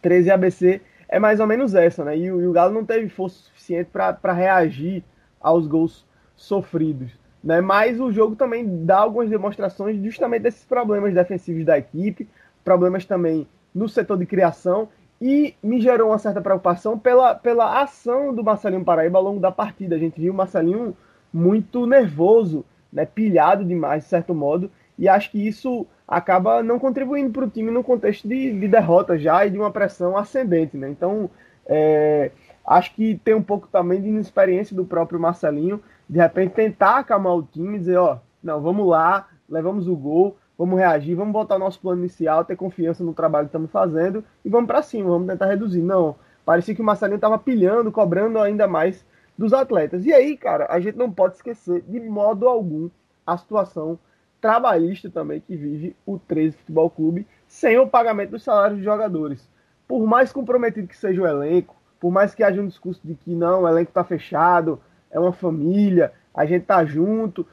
13 0.04 0.28
e 0.28 0.32
ABC 0.32 0.82
é 1.10 1.18
mais 1.18 1.40
ou 1.40 1.48
menos 1.48 1.74
essa, 1.74 2.04
né? 2.04 2.16
E, 2.16 2.26
e 2.26 2.32
o 2.32 2.52
Galo 2.52 2.74
não 2.74 2.86
teve 2.86 3.10
força 3.10 3.38
suficiente 3.38 3.90
para 3.92 4.34
reagir 4.34 5.04
aos 5.42 5.66
gols 5.66 6.06
sofridos. 6.36 7.12
Né? 7.44 7.62
Mas 7.62 8.00
o 8.00 8.12
jogo 8.12 8.36
também 8.36 8.86
dá 8.86 9.00
algumas 9.00 9.30
demonstrações 9.30 10.02
justamente 10.04 10.44
desses 10.44 10.64
problemas 10.64 11.14
defensivos 11.14 11.66
da 11.66 11.78
equipe, 11.78 12.28
problemas 12.64 13.06
também 13.06 13.48
no 13.74 13.90
setor 13.90 14.18
de 14.18 14.26
criação, 14.26 14.90
e 15.22 15.56
me 15.64 15.80
gerou 15.80 16.10
uma 16.10 16.18
certa 16.18 16.42
preocupação 16.42 16.98
pela, 17.00 17.34
pela 17.34 17.82
ação 17.82 18.34
do 18.34 18.44
Marcelinho 18.44 18.84
Paraíba 18.84 19.18
ao 19.18 19.24
longo 19.24 19.40
da 19.40 19.52
partida. 19.52 19.96
A 19.96 20.00
gente 20.00 20.20
viu 20.20 20.34
o 20.34 20.36
Marcelinho 20.36 20.96
muito 21.34 21.86
nervoso, 21.86 22.66
né? 22.92 23.06
pilhado 23.06 23.64
demais, 23.64 24.04
de 24.04 24.10
certo 24.10 24.34
modo, 24.34 24.70
e 24.98 25.08
acho 25.08 25.32
que 25.32 25.48
isso 25.48 25.88
acaba 26.16 26.62
não 26.62 26.78
contribuindo 26.78 27.32
para 27.32 27.46
o 27.46 27.50
time 27.50 27.72
no 27.72 27.84
contexto 27.84 28.28
de, 28.28 28.52
de, 28.58 28.68
derrota 28.68 29.18
já 29.18 29.46
e 29.46 29.50
de 29.50 29.58
uma 29.58 29.72
pressão 29.72 30.16
ascendente. 30.16 30.78
Né? 30.78 30.90
Então, 30.90 31.30
é, 31.66 32.32
acho 32.66 32.94
que 32.94 33.20
tem 33.24 33.34
um 33.34 33.42
pouco 33.42 33.68
também 33.68 34.02
de 34.02 34.08
inexperiência 34.08 34.76
do 34.76 34.86
próprio 34.86 35.20
Marcelinho, 35.20 35.82
de 36.08 36.20
repente 36.20 36.54
tentar 36.54 37.00
acalmar 37.00 37.36
o 37.36 37.44
time 37.44 37.80
dizer, 37.80 37.98
ó, 37.98 38.20
não, 38.44 38.62
vamos 38.62 38.88
lá, 38.88 39.28
levamos 39.50 39.88
o 39.88 39.96
gol, 39.96 40.38
vamos 40.58 40.78
reagir, 40.78 41.16
vamos 41.16 41.34
botar 41.34 41.58
nosso 41.58 41.80
plano 41.80 42.02
inicial, 42.02 42.46
ter 42.46 42.56
confiança 42.56 43.04
no 43.04 43.14
trabalho 43.14 43.48
que 43.48 43.50
estamos 43.50 43.72
fazendo 43.72 44.24
e 44.46 44.50
vamos 44.50 44.68
para 44.68 44.84
cima, 44.84 45.10
vamos 45.10 45.28
tentar 45.28 45.48
reduzir. 45.48 45.82
Não, 45.82 46.16
parecia 46.46 46.76
que 46.76 46.82
o 46.82 46.86
Marcelinho 46.86 47.16
estava 47.16 47.40
pilhando, 47.40 47.92
cobrando 47.92 48.40
ainda 48.40 48.68
mais 48.68 49.04
dos 49.36 49.52
atletas. 49.52 50.06
E 50.06 50.14
aí, 50.14 50.38
cara, 50.38 50.68
a 50.70 50.80
gente 50.80 50.98
não 50.98 51.12
pode 51.12 51.36
esquecer 51.36 51.82
de 51.88 52.00
modo 52.00 52.48
algum 52.48 52.90
a 53.26 53.36
situação 53.38 53.98
trabalhista 54.44 55.10
também 55.10 55.40
que 55.40 55.56
vive 55.56 55.96
o 56.06 56.20
13 56.20 56.58
Futebol 56.58 56.90
Clube 56.90 57.26
sem 57.48 57.80
o 57.80 57.88
pagamento 57.88 58.32
dos 58.32 58.44
salários 58.44 58.80
dos 58.80 58.84
jogadores. 58.84 59.48
Por 59.88 60.06
mais 60.06 60.34
comprometido 60.34 60.86
que 60.86 60.98
seja 60.98 61.22
o 61.22 61.26
elenco, 61.26 61.74
por 61.98 62.12
mais 62.12 62.36
que 62.36 62.44
haja 62.44 62.62
um 62.62 62.68
discurso 62.68 63.00
de 63.06 63.16
que 63.16 63.34
não, 63.34 63.62
o 63.62 63.70
elenco 63.70 63.90
está 63.90 64.04
fechado, 64.04 64.82
é 65.10 65.18
uma 65.18 65.32
família, 65.32 66.12
a 66.36 66.46
gente 66.46 66.66
tá 66.66 66.84
junto, 66.84 67.48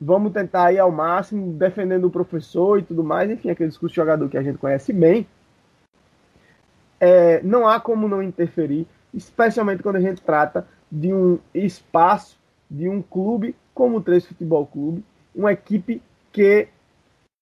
vamos 0.00 0.32
tentar 0.32 0.70
ir 0.70 0.78
ao 0.78 0.92
máximo 0.92 1.52
defendendo 1.52 2.04
o 2.04 2.10
professor 2.12 2.78
e 2.78 2.84
tudo 2.84 3.02
mais, 3.02 3.28
enfim, 3.28 3.50
aquele 3.50 3.70
discurso 3.70 3.92
de 3.92 3.96
jogador 3.96 4.28
que 4.28 4.38
a 4.38 4.42
gente 4.42 4.58
conhece 4.58 4.92
bem. 4.92 5.26
É, 7.00 7.42
não 7.42 7.66
há 7.66 7.80
como 7.80 8.06
não 8.06 8.22
interferir, 8.22 8.86
especialmente 9.12 9.82
quando 9.82 9.96
a 9.96 10.00
gente 10.00 10.22
trata 10.22 10.64
de 10.92 11.12
um 11.12 11.40
espaço, 11.52 12.38
de 12.70 12.88
um 12.88 13.02
clube 13.02 13.56
como 13.74 13.96
o 13.96 14.00
3 14.00 14.26
Futebol 14.26 14.64
Clube, 14.64 15.04
uma 15.34 15.50
equipe 15.50 16.00
que 16.36 16.68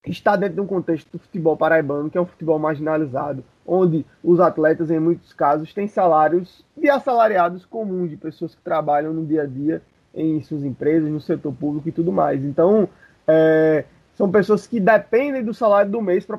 está 0.06 0.36
dentro 0.36 0.54
de 0.54 0.60
um 0.60 0.66
contexto 0.66 1.10
do 1.10 1.18
futebol 1.18 1.56
paraibano, 1.56 2.08
que 2.08 2.16
é 2.16 2.20
um 2.20 2.26
futebol 2.26 2.58
marginalizado, 2.58 3.42
onde 3.66 4.06
os 4.22 4.38
atletas, 4.38 4.90
em 4.90 5.00
muitos 5.00 5.32
casos, 5.32 5.74
têm 5.74 5.88
salários 5.88 6.64
de 6.76 6.88
assalariados 6.88 7.66
comuns, 7.66 8.10
de 8.10 8.16
pessoas 8.16 8.54
que 8.54 8.62
trabalham 8.62 9.12
no 9.12 9.26
dia 9.26 9.42
a 9.42 9.46
dia 9.46 9.82
em 10.14 10.40
suas 10.42 10.62
empresas, 10.62 11.10
no 11.10 11.20
setor 11.20 11.52
público 11.52 11.88
e 11.88 11.92
tudo 11.92 12.12
mais. 12.12 12.44
Então, 12.44 12.88
é, 13.26 13.84
são 14.12 14.30
pessoas 14.30 14.64
que 14.64 14.78
dependem 14.78 15.42
do 15.42 15.52
salário 15.52 15.90
do 15.90 16.00
mês, 16.00 16.24
pra... 16.24 16.38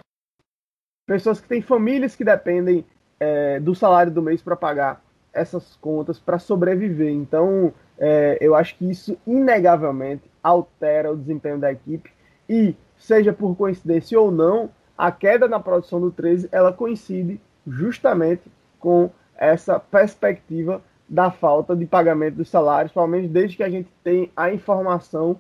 pessoas 1.06 1.42
que 1.42 1.48
têm 1.50 1.62
famílias 1.62 2.16
que 2.16 2.24
dependem 2.24 2.86
é, 3.20 3.60
do 3.60 3.76
salário 3.76 4.14
do 4.14 4.22
mês 4.22 4.42
para 4.42 4.56
pagar 4.56 5.04
essas 5.34 5.76
contas, 5.76 6.18
para 6.20 6.40
sobreviver. 6.40 7.12
Então, 7.12 7.74
é, 7.98 8.38
eu 8.40 8.56
acho 8.56 8.78
que 8.78 8.90
isso, 8.90 9.18
inegavelmente, 9.28 10.24
altera 10.42 11.12
o 11.12 11.18
desempenho 11.18 11.60
da 11.60 11.72
equipe 11.72 12.15
e, 12.50 12.76
seja 12.98 13.34
por 13.34 13.56
coincidência 13.56 14.20
ou 14.20 14.32
não, 14.32 14.70
a 14.98 15.12
queda 15.12 15.48
na 15.48 15.60
produção 15.60 16.00
do 16.00 16.12
13 16.12 16.50
ela 16.52 16.72
coincide 16.72 17.40
justamente 17.68 18.44
com 18.80 19.10
essa 19.36 19.80
perspectiva 19.80 20.82
da 21.08 21.30
falta 21.30 21.76
de 21.76 21.86
pagamento 21.86 22.36
dos 22.36 22.50
salários, 22.50 22.92
pelo 22.92 23.08
menos 23.08 23.30
desde 23.30 23.58
que 23.58 23.64
a 23.64 23.70
gente 23.70 23.90
tem 24.04 24.32
a 24.36 24.52
informação 24.52 25.38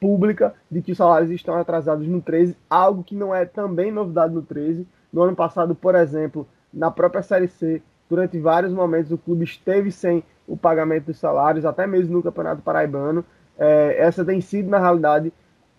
pública 0.00 0.54
de 0.70 0.82
que 0.82 0.92
os 0.92 0.98
salários 0.98 1.30
estão 1.30 1.56
atrasados 1.56 2.06
no 2.06 2.20
13, 2.20 2.56
algo 2.68 3.04
que 3.04 3.14
não 3.14 3.34
é 3.34 3.44
também 3.44 3.90
novidade 3.90 4.34
no 4.34 4.42
13. 4.42 4.86
No 5.12 5.22
ano 5.22 5.36
passado, 5.36 5.74
por 5.74 5.94
exemplo, 5.94 6.46
na 6.72 6.90
própria 6.90 7.22
Série 7.22 7.48
C, 7.48 7.80
durante 8.08 8.38
vários 8.38 8.72
momentos 8.72 9.12
o 9.12 9.18
clube 9.18 9.44
esteve 9.44 9.90
sem 9.90 10.22
o 10.46 10.56
pagamento 10.56 11.06
dos 11.06 11.18
salários, 11.18 11.64
até 11.64 11.86
mesmo 11.86 12.12
no 12.12 12.22
Campeonato 12.22 12.62
Paraibano. 12.62 13.24
É, 13.56 13.96
essa 13.98 14.24
tem 14.24 14.40
sido, 14.40 14.68
na 14.68 14.78
realidade, 14.78 15.32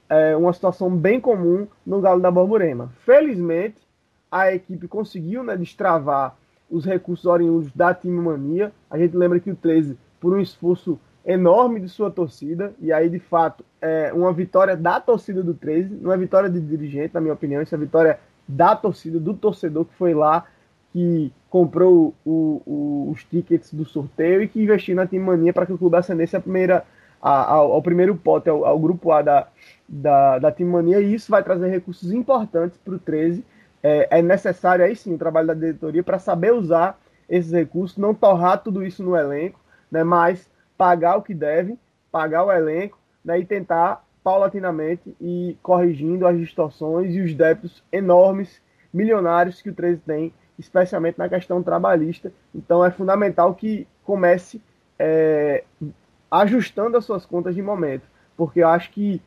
é, 0.10 0.36
uma 0.36 0.54
situação 0.54 0.90
bem 0.90 1.20
comum 1.20 1.68
no 1.86 2.02
Galo 2.02 2.22
da 2.22 2.32
Borborema. 2.32 2.92
Felizmente, 3.06 3.78
a 4.32 4.54
equipe 4.54 4.88
conseguiu 4.88 5.44
né, 5.44 5.56
destravar 5.56 6.36
os 6.70 6.86
recursos 6.86 7.26
oriundos 7.26 7.72
da 7.74 7.94
time 7.94 8.20
mania. 8.20 8.72
A 8.90 8.98
gente 8.98 9.16
lembra 9.16 9.40
que 9.40 9.52
o 9.52 9.56
13, 9.56 9.98
por 10.20 10.34
um 10.34 10.40
esforço 10.40 11.00
enorme 11.26 11.80
de 11.80 11.90
sua 11.90 12.12
torcida, 12.12 12.74
e 12.80 12.94
aí 12.94 13.10
de 13.10 13.20
fato 13.20 13.66
é 13.82 14.14
uma 14.14 14.32
vitória 14.32 14.78
da 14.78 15.00
torcida 15.00 15.42
do 15.42 15.54
13, 15.54 15.96
não 15.96 16.12
é 16.12 16.18
vitória 16.18 16.50
de 16.50 16.60
dirigente, 16.60 17.14
na 17.14 17.22
minha 17.22 17.34
opinião, 17.34 17.62
isso 17.62 17.74
é 17.74 17.78
vitória 17.78 18.20
da 18.48 18.76
torcida, 18.76 19.20
do 19.20 19.34
torcedor 19.34 19.86
que 19.86 19.96
foi 19.96 20.14
lá, 20.14 20.46
que 20.94 21.34
comprou 21.50 22.14
o, 22.24 22.62
o, 22.66 23.12
os 23.12 23.24
tickets 23.24 23.74
do 23.74 23.84
sorteio 23.86 24.42
e 24.42 24.48
que 24.48 24.62
investiu 24.62 24.96
na 24.96 25.08
time 25.08 25.24
mania 25.26 25.52
para 25.52 25.66
que 25.66 25.74
o 25.74 25.78
clube 25.78 25.98
ascendesse 25.98 26.38
a 26.38 26.42
primeira, 26.42 26.86
a, 27.26 27.54
ao, 27.56 27.72
ao, 27.72 27.82
primeiro 27.82 28.16
pote, 28.16 28.48
ao, 28.48 28.64
ao 28.64 28.78
grupo 28.78 29.12
A 29.12 29.24
da, 29.24 29.48
da, 29.90 30.38
da 30.38 30.56
Mania, 30.60 31.02
e 31.02 31.16
isso 31.16 31.32
vai 31.32 31.42
trazer 31.42 31.70
recursos 31.70 32.12
importantes 32.12 32.78
para 32.78 32.94
o 32.94 33.00
13. 33.00 33.44
É, 33.82 34.20
é, 34.20 34.22
necessário 34.22 34.86
aí 34.86 34.96
sim 34.96 35.16
o 35.16 35.18
trabalho 35.18 35.48
da 35.48 35.56
diretoria 35.56 36.04
para 36.04 36.20
saber 36.20 36.54
usar 36.54 37.00
esses 37.28 37.52
recursos, 37.52 37.98
não 37.98 38.14
torrar 38.14 38.62
tudo 38.62 38.86
isso 38.86 39.02
no 39.02 39.16
elenco, 39.16 39.60
né, 39.92 40.04
mas 40.04 40.48
pagar 40.78 41.18
o 41.18 41.24
que 41.24 41.34
deve, 41.34 41.80
pagar 42.12 42.44
o 42.44 42.52
elenco 42.52 43.00
né, 43.24 43.40
e 43.40 43.46
tentar 43.46 44.06
paulatinamente 44.24 45.16
e 45.20 45.58
corrigindo 45.64 46.28
as 46.28 46.38
distorções 46.38 47.16
e 47.16 47.22
os 47.22 47.34
débitos 47.34 47.84
enormes, 47.92 48.62
milionários 48.94 49.64
que 49.64 49.72
o 49.72 49.74
13 49.74 50.02
tem, 50.06 50.34
especialmente 50.60 51.18
na 51.18 51.28
questão 51.28 51.64
trabalhista. 51.64 52.32
Então 52.54 52.86
é 52.86 52.92
fundamental 52.92 53.56
que 53.56 53.88
comece 54.04 54.62
é, 55.00 55.64
ajustando 56.30 56.98
as 56.98 57.06
suas 57.06 57.26
contas 57.26 57.56
de 57.56 57.62
momento, 57.62 58.08
porque 58.36 58.62
eu 58.62 58.68
acho 58.68 58.92
que 58.92 59.22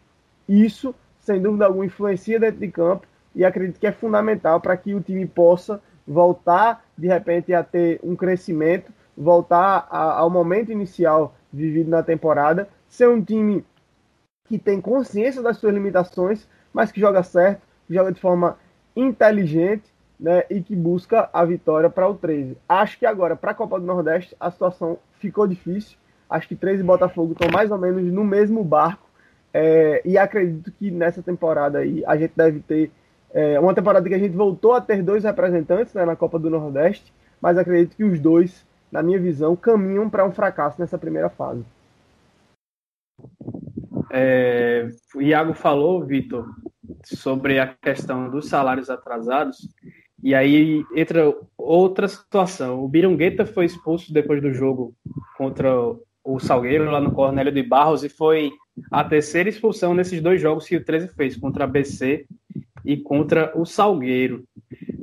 isso, 0.49 0.94
sem 1.20 1.40
dúvida 1.40 1.66
alguma, 1.66 1.86
influencia 1.86 2.38
dentro 2.38 2.61
de 2.61 2.68
campo 2.68 3.07
e 3.34 3.44
acredito 3.44 3.78
que 3.78 3.86
é 3.86 3.92
fundamental 3.92 4.61
para 4.61 4.76
que 4.76 4.94
o 4.94 5.01
time 5.01 5.26
possa 5.26 5.80
voltar, 6.07 6.84
de 6.96 7.07
repente, 7.07 7.53
a 7.53 7.62
ter 7.62 8.01
um 8.03 8.16
crescimento, 8.16 8.92
voltar 9.16 9.86
a, 9.90 10.18
ao 10.18 10.30
momento 10.30 10.72
inicial 10.72 11.34
vivido 11.53 11.90
na 11.90 12.03
temporada, 12.03 12.68
ser 12.88 13.09
um 13.09 13.22
time 13.22 13.64
que 14.44 14.59
tem 14.59 14.80
consciência 14.80 15.42
das 15.42 15.59
suas 15.59 15.74
limitações, 15.74 16.49
mas 16.72 16.90
que 16.90 17.01
joga 17.01 17.22
certo, 17.22 17.62
joga 17.88 18.12
de 18.12 18.20
forma 18.20 18.57
inteligente 18.96 19.84
né, 20.18 20.44
e 20.51 20.62
que 20.62 20.74
busca 20.74 21.28
a 21.32 21.44
vitória 21.44 21.88
para 21.88 22.09
o 22.09 22.14
13. 22.14 22.57
Acho 22.68 22.99
que 22.99 23.07
agora, 23.07 23.36
para 23.36 23.53
a 23.53 23.55
Copa 23.55 23.78
do 23.78 23.86
Nordeste, 23.86 24.34
a 24.40 24.51
situação 24.51 24.99
ficou 25.18 25.46
difícil. 25.46 25.96
Acho 26.29 26.49
que 26.49 26.57
13 26.57 26.83
e 26.83 26.87
Botafogo 26.87 27.33
estão 27.33 27.49
mais 27.51 27.70
ou 27.70 27.79
menos 27.79 28.05
no 28.12 28.24
mesmo 28.24 28.62
barco. 28.62 29.09
É, 29.53 30.03
e 30.05 30.18
acredito 30.18 30.70
que 30.72 30.91
nessa 30.91 31.22
temporada 31.22 31.79
aí 31.79 32.05
a 32.07 32.16
gente 32.16 32.33
deve 32.37 32.61
ter 32.61 32.91
é, 33.31 33.59
uma 33.59 33.74
temporada 33.74 34.09
que 34.09 34.14
a 34.14 34.18
gente 34.18 34.37
voltou 34.37 34.74
a 34.74 34.81
ter 34.81 35.03
dois 35.03 35.24
representantes 35.24 35.95
né, 35.95 36.05
na 36.05 36.16
Copa 36.16 36.39
do 36.39 36.51
Nordeste, 36.51 37.12
mas 37.41 37.57
acredito 37.57 37.97
que 37.97 38.05
os 38.05 38.20
dois, 38.20 38.66
na 38.91 39.03
minha 39.03 39.18
visão, 39.18 39.57
caminham 39.57 40.09
para 40.09 40.26
um 40.26 40.33
fracasso 40.33 40.81
nessa 40.81 40.99
primeira 40.99 41.29
fase. 41.29 41.64
É, 44.11 44.89
o 45.14 45.20
Iago 45.20 45.55
falou, 45.55 46.05
Vitor, 46.05 46.49
sobre 47.05 47.59
a 47.59 47.66
questão 47.66 48.31
dos 48.31 48.49
salários 48.49 48.89
atrasados, 48.89 49.68
e 50.22 50.35
aí 50.35 50.85
entra 50.95 51.35
outra 51.57 52.09
situação. 52.09 52.83
O 52.83 52.89
Birongueta 52.89 53.47
foi 53.47 53.66
expulso 53.66 54.12
depois 54.12 54.43
do 54.43 54.53
jogo 54.53 54.95
contra 55.37 55.70
o 56.35 56.39
Salgueiro, 56.39 56.91
lá 56.91 57.01
no 57.01 57.12
Cornélio 57.12 57.53
de 57.53 57.62
Barros, 57.62 58.05
e 58.05 58.09
foi 58.09 58.53
a 58.91 59.03
terceira 59.03 59.49
expulsão 59.49 59.95
nesses 59.95 60.20
dois 60.20 60.41
jogos 60.41 60.66
que 60.66 60.76
o 60.76 60.85
13 60.85 61.09
fez, 61.09 61.37
contra 61.37 61.64
a 61.64 61.66
BC 61.66 62.26
e 62.85 62.97
contra 62.99 63.53
o 63.59 63.64
Salgueiro. 63.64 64.45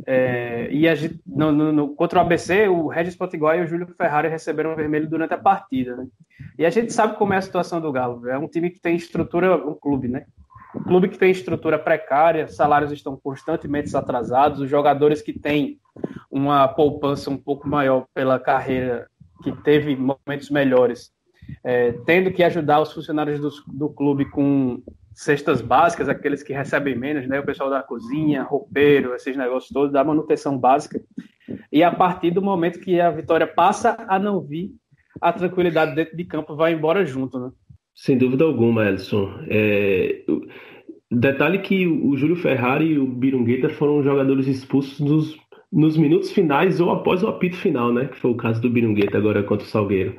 É, 0.08 0.70
e 0.72 0.88
a 0.88 0.94
no, 1.26 1.52
no, 1.52 1.72
no, 1.72 1.96
contra 1.96 2.20
o 2.20 2.22
ABC, 2.22 2.68
o 2.68 2.88
Regis 2.88 3.16
Potiguar 3.16 3.58
e 3.58 3.64
o 3.64 3.68
Júlio 3.68 3.88
Ferrari 3.98 4.28
receberam 4.28 4.76
vermelho 4.76 5.10
durante 5.10 5.34
a 5.34 5.38
partida. 5.38 5.96
Né? 5.96 6.08
E 6.60 6.66
a 6.66 6.70
gente 6.70 6.94
sabe 6.94 7.18
como 7.18 7.34
é 7.34 7.38
a 7.38 7.42
situação 7.42 7.82
do 7.82 7.92
Galo. 7.92 8.28
É 8.30 8.38
um 8.38 8.48
time 8.48 8.70
que 8.70 8.80
tem 8.80 8.96
estrutura, 8.96 9.56
um 9.56 9.74
clube, 9.74 10.08
né? 10.08 10.26
Um 10.76 10.84
clube 10.84 11.08
que 11.08 11.18
tem 11.18 11.32
estrutura 11.32 11.80
precária, 11.80 12.48
salários 12.48 12.92
estão 12.92 13.16
constantemente 13.18 13.96
atrasados, 13.96 14.60
os 14.60 14.70
jogadores 14.70 15.22
que 15.22 15.34
têm 15.34 15.80
uma 16.30 16.68
poupança 16.68 17.32
um 17.32 17.38
pouco 17.38 17.68
maior 17.68 18.06
pela 18.14 18.38
carreira, 18.38 19.08
que 19.42 19.52
teve 19.64 19.96
momentos 19.96 20.50
melhores, 20.50 21.12
é, 21.64 21.94
tendo 22.06 22.32
que 22.32 22.44
ajudar 22.44 22.82
os 22.82 22.94
funcionários 22.94 23.40
do, 23.40 23.50
do 23.68 23.90
clube 23.90 24.26
com 24.26 24.82
cestas 25.14 25.62
básicas, 25.62 26.10
aqueles 26.10 26.44
que 26.44 26.54
recebem 26.54 26.96
menos, 26.96 27.28
né? 27.28 27.40
O 27.40 27.46
pessoal 27.46 27.70
da 27.70 27.82
cozinha, 27.82 28.44
roupeiro, 28.44 29.16
esses 29.16 29.36
negócios 29.36 29.72
todos, 29.72 29.92
da 29.92 30.04
manutenção 30.04 30.58
básica. 30.58 31.02
E 31.72 31.82
a 31.84 31.92
partir 31.92 32.32
do 32.32 32.42
momento 32.42 32.80
que 32.80 33.00
a 33.00 33.10
vitória 33.10 33.48
passa 33.48 33.96
a 34.08 34.20
não 34.20 34.42
vir, 34.42 34.72
a 35.22 35.32
tranquilidade 35.32 35.96
dentro 35.96 36.18
de 36.18 36.26
campo 36.26 36.56
vai 36.56 36.74
embora 36.74 37.06
junto, 37.06 37.40
né? 37.40 37.50
Sem 37.94 38.18
dúvida 38.18 38.44
alguma, 38.44 38.90
Edson. 38.90 39.32
É... 39.50 40.24
Detalhe 41.10 41.60
que 41.60 41.88
o 41.88 42.18
Júlio 42.18 42.36
Ferrari 42.36 42.94
e 42.94 43.00
o 43.00 43.08
Birungueta 43.08 43.70
foram 43.70 44.04
jogadores 44.04 44.48
expulsos 44.48 45.00
nos, 45.00 45.38
nos 45.72 45.96
minutos 45.96 46.32
finais 46.32 46.82
ou 46.82 46.92
após 46.92 47.24
o 47.24 47.28
apito 47.28 47.56
final, 47.56 47.94
né? 47.94 48.08
Que 48.08 48.20
foi 48.20 48.32
o 48.32 48.38
caso 48.38 48.62
do 48.62 48.70
Birungueta 48.70 49.18
agora 49.18 49.44
contra 49.44 49.66
o 49.66 49.70
Salgueiro. 49.70 50.16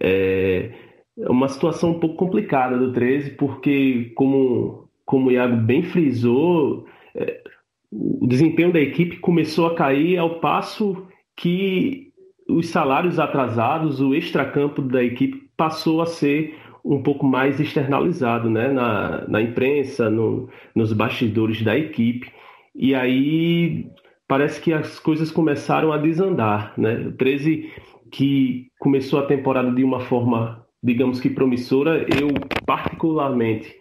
É, 0.00 0.70
é 1.18 1.30
uma 1.30 1.48
situação 1.48 1.90
um 1.90 2.00
pouco 2.00 2.16
complicada 2.16 2.76
do 2.76 2.92
13, 2.92 3.30
porque, 3.32 4.12
como, 4.14 4.88
como 5.04 5.28
o 5.28 5.32
Iago 5.32 5.56
bem 5.56 5.82
frisou, 5.82 6.86
é, 7.14 7.42
o 7.90 8.26
desempenho 8.26 8.72
da 8.72 8.80
equipe 8.80 9.16
começou 9.18 9.66
a 9.66 9.74
cair 9.74 10.18
ao 10.18 10.40
passo 10.40 11.06
que 11.36 12.12
os 12.48 12.68
salários 12.68 13.18
atrasados, 13.18 14.00
o 14.00 14.14
extracampo 14.14 14.82
da 14.82 15.02
equipe 15.02 15.48
passou 15.56 16.00
a 16.00 16.06
ser 16.06 16.54
um 16.84 17.02
pouco 17.02 17.26
mais 17.26 17.60
externalizado 17.60 18.48
né? 18.48 18.68
na, 18.68 19.26
na 19.28 19.42
imprensa, 19.42 20.08
no, 20.08 20.48
nos 20.74 20.92
bastidores 20.92 21.62
da 21.62 21.76
equipe. 21.76 22.30
E 22.74 22.94
aí 22.94 23.86
parece 24.26 24.60
que 24.60 24.72
as 24.72 24.98
coisas 24.98 25.30
começaram 25.30 25.92
a 25.92 25.98
desandar. 25.98 26.72
Né? 26.78 26.94
O 27.08 27.12
13 27.12 27.70
que 28.10 28.68
começou 28.78 29.18
a 29.18 29.26
temporada 29.26 29.70
de 29.70 29.84
uma 29.84 30.00
forma, 30.00 30.64
digamos 30.82 31.20
que 31.20 31.30
promissora, 31.30 32.06
eu 32.20 32.28
particularmente, 32.66 33.74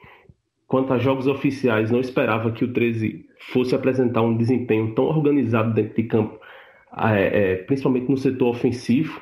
quanto 0.68 0.94
a 0.94 0.98
jogos 0.98 1.28
oficiais, 1.28 1.92
não 1.92 2.00
esperava 2.00 2.52
que 2.52 2.64
o 2.64 2.74
13 2.74 3.26
fosse 3.54 3.76
apresentar 3.76 4.22
um 4.22 4.36
desempenho 4.36 4.94
tão 4.94 5.06
organizado 5.06 5.74
dentro 5.74 5.96
de 5.96 6.04
campo, 6.04 6.40
é, 6.98 7.52
é, 7.52 7.56
principalmente 7.58 8.10
no 8.10 8.18
setor 8.18 8.50
ofensivo, 8.50 9.22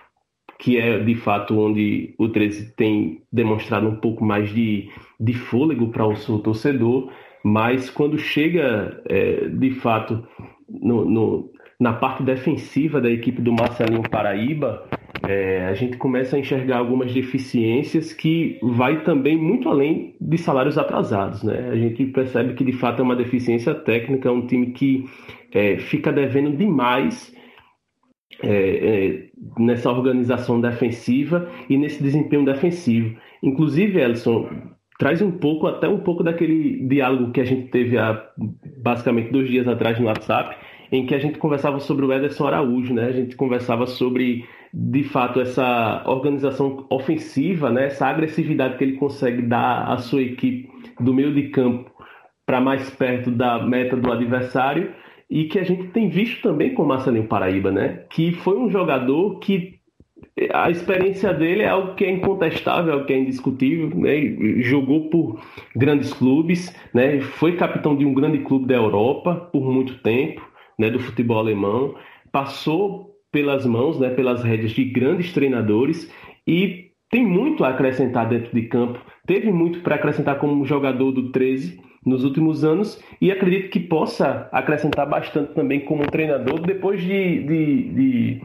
que 0.58 0.78
é 0.78 0.99
de 0.99 1.16
fato 1.16 1.60
onde 1.60 2.16
o 2.18 2.30
13 2.30 2.76
tem 2.76 3.22
demonstrado 3.32 3.88
um 3.88 3.95
pouco 3.95 4.24
mais 4.24 4.49
de, 4.53 4.89
de 5.20 5.34
fôlego 5.34 5.89
para 5.89 6.08
o 6.08 6.16
seu 6.16 6.39
torcedor, 6.39 7.12
mas 7.43 7.89
quando 7.89 8.18
chega 8.18 9.01
é, 9.08 9.47
de 9.49 9.72
fato 9.72 10.26
no, 10.68 11.06
no, 11.06 11.51
na 11.80 11.93
parte 11.93 12.24
defensiva 12.24 13.01
da 13.01 13.10
equipe 13.10 13.41
do 13.41 13.51
Marcelinho 13.51 14.10
Paraíba, 14.10 14.88
é, 15.24 15.66
a 15.66 15.74
gente 15.74 15.97
começa 15.97 16.36
a 16.36 16.39
enxergar 16.39 16.78
algumas 16.78 17.13
deficiências 17.13 18.13
que 18.13 18.59
vai 18.61 19.03
também 19.03 19.38
muito 19.38 19.70
além 19.70 20.16
de 20.20 20.38
salários 20.38 20.78
atrasados. 20.78 21.43
Né? 21.43 21.70
A 21.72 21.76
gente 21.76 22.05
percebe 22.07 22.53
que 22.53 22.63
de 22.63 22.74
fato 22.74 23.01
é 23.01 23.03
uma 23.03 23.16
deficiência 23.16 23.74
técnica, 23.74 24.30
é 24.30 24.32
um 24.32 24.45
time 24.45 24.72
que 24.72 25.05
é, 25.53 25.78
fica 25.78 26.11
devendo 26.11 26.55
demais 26.55 27.34
é, 28.43 28.49
é, 28.49 29.30
nessa 29.57 29.89
organização 29.89 30.59
defensiva 30.59 31.49
e 31.70 31.78
nesse 31.78 32.03
desempenho 32.03 32.43
defensivo. 32.43 33.18
Inclusive, 33.41 33.99
Elson, 33.99 34.49
traz 34.99 35.22
um 35.22 35.32
pouco, 35.32 35.68
até 35.68 35.88
um 35.88 35.99
pouco 35.99 36.24
daquele 36.24 36.86
diálogo 36.88 37.32
que 37.32 37.41
a 37.41 37.45
gente 37.45 37.70
teve 37.70 37.97
há 37.97 38.30
basicamente 38.82 39.32
dois 39.32 39.49
dias 39.49 39.68
atrás 39.68 39.99
no 39.99 40.07
WhatsApp, 40.07 40.55
em 40.92 41.06
que 41.06 41.16
a 41.16 41.20
gente 41.20 41.38
conversava 41.38 41.80
sobre 41.80 42.06
o 42.06 42.14
Ederson 42.14 42.48
Araújo, 42.48 42.94
né? 42.94 43.06
A 43.06 43.12
gente 43.12 43.36
conversava 43.36 43.86
sobre, 43.88 44.46
de 44.74 45.04
fato, 45.04 45.40
essa 45.40 46.04
organização 46.06 46.86
ofensiva, 46.90 47.70
né? 47.70 47.86
Essa 47.86 48.08
agressividade 48.08 48.78
que 48.78 48.84
ele 48.84 48.98
consegue 48.98 49.42
dar 49.42 49.92
à 49.92 49.98
sua 49.98 50.22
equipe 50.22 50.70
do 51.00 51.14
meio 51.14 51.34
de 51.34 51.50
campo 51.50 51.92
para 52.46 52.62
mais 52.62 52.90
perto 52.90 53.32
da 53.32 53.66
meta 53.66 53.98
do 53.98 54.12
adversário 54.12 54.94
e 55.30 55.46
que 55.46 55.58
a 55.58 55.64
gente 55.64 55.88
tem 55.88 56.10
visto 56.10 56.44
também 56.44 56.74
com 56.74 56.84
o 56.84 56.88
Marcelinho 56.88 57.28
Paraíba, 57.28 57.72
né? 57.72 58.04
Que 58.10 58.32
foi 58.32 58.58
um 58.58 58.70
jogador 58.70 59.40
que 59.40 59.76
a 60.54 60.70
experiência 60.70 61.34
dele 61.34 61.64
é 61.64 61.70
algo 61.70 61.96
que 61.96 62.04
é 62.04 62.12
incontestável, 62.12 62.92
é 62.92 62.94
algo 62.94 63.06
que 63.06 63.14
é 63.14 63.18
indiscutível, 63.18 63.90
né? 63.96 64.62
Jogou 64.62 65.10
por 65.10 65.42
grandes 65.76 66.14
clubes, 66.14 66.76
né? 66.94 67.22
Foi 67.22 67.56
capitão 67.56 67.96
de 67.96 68.06
um 68.06 68.14
grande 68.14 68.40
clube 68.40 68.68
da 68.68 68.76
Europa 68.76 69.50
por 69.52 69.72
muito 69.72 69.98
tempo, 70.02 70.42
né? 70.78 70.89
Do 70.89 70.99
futebol 70.99 71.39
alemão, 71.39 71.95
passou 72.32 73.15
pelas 73.32 73.65
mãos, 73.65 73.99
né? 73.99 74.09
Pelas 74.09 74.43
rédeas 74.43 74.71
de 74.71 74.84
grandes 74.86 75.34
treinadores 75.34 76.11
e 76.47 76.91
tem 77.09 77.26
muito 77.26 77.63
a 77.63 77.69
acrescentar 77.69 78.28
dentro 78.28 78.53
de 78.53 78.63
campo. 78.63 78.99
Teve 79.26 79.51
muito 79.51 79.82
para 79.82 79.95
acrescentar 79.95 80.38
como 80.38 80.65
jogador 80.65 81.11
do 81.11 81.32
13 81.32 81.80
nos 82.05 82.23
últimos 82.23 82.63
anos 82.63 83.01
e 83.19 83.32
acredito 83.32 83.69
que 83.69 83.80
possa 83.80 84.47
acrescentar 84.51 85.09
bastante 85.09 85.53
também 85.53 85.80
como 85.80 86.05
treinador 86.05 86.59
depois 86.61 87.01
de, 87.01 87.43
de, 87.43 87.93
de 87.93 88.41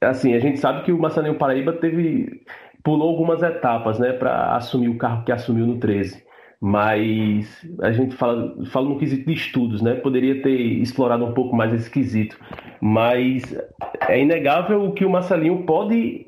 assim 0.00 0.34
a 0.34 0.38
gente 0.38 0.60
sabe 0.60 0.84
que 0.84 0.92
o 0.92 0.98
Massaninho 0.98 1.34
Paraíba 1.34 1.72
teve 1.72 2.44
pulou 2.84 3.08
algumas 3.08 3.42
etapas 3.42 3.98
né 3.98 4.12
para 4.12 4.54
assumir 4.54 4.88
o 4.88 4.98
cargo 4.98 5.24
que 5.24 5.32
assumiu 5.32 5.66
no 5.66 5.78
13 5.78 6.22
mas 6.64 7.66
a 7.80 7.90
gente 7.90 8.14
fala, 8.14 8.54
fala 8.66 8.88
no 8.88 8.96
quesito 8.96 9.26
de 9.26 9.32
estudos, 9.32 9.82
né? 9.82 9.94
Poderia 9.94 10.40
ter 10.42 10.56
explorado 10.56 11.24
um 11.24 11.32
pouco 11.32 11.56
mais 11.56 11.74
esse 11.74 11.90
quesito, 11.90 12.38
mas 12.80 13.42
é 14.08 14.20
inegável 14.20 14.84
o 14.84 14.92
que 14.92 15.04
o 15.04 15.10
Marcelinho 15.10 15.64
pode 15.64 16.24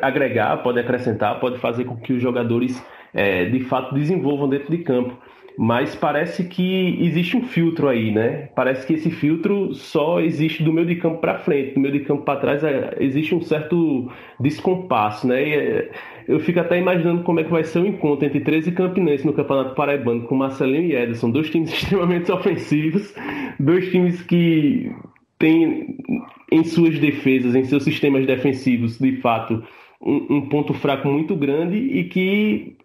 agregar, 0.00 0.62
pode 0.62 0.78
acrescentar, 0.78 1.40
pode 1.40 1.58
fazer 1.58 1.84
com 1.84 1.96
que 1.96 2.12
os 2.12 2.22
jogadores 2.22 2.80
é, 3.12 3.46
de 3.46 3.58
fato 3.64 3.92
desenvolvam 3.92 4.48
dentro 4.48 4.70
de 4.70 4.78
campo 4.84 5.18
mas 5.58 5.94
parece 5.94 6.44
que 6.44 6.98
existe 7.00 7.36
um 7.36 7.42
filtro 7.42 7.88
aí, 7.88 8.10
né? 8.10 8.48
Parece 8.54 8.86
que 8.86 8.94
esse 8.94 9.10
filtro 9.10 9.74
só 9.74 10.20
existe 10.20 10.62
do 10.62 10.72
meio 10.72 10.86
de 10.86 10.96
campo 10.96 11.20
para 11.20 11.38
frente, 11.38 11.74
do 11.74 11.80
meio 11.80 11.92
de 11.92 12.00
campo 12.00 12.22
para 12.22 12.40
trás 12.40 12.64
é, 12.64 12.96
existe 13.00 13.34
um 13.34 13.40
certo 13.40 14.10
descompasso, 14.40 15.26
né? 15.26 15.46
E, 15.46 15.54
é, 15.54 15.90
eu 16.28 16.40
fico 16.40 16.60
até 16.60 16.78
imaginando 16.78 17.22
como 17.22 17.40
é 17.40 17.44
que 17.44 17.50
vai 17.50 17.64
ser 17.64 17.80
o 17.80 17.86
encontro 17.86 18.24
entre 18.24 18.40
13 18.40 18.70
e 18.70 18.72
Campinense 18.72 19.26
no 19.26 19.32
Campeonato 19.32 19.74
Paraibano 19.74 20.22
com 20.22 20.34
Marcelinho 20.34 20.90
e 20.90 20.94
Ederson, 20.94 21.30
dois 21.30 21.50
times 21.50 21.72
extremamente 21.74 22.30
ofensivos, 22.30 23.14
dois 23.58 23.90
times 23.90 24.22
que 24.22 24.90
têm 25.38 25.98
em 26.50 26.64
suas 26.64 26.98
defesas, 26.98 27.54
em 27.54 27.64
seus 27.64 27.82
sistemas 27.82 28.26
defensivos, 28.26 28.98
de 28.98 29.16
fato, 29.16 29.62
um, 30.00 30.36
um, 30.36 30.48
ponto 30.48 30.74
fraco 30.74 31.08
muito 31.08 31.34
grande 31.34 31.76
e 31.76 32.04
que, 32.04 32.76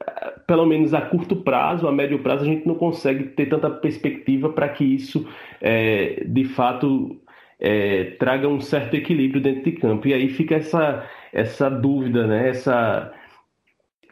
pelo 0.48 0.66
menos 0.66 0.94
a 0.94 1.02
curto 1.02 1.36
prazo, 1.36 1.88
a 1.88 1.92
médio 1.92 2.20
prazo, 2.20 2.44
a 2.44 2.48
gente 2.48 2.66
não 2.66 2.76
consegue 2.76 3.26
ter 3.26 3.48
tanta 3.48 3.70
perspectiva 3.70 4.50
para 4.50 4.70
que 4.70 4.84
isso, 4.86 5.28
é, 5.62 6.24
de 6.26 6.46
fato, 6.46 7.20
é, 7.60 8.16
traga 8.18 8.48
um 8.48 8.62
certo 8.62 8.96
equilíbrio 8.96 9.42
dentro 9.42 9.64
de 9.64 9.74
campo. 9.74 10.08
E 10.08 10.14
aí 10.14 10.30
fica 10.30 10.56
essa, 10.56 11.06
essa 11.34 11.70
dúvida, 11.70 12.26
né? 12.26 12.48
essa, 12.48 13.14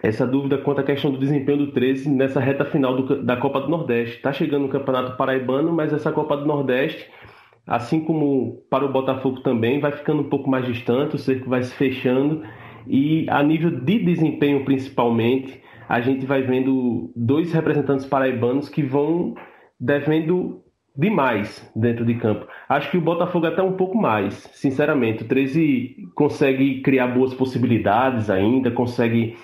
essa 0.03 0.27
dúvida 0.27 0.57
quanto 0.57 0.81
à 0.81 0.83
questão 0.83 1.09
do 1.09 1.17
desempenho 1.17 1.59
do 1.59 1.71
13 1.71 2.09
nessa 2.09 2.41
reta 2.41 2.65
final 2.65 3.01
do, 3.01 3.23
da 3.23 3.37
Copa 3.37 3.61
do 3.61 3.69
Nordeste. 3.69 4.17
Está 4.17 4.33
chegando 4.33 4.65
o 4.65 4.69
Campeonato 4.69 5.15
Paraibano, 5.15 5.71
mas 5.71 5.93
essa 5.93 6.11
Copa 6.11 6.35
do 6.35 6.45
Nordeste 6.45 7.09
assim 7.67 8.01
como 8.01 8.63
para 8.69 8.85
o 8.85 8.91
Botafogo 8.91 9.41
também, 9.41 9.79
vai 9.79 9.91
ficando 9.91 10.21
um 10.21 10.29
pouco 10.29 10.49
mais 10.49 10.67
distante, 10.67 11.15
o 11.15 11.17
cerco 11.17 11.49
vai 11.49 11.63
se 11.63 11.73
fechando 11.73 12.43
e 12.87 13.25
a 13.29 13.41
nível 13.41 13.71
de 13.71 13.99
desempenho, 13.99 14.63
principalmente, 14.63 15.59
a 15.87 16.01
gente 16.01 16.25
vai 16.25 16.41
vendo 16.41 17.11
dois 17.15 17.53
representantes 17.53 18.05
paraibanos 18.05 18.69
que 18.69 18.83
vão 18.83 19.35
devendo 19.79 20.63
demais 20.97 21.69
dentro 21.75 22.05
de 22.05 22.15
campo. 22.15 22.47
Acho 22.69 22.89
que 22.89 22.97
o 22.97 23.01
Botafogo 23.01 23.45
até 23.45 23.61
um 23.61 23.73
pouco 23.73 23.97
mais, 23.97 24.49
sinceramente. 24.53 25.23
O 25.23 25.27
13 25.27 26.09
consegue 26.15 26.81
criar 26.81 27.07
boas 27.07 27.33
possibilidades 27.33 28.29
ainda, 28.29 28.71
consegue 28.71 29.37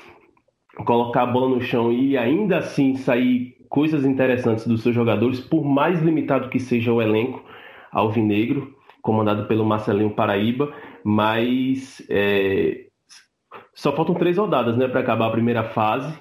colocar 0.85 1.23
a 1.23 1.25
bola 1.25 1.49
no 1.49 1.61
chão 1.61 1.91
e 1.91 2.17
ainda 2.17 2.59
assim 2.59 2.95
sair 2.95 3.55
coisas 3.69 4.05
interessantes 4.05 4.65
dos 4.65 4.81
seus 4.81 4.95
jogadores, 4.95 5.39
por 5.39 5.63
mais 5.63 6.01
limitado 6.01 6.49
que 6.49 6.59
seja 6.59 6.91
o 6.91 7.01
elenco 7.01 7.43
alvinegro, 7.91 8.73
comandado 9.01 9.45
pelo 9.47 9.65
Marcelinho 9.65 10.11
Paraíba, 10.11 10.73
mas 11.03 12.05
é, 12.09 12.85
só 13.73 13.93
faltam 13.93 14.15
três 14.15 14.37
rodadas 14.37 14.77
né, 14.77 14.87
para 14.87 15.01
acabar 15.01 15.27
a 15.27 15.31
primeira 15.31 15.63
fase 15.63 16.13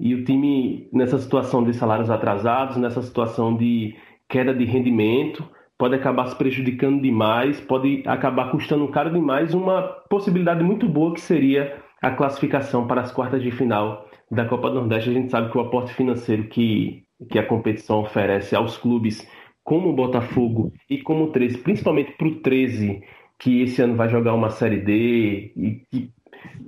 e 0.00 0.14
o 0.14 0.24
time, 0.24 0.88
nessa 0.92 1.18
situação 1.18 1.64
de 1.64 1.72
salários 1.74 2.10
atrasados, 2.10 2.76
nessa 2.76 3.02
situação 3.02 3.56
de 3.56 3.96
queda 4.28 4.54
de 4.54 4.64
rendimento, 4.64 5.44
pode 5.76 5.94
acabar 5.94 6.26
se 6.26 6.36
prejudicando 6.36 7.00
demais, 7.02 7.60
pode 7.60 8.02
acabar 8.06 8.50
custando 8.50 8.86
caro 8.88 9.12
demais 9.12 9.54
uma 9.54 9.82
possibilidade 10.08 10.62
muito 10.62 10.88
boa 10.88 11.14
que 11.14 11.20
seria 11.20 11.82
a 12.00 12.10
classificação 12.10 12.86
para 12.86 13.00
as 13.00 13.12
quartas 13.12 13.42
de 13.42 13.50
final 13.50 14.06
da 14.30 14.44
Copa 14.44 14.70
do 14.70 14.76
Nordeste. 14.76 15.10
A 15.10 15.12
gente 15.12 15.30
sabe 15.30 15.50
que 15.50 15.58
o 15.58 15.60
aporte 15.60 15.92
financeiro 15.94 16.44
que, 16.44 17.02
que 17.30 17.38
a 17.38 17.46
competição 17.46 18.00
oferece 18.00 18.54
aos 18.54 18.76
clubes 18.76 19.26
como 19.64 19.90
o 19.90 19.92
Botafogo 19.94 20.72
e 20.88 20.98
como 21.02 21.24
o 21.24 21.32
13, 21.32 21.58
principalmente 21.58 22.12
para 22.12 22.28
o 22.28 22.36
13, 22.36 23.02
que 23.38 23.62
esse 23.62 23.82
ano 23.82 23.96
vai 23.96 24.08
jogar 24.08 24.34
uma 24.34 24.50
Série 24.50 24.80
D 24.80 25.52
e 25.56 25.82
que 25.90 26.10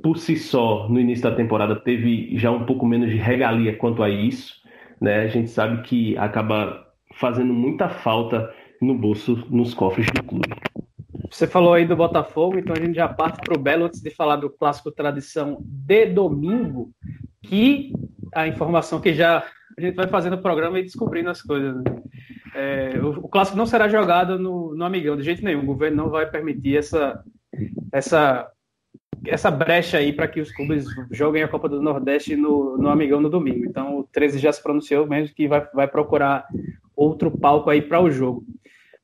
por 0.03 0.19
si 0.19 0.37
só, 0.37 0.89
no 0.89 0.99
início 1.01 1.25
da 1.29 1.35
temporada, 1.35 1.77
teve 1.77 2.37
já 2.37 2.51
um 2.51 2.65
pouco 2.65 2.87
menos 2.87 3.11
de 3.11 3.17
regalia 3.17 3.77
quanto 3.77 4.03
a 4.03 4.09
isso. 4.09 4.55
Né? 5.01 5.21
A 5.21 5.29
gente 5.29 5.51
sabe 5.51 5.83
que 5.83 6.17
acaba 6.17 6.87
fazendo 7.15 7.53
muita 7.53 7.89
falta 7.89 8.53
no 8.81 8.95
bolso, 8.95 9.47
nos 9.51 9.75
cofres 9.75 10.07
do 10.15 10.23
clube. 10.23 10.49
Você 11.31 11.47
falou 11.47 11.75
aí 11.75 11.87
do 11.87 11.95
Botafogo, 11.95 12.59
então 12.59 12.75
a 12.77 12.81
gente 12.81 12.95
já 12.95 13.09
parte 13.09 13.41
para 13.41 13.57
o 13.57 13.61
Belo 13.61 13.85
antes 13.85 14.01
de 14.01 14.11
falar 14.11 14.37
do 14.37 14.51
clássico 14.51 14.91
tradição 14.91 15.59
de 15.63 16.07
domingo, 16.07 16.91
que 17.43 17.93
a 18.35 18.49
informação 18.49 19.01
que 19.01 19.15
já 19.15 19.45
a 19.79 19.81
gente 19.81 19.95
vai 19.95 20.09
fazendo 20.09 20.35
o 20.35 20.43
programa 20.43 20.79
e 20.79 20.83
descobrindo 20.83 21.31
as 21.31 21.41
coisas. 21.41 21.75
Né? 21.77 22.03
É, 22.55 22.99
o, 23.01 23.11
o, 23.21 23.29
clássico 23.29 23.57
não 23.57 23.67
será 23.67 23.89
jogado 23.89 24.39
no, 24.39 24.75
no 24.75 24.85
Amigão, 24.85 25.17
de 25.17 25.23
jeito 25.23 25.45
nenhum. 25.45 25.63
O 25.63 25.67
governo 25.67 25.97
não 25.97 26.11
vai 26.11 26.29
permitir 26.29 26.77
essa, 26.77 27.23
essa, 27.93 28.51
essa 29.27 29.51
brecha 29.51 29.99
aí 29.99 30.13
para 30.13 30.29
que 30.29 30.41
os 30.41 30.53
clubes 30.53 30.87
joguem 31.11 31.43
a 31.43 31.49
Copa 31.49 31.69
do 31.69 31.83
Nordeste 31.83 32.37
no, 32.37 32.77
no 32.79 32.89
Amigão 32.89 33.21
no 33.21 33.31
domingo. 33.31 33.65
Então 33.65 33.99
o 33.99 34.05
13 34.05 34.39
já 34.39 34.53
se 34.53 34.63
pronunciou 34.63 35.07
mesmo 35.07 35.35
que 35.35 35.49
vai, 35.49 35.67
vai 35.75 35.89
procurar 35.89 36.47
outro 36.97 37.31
palco 37.31 37.71
aí 37.71 37.83
para 37.83 38.01
o 38.01 38.11
jogo. 38.11 38.45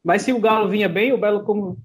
Mas 0.06 0.22
se 0.22 0.32
o 0.32 0.38
Galo 0.38 0.68
vinha 0.68 0.88
bem, 0.88 1.12
o 1.12 1.18
Belo, 1.18 1.42
como, 1.42 1.76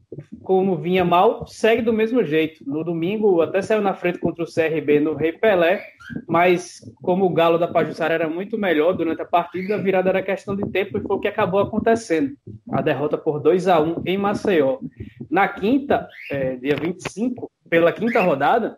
como 0.43 0.77
vinha 0.77 1.03
mal, 1.03 1.47
segue 1.47 1.81
do 1.81 1.91
mesmo 1.91 2.23
jeito. 2.23 2.63
No 2.69 2.83
domingo, 2.83 3.41
até 3.41 3.63
saiu 3.63 3.81
na 3.81 3.95
frente 3.95 4.19
contra 4.19 4.43
o 4.43 4.47
CRB 4.47 4.99
no 4.99 5.15
Rei 5.15 5.31
Pelé, 5.31 5.83
mas 6.27 6.81
como 7.01 7.25
o 7.25 7.33
Galo 7.33 7.57
da 7.57 7.67
Pajussara 7.67 8.13
era 8.13 8.29
muito 8.29 8.59
melhor 8.59 8.93
durante 8.93 9.23
a 9.23 9.25
partida, 9.25 9.73
a 9.73 9.79
virada 9.79 10.09
era 10.09 10.21
questão 10.21 10.55
de 10.55 10.69
tempo 10.69 10.99
e 10.99 11.01
foi 11.01 11.15
o 11.15 11.19
que 11.19 11.27
acabou 11.27 11.61
acontecendo. 11.61 12.33
A 12.71 12.79
derrota 12.79 13.17
por 13.17 13.39
2 13.39 13.67
a 13.67 13.81
1 13.81 14.03
em 14.05 14.19
Maceió. 14.19 14.77
Na 15.27 15.47
quinta, 15.47 16.07
é, 16.29 16.57
dia 16.57 16.75
25, 16.75 17.49
pela 17.71 17.93
quinta 17.93 18.21
rodada, 18.21 18.77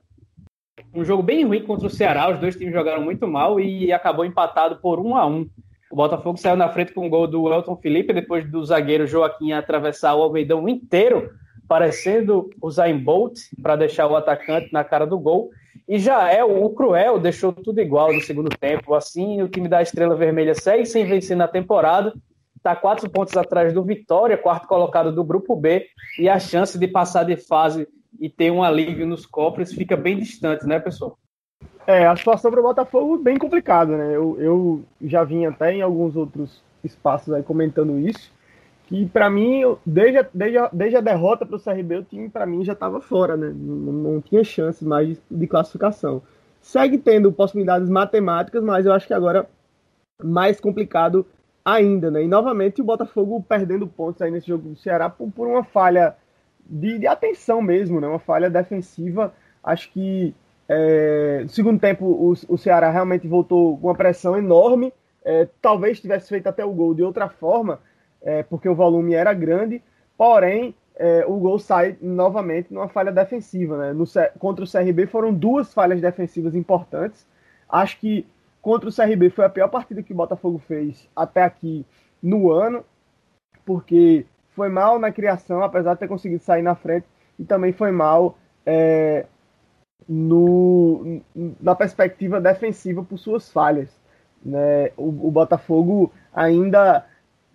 um 0.94 1.04
jogo 1.04 1.24
bem 1.24 1.44
ruim 1.44 1.64
contra 1.64 1.88
o 1.88 1.90
Ceará, 1.90 2.30
os 2.30 2.40
dois 2.40 2.56
times 2.56 2.74
jogaram 2.74 3.02
muito 3.02 3.28
mal 3.28 3.60
e 3.60 3.92
acabou 3.92 4.24
empatado 4.24 4.80
por 4.80 5.00
1 5.00 5.18
a 5.18 5.26
1 5.26 5.50
o 5.92 5.96
Botafogo 5.96 6.40
saiu 6.40 6.56
na 6.56 6.70
frente 6.70 6.92
com 6.92 7.06
o 7.06 7.10
gol 7.10 7.28
do 7.28 7.54
Elton 7.54 7.76
Felipe, 7.78 8.14
depois 8.14 8.50
do 8.50 8.66
zagueiro 8.66 9.06
Joaquim 9.06 9.52
atravessar 9.52 10.16
o 10.16 10.24
Almeidão 10.24 10.68
inteiro, 10.68 11.30
parecendo 11.68 12.50
o 12.60 12.72
Zayn 12.72 12.98
Bolt, 12.98 13.38
para 13.62 13.76
deixar 13.76 14.08
o 14.08 14.16
atacante 14.16 14.74
na 14.74 14.84
cara 14.84 15.06
do 15.06 15.20
gol. 15.20 15.52
E 15.88 16.00
já 16.00 16.32
é 16.32 16.44
o 16.44 16.68
Cruel, 16.72 17.20
deixou 17.20 17.54
tudo 17.54 17.80
igual 17.80 18.12
no 18.12 18.22
segundo 18.22 18.50
tempo. 18.50 18.96
Assim, 18.96 19.44
o 19.44 19.48
time 19.48 19.68
da 19.68 19.84
Estrela 19.84 20.16
Vermelha 20.16 20.56
segue 20.56 20.88
sem 20.88 21.06
vencer 21.06 21.38
na 21.38 21.48
temporada, 21.48 22.12
está 22.58 22.76
quatro 22.76 23.08
pontos 23.08 23.38
atrás 23.38 23.72
do 23.72 23.84
Vitória, 23.84 24.36
quarto 24.36 24.68
colocado 24.68 25.12
do 25.12 25.24
Grupo 25.24 25.56
B, 25.56 25.86
e 26.18 26.28
a 26.28 26.40
chance 26.40 26.76
de 26.76 26.88
passar 26.88 27.24
de 27.24 27.38
fase 27.38 27.88
e 28.20 28.30
ter 28.30 28.52
um 28.52 28.64
alívio 28.64 29.06
nos 29.06 29.26
cofres 29.26 29.74
fica 29.74 29.96
bem 29.96 30.18
distante, 30.18 30.66
né, 30.66 30.80
pessoal? 30.80 31.18
É, 31.86 32.06
a 32.06 32.16
situação 32.16 32.50
para 32.50 32.60
o 32.60 32.64
Botafogo 32.64 33.18
bem 33.18 33.38
complicada, 33.38 33.98
né? 33.98 34.16
Eu, 34.16 34.38
eu 34.40 34.86
já 35.02 35.24
vim 35.24 35.46
até 35.46 35.74
em 35.74 35.82
alguns 35.82 36.16
outros 36.16 36.64
espaços 36.84 37.34
aí 37.34 37.44
comentando 37.44 38.00
isso, 38.00 38.32
que 38.86 39.06
para 39.06 39.30
mim, 39.30 39.64
desde 39.86 40.20
a, 40.20 40.28
desde 40.34 40.58
desde 40.72 40.98
a 40.98 41.02
derrota 41.02 41.46
para 41.46 41.56
o 41.56 41.60
CRB, 41.60 41.98
o 41.98 42.04
time 42.04 42.30
para 42.30 42.46
mim 42.46 42.64
já 42.64 42.74
estava 42.74 43.02
fora, 43.02 43.36
né? 43.36 43.52
Não, 43.54 43.94
não, 43.94 44.22
tinha 44.22 44.44
chance 44.44 44.84
mais 44.86 45.10
de, 45.10 45.18
de, 45.30 45.48
classificação. 45.48 46.22
Segue 46.62 46.98
tendo 46.98 47.32
possibilidades 47.32 47.90
matemáticas, 47.90 48.64
mas 48.64 48.86
eu 48.86 48.94
acho 48.94 49.08
que 49.08 49.14
agora 49.14 49.50
mais 50.24 50.60
complicado 50.60 51.26
ainda, 51.66 52.10
né? 52.10 52.24
E 52.24 52.28
novamente 52.28 52.82
o 52.82 52.86
Botafogo 52.86 53.44
perdendo 53.48 53.88
pontos 53.88 54.22
aí 54.22 54.32
nesse 54.32 54.48
jogo 54.48 54.70
do 54.70 54.76
Ceará 54.76 55.10
por, 55.10 55.30
por 55.32 55.48
uma 55.48 55.64
falha 55.64 56.16
de, 56.66 57.00
de 57.00 57.08
atenção 57.08 57.62
mesmo, 57.62 58.00
né? 58.00 58.08
Uma 58.08 58.20
falha 58.20 58.50
defensiva. 58.50 59.34
Acho 59.64 59.92
que 59.92 60.34
é, 60.68 61.42
no 61.44 61.50
segundo 61.50 61.80
tempo, 61.80 62.06
o, 62.06 62.34
o 62.48 62.58
Ceará 62.58 62.90
realmente 62.90 63.28
voltou 63.28 63.78
com 63.78 63.88
uma 63.88 63.96
pressão 63.96 64.38
enorme. 64.38 64.94
É, 65.24 65.48
talvez 65.62 66.00
tivesse 66.00 66.30
feito 66.30 66.48
até 66.48 66.66
o 66.66 66.74
gol 66.74 66.94
de 66.94 67.04
outra 67.04 67.30
forma, 67.30 67.80
é, 68.22 68.44
porque 68.44 68.68
o 68.68 68.76
volume 68.76 69.14
era 69.14 69.34
grande. 69.34 69.82
Porém, 70.18 70.76
é, 70.96 71.26
o 71.26 71.38
gol 71.38 71.60
sai 71.60 71.98
novamente 72.02 72.74
numa 72.74 72.88
falha 72.88 73.12
defensiva. 73.12 73.78
Né? 73.78 73.94
No, 73.94 74.06
contra 74.40 74.64
o 74.64 74.70
CRB 74.70 75.08
foram 75.08 75.34
duas 75.34 75.74
falhas 75.74 76.02
defensivas 76.02 76.56
importantes. 76.56 77.26
Acho 77.70 78.00
que 78.00 78.26
contra 78.62 78.90
o 78.90 78.94
CRB 78.94 79.30
foi 79.30 79.46
a 79.46 79.50
pior 79.50 79.68
partida 79.68 80.04
que 80.04 80.14
o 80.14 80.16
Botafogo 80.16 80.60
fez 80.60 81.10
até 81.16 81.44
aqui 81.44 81.86
no 82.22 82.52
ano, 82.52 82.86
porque 83.66 84.26
foi 84.56 84.70
mal 84.70 85.00
na 85.00 85.12
criação, 85.12 85.64
apesar 85.64 85.94
de 85.94 86.00
ter 86.00 86.08
conseguido 86.08 86.44
sair 86.44 86.62
na 86.62 86.76
frente, 86.76 87.06
e 87.38 87.44
também 87.44 87.72
foi 87.72 87.92
mal 87.92 88.38
é, 88.66 89.26
no, 90.08 91.22
na 91.60 91.76
perspectiva 91.76 92.40
defensiva 92.40 93.04
por 93.04 93.18
suas 93.18 93.52
falhas. 93.52 93.90
Né? 94.44 94.92
O, 94.98 95.28
o, 95.28 95.32
Botafogo 95.32 96.12
ainda 96.34 97.06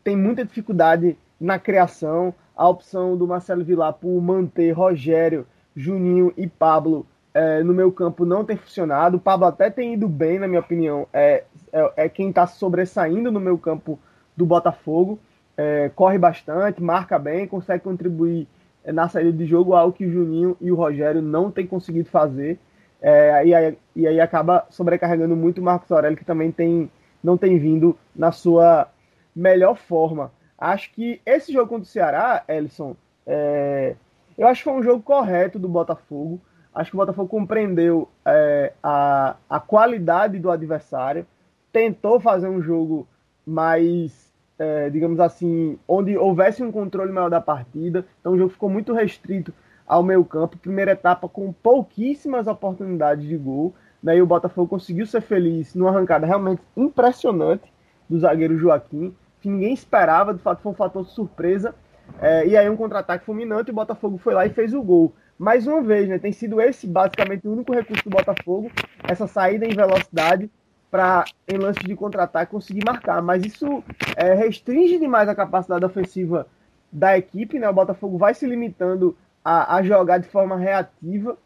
tem 0.03 0.17
muita 0.17 0.45
dificuldade 0.45 1.17
na 1.41 1.59
criação. 1.59 2.35
A 2.57 2.69
opção 2.69 3.17
do 3.17 3.27
Marcelo 3.27 3.65
Vilar 3.65 3.93
por 3.93 4.21
manter 4.21 4.73
Rogério, 4.73 5.47
Juninho 5.77 6.33
e 6.37 6.47
Pablo 6.47 7.07
é, 7.33 7.63
no 7.63 7.73
meu 7.73 7.93
campo 7.93 8.25
não 8.25 8.45
tem 8.45 8.57
funcionado. 8.57 9.17
O 9.17 9.21
Pablo 9.21 9.47
até 9.47 9.71
tem 9.71 9.95
ido 9.95 10.09
bem, 10.09 10.39
na 10.39 10.49
minha 10.49 10.61
opinião. 10.61 11.07
É, 11.13 11.45
é, 11.73 11.93
é 11.97 12.09
quem 12.09 12.31
está 12.31 12.47
sobressaindo 12.47 13.31
no 13.31 13.39
meu 13.39 13.57
campo 13.57 13.99
do 14.37 14.45
Botafogo. 14.45 15.19
É, 15.59 15.89
corre 15.89 16.17
bastante, 16.17 16.81
marca 16.81 17.19
bem, 17.19 17.45
consegue 17.45 17.83
contribuir 17.83 18.47
é, 18.85 18.93
na 18.93 19.09
saída 19.09 19.33
de 19.33 19.45
jogo, 19.45 19.75
algo 19.75 19.93
que 19.93 20.07
o 20.07 20.11
Juninho 20.11 20.57
e 20.61 20.71
o 20.71 20.77
Rogério 20.77 21.21
não 21.21 21.51
têm 21.51 21.67
conseguido 21.67 22.09
fazer. 22.09 22.61
É, 23.03 23.45
e, 23.45 23.53
aí, 23.53 23.79
e 23.97 24.07
aí 24.07 24.21
acaba 24.21 24.67
sobrecarregando 24.71 25.35
muito 25.35 25.61
o 25.61 25.65
Marcos 25.65 25.91
Aurélio, 25.91 26.17
que 26.17 26.25
também 26.25 26.53
tem, 26.53 26.89
não 27.23 27.37
tem 27.37 27.59
vindo 27.59 27.99
na 28.15 28.31
sua 28.31 28.89
melhor 29.35 29.77
forma. 29.77 30.31
Acho 30.57 30.93
que 30.93 31.21
esse 31.27 31.53
jogo 31.53 31.69
contra 31.69 31.83
o 31.83 31.87
Ceará, 31.87 32.45
Ellison, 32.49 32.97
é, 33.27 33.97
eu 34.37 34.47
acho 34.47 34.61
que 34.61 34.71
foi 34.71 34.79
um 34.79 34.83
jogo 34.83 35.03
correto 35.03 35.59
do 35.59 35.69
Botafogo. 35.69 36.41
Acho 36.73 36.91
que 36.91 36.97
o 36.97 37.01
Botafogo 37.01 37.29
compreendeu 37.29 38.09
é, 38.25 38.73
a, 38.81 39.35
a 39.51 39.59
qualidade 39.59 40.39
do 40.39 40.51
adversário, 40.51 41.27
tentou 41.73 42.21
fazer 42.21 42.49
um 42.49 42.63
jogo 42.63 43.09
mais 43.45 44.28
é, 44.59 44.91
digamos 44.91 45.21
assim, 45.21 45.79
onde 45.87 46.17
houvesse 46.19 46.63
um 46.63 46.73
controle 46.73 47.13
maior 47.13 47.31
da 47.31 47.41
partida. 47.41 48.05
Então 48.21 48.33
o 48.33 48.39
jogo 48.39 48.51
ficou 48.51 48.69
muito 48.69 48.93
restrito 48.93 49.53
ao 49.87 50.03
meio 50.03 50.25
campo. 50.25 50.59
Primeira 50.59 50.93
etapa 50.93 51.29
com 51.29 51.53
pouquíssimas 51.53 52.47
oportunidades 52.47 53.27
de 53.27 53.37
gol. 53.37 53.75
Daí 54.03 54.21
o 54.21 54.27
Botafogo 54.27 54.69
conseguiu 54.69 55.07
ser 55.07 55.21
feliz 55.21 55.75
numa 55.75 55.91
arrancada 55.91 56.27
realmente 56.27 56.63
impressionante 56.77 57.73
do 58.09 58.19
zagueiro 58.19 58.57
Joaquim, 58.57 59.15
que 59.41 59.49
ninguém 59.49 59.73
esperava, 59.73 60.33
de 60.33 60.41
fato 60.41 60.63
foi 60.63 60.73
um 60.73 60.75
fator 60.75 61.05
de 61.05 61.11
surpresa. 61.11 61.75
É, 62.21 62.47
e 62.47 62.57
aí 62.57 62.69
um 62.69 62.77
contra-ataque 62.77 63.25
fulminante, 63.25 63.71
o 63.71 63.75
Botafogo 63.75 64.19
foi 64.19 64.35
lá 64.35 64.47
e 64.47 64.51
fez 64.51 64.73
o 64.73 64.83
gol. 64.83 65.13
Mais 65.39 65.67
uma 65.67 65.83
vez, 65.83 66.09
né, 66.09 66.19
tem 66.19 66.33
sido 66.33 66.61
esse 66.61 66.87
basicamente 66.87 67.47
o 67.47 67.53
único 67.53 67.73
recurso 67.73 68.03
do 68.03 68.11
Botafogo, 68.11 68.71
essa 69.05 69.27
saída 69.27 69.67
em 69.67 69.75
velocidade 69.75 70.51
para, 70.91 71.25
em 71.47 71.57
lance 71.57 71.81
de 71.81 71.95
contra-ataque, 71.95 72.53
conseguir 72.53 72.85
marcar. 72.85 73.23
Mas 73.23 73.45
isso 73.45 73.83
é, 74.17 74.35
restringe 74.35 74.99
demais 74.99 75.29
a 75.29 75.35
capacidade 75.35 75.85
ofensiva 75.85 76.47
da 76.91 77.17
equipe. 77.17 77.59
Né? 77.59 77.69
O 77.69 77.75
Botafogo 77.75 78.19
vai 78.19 78.35
se 78.35 78.47
limitando 78.47 79.17
a, 79.45 79.77
a 79.77 79.83
jogar 79.83 80.19
de 80.19 80.29
forma 80.29 80.57
reativa. 80.57 81.37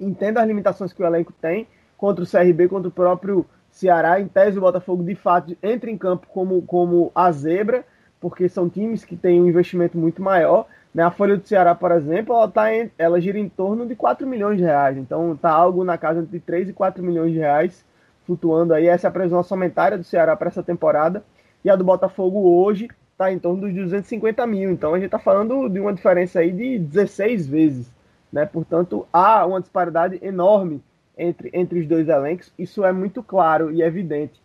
Entendo 0.00 0.38
as 0.38 0.46
limitações 0.46 0.92
que 0.92 1.02
o 1.02 1.06
elenco 1.06 1.32
tem 1.32 1.66
contra 1.96 2.24
o 2.24 2.30
CRB, 2.30 2.68
contra 2.68 2.88
o 2.88 2.92
próprio 2.92 3.46
Ceará. 3.70 4.20
Em 4.20 4.28
tese, 4.28 4.58
o 4.58 4.62
Botafogo 4.62 5.02
de 5.02 5.14
fato 5.14 5.56
entra 5.62 5.90
em 5.90 5.96
campo 5.96 6.26
como, 6.28 6.60
como 6.62 7.10
a 7.14 7.30
zebra, 7.32 7.84
porque 8.20 8.48
são 8.48 8.68
times 8.68 9.04
que 9.04 9.16
têm 9.16 9.40
um 9.40 9.48
investimento 9.48 9.96
muito 9.96 10.22
maior. 10.22 10.66
Né? 10.94 11.02
A 11.02 11.10
folha 11.10 11.36
do 11.36 11.46
Ceará, 11.46 11.74
por 11.74 11.90
exemplo, 11.92 12.34
ela, 12.34 12.48
tá 12.48 12.72
em, 12.74 12.90
ela 12.98 13.20
gira 13.20 13.38
em 13.38 13.48
torno 13.48 13.86
de 13.86 13.96
4 13.96 14.26
milhões 14.26 14.58
de 14.58 14.64
reais. 14.64 14.96
Então, 14.98 15.32
está 15.32 15.50
algo 15.50 15.82
na 15.82 15.96
casa 15.96 16.22
de 16.22 16.38
3 16.38 16.68
e 16.68 16.72
4 16.72 17.02
milhões 17.02 17.32
de 17.32 17.38
reais 17.38 17.84
flutuando 18.26 18.74
aí. 18.74 18.86
Essa 18.86 19.06
é 19.06 19.08
a 19.08 19.12
previsão 19.12 19.42
somentária 19.42 19.96
do 19.96 20.04
Ceará 20.04 20.36
para 20.36 20.48
essa 20.48 20.62
temporada. 20.62 21.24
E 21.64 21.70
a 21.70 21.76
do 21.76 21.84
Botafogo 21.84 22.40
hoje 22.40 22.88
está 23.12 23.32
em 23.32 23.38
torno 23.38 23.62
dos 23.62 23.72
250 23.72 24.46
mil. 24.46 24.70
Então 24.70 24.92
a 24.92 24.98
gente 24.98 25.06
está 25.06 25.18
falando 25.18 25.68
de 25.68 25.80
uma 25.80 25.92
diferença 25.92 26.40
aí 26.40 26.52
de 26.52 26.78
16 26.78 27.46
vezes. 27.46 27.92
Né? 28.32 28.44
Portanto, 28.44 29.06
há 29.12 29.46
uma 29.46 29.60
disparidade 29.60 30.18
enorme 30.22 30.82
entre, 31.16 31.50
entre 31.52 31.80
os 31.80 31.86
dois 31.86 32.08
elencos. 32.08 32.52
Isso 32.58 32.84
é 32.84 32.92
muito 32.92 33.22
claro 33.22 33.70
e 33.70 33.82
evidente. 33.82 34.42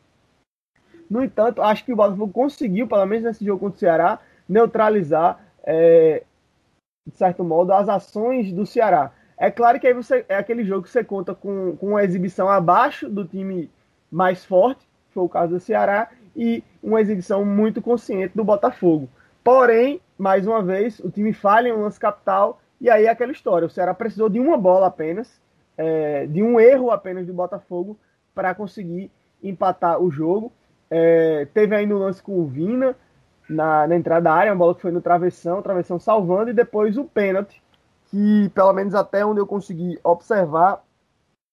No 1.10 1.24
entanto, 1.24 1.62
acho 1.62 1.84
que 1.84 1.92
o 1.92 1.96
Botafogo 1.96 2.32
conseguiu, 2.32 2.88
pelo 2.88 3.06
menos 3.06 3.24
nesse 3.24 3.44
jogo 3.44 3.62
contra 3.62 3.76
o 3.76 3.80
Ceará, 3.80 4.20
neutralizar, 4.48 5.40
é, 5.64 6.24
de 7.08 7.18
certo 7.18 7.44
modo, 7.44 7.74
as 7.74 7.90
ações 7.90 8.54
do 8.54 8.66
Ceará. 8.66 9.12
É 9.40 9.50
claro 9.50 9.80
que 9.80 9.88
aí 9.88 9.94
você 9.94 10.26
é 10.28 10.36
aquele 10.36 10.66
jogo 10.66 10.84
que 10.84 10.90
você 10.90 11.02
conta 11.02 11.34
com, 11.34 11.78
com 11.78 11.92
uma 11.92 12.04
exibição 12.04 12.50
abaixo 12.50 13.08
do 13.08 13.24
time 13.24 13.72
mais 14.12 14.44
forte, 14.44 14.82
que 15.08 15.14
foi 15.14 15.24
o 15.24 15.30
caso 15.30 15.54
do 15.54 15.60
Ceará, 15.62 16.10
e 16.36 16.62
uma 16.84 17.00
exibição 17.00 17.46
muito 17.46 17.82
consciente 17.82 18.36
do 18.36 18.44
Botafogo. 18.44 19.08
Porém, 19.42 20.02
mais 20.18 20.46
uma 20.46 20.62
vez, 20.62 21.00
o 21.00 21.10
time 21.10 21.32
falha 21.32 21.70
em 21.70 21.72
um 21.72 21.84
lance 21.84 21.98
capital, 21.98 22.60
e 22.82 22.90
aí 22.90 23.06
é 23.06 23.10
aquela 23.10 23.32
história. 23.32 23.66
O 23.66 23.70
Ceará 23.70 23.94
precisou 23.94 24.28
de 24.28 24.42
uma 24.42 24.58
bola 24.58 24.88
apenas, 24.88 25.40
é, 25.78 26.28
de 26.28 26.44
um 26.44 26.60
erro 26.60 26.92
apenas 26.92 27.26
do 27.26 27.34
Botafogo, 27.34 27.98
para 28.36 28.54
conseguir 28.54 29.10
empatar 29.42 30.02
o 30.02 30.12
jogo. 30.12 30.52
É, 30.92 31.48
teve 31.54 31.74
ainda 31.74 31.96
o 31.96 32.00
lance 32.00 32.22
com 32.22 32.38
o 32.40 32.46
Vina, 32.46 32.94
na, 33.50 33.88
na 33.88 33.96
entrada 33.96 34.24
da 34.24 34.34
área, 34.34 34.52
uma 34.52 34.58
bola 34.58 34.76
que 34.76 34.82
foi 34.82 34.92
no 34.92 35.02
travessão, 35.02 35.62
travessão 35.62 35.98
salvando, 35.98 36.52
e 36.52 36.54
depois 36.54 36.98
o 36.98 37.06
pênalti, 37.06 37.64
que 38.10 38.50
pelo 38.50 38.74
menos 38.74 38.96
até 38.96 39.26
onde 39.26 39.40
eu 39.40 39.48
consegui 39.48 40.00
observar, 40.04 40.84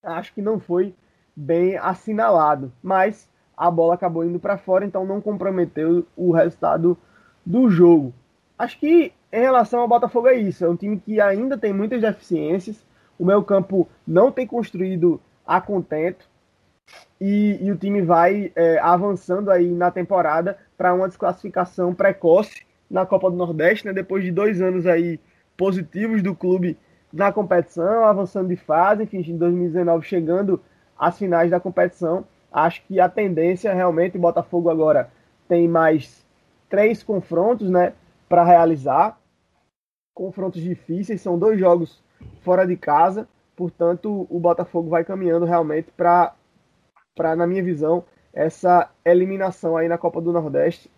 acho 0.02 0.32
que 0.32 0.42
não 0.42 0.58
foi 0.58 0.94
bem 1.34 1.76
assinalado, 1.76 2.72
mas 2.82 3.28
a 3.56 3.70
bola 3.70 3.94
acabou 3.94 4.24
indo 4.24 4.38
para 4.38 4.58
fora, 4.58 4.84
então 4.84 5.04
não 5.04 5.20
comprometeu 5.20 6.06
o 6.16 6.32
resultado 6.32 6.96
do 7.44 7.68
jogo. 7.68 8.12
Acho 8.58 8.78
que 8.78 9.12
em 9.32 9.40
relação 9.40 9.80
ao 9.80 9.88
Botafogo 9.88 10.28
é 10.28 10.34
isso, 10.34 10.64
é 10.64 10.68
um 10.68 10.76
time 10.76 10.98
que 10.98 11.20
ainda 11.20 11.58
tem 11.58 11.72
muitas 11.72 12.00
deficiências, 12.00 12.84
o 13.18 13.24
meu 13.24 13.42
campo 13.42 13.88
não 14.06 14.32
tem 14.32 14.46
construído 14.46 15.20
a 15.46 15.60
contento, 15.60 16.26
e, 17.20 17.58
e 17.62 17.70
o 17.72 17.76
time 17.76 18.02
vai 18.02 18.52
é, 18.54 18.78
avançando 18.78 19.50
aí 19.50 19.70
na 19.72 19.90
temporada 19.90 20.58
para 20.76 20.94
uma 20.94 21.08
desclassificação 21.08 21.94
precoce 21.94 22.64
na 22.90 23.04
Copa 23.06 23.30
do 23.30 23.36
Nordeste, 23.36 23.86
né? 23.86 23.92
Depois 23.92 24.22
de 24.22 24.30
dois 24.30 24.60
anos 24.60 24.86
aí 24.86 25.18
positivos 25.56 26.22
do 26.22 26.34
clube 26.34 26.78
na 27.12 27.32
competição, 27.32 28.04
avançando 28.04 28.48
de 28.48 28.56
fase, 28.56 29.04
enfim, 29.04 29.18
em 29.18 29.36
2019 29.36 30.06
chegando 30.06 30.60
às 30.98 31.18
finais 31.18 31.50
da 31.50 31.60
competição. 31.60 32.24
Acho 32.52 32.82
que 32.84 33.00
a 33.00 33.08
tendência 33.08 33.72
realmente 33.72 34.16
o 34.16 34.20
Botafogo 34.20 34.68
agora 34.68 35.10
tem 35.48 35.68
mais 35.68 36.26
três 36.68 37.02
confrontos, 37.02 37.70
né, 37.70 37.92
para 38.28 38.44
realizar. 38.44 39.18
Confrontos 40.14 40.62
difíceis, 40.62 41.20
são 41.20 41.38
dois 41.38 41.58
jogos 41.58 42.02
fora 42.40 42.66
de 42.66 42.76
casa, 42.76 43.28
portanto, 43.54 44.26
o 44.30 44.40
Botafogo 44.40 44.88
vai 44.88 45.04
caminhando 45.04 45.44
realmente 45.44 45.90
para 45.96 46.34
na 47.36 47.46
minha 47.46 47.62
visão, 47.62 48.04
essa 48.32 48.90
eliminação 49.04 49.76
aí 49.76 49.88
na 49.88 49.96
Copa 49.96 50.20
do 50.20 50.32
Nordeste 50.32 50.90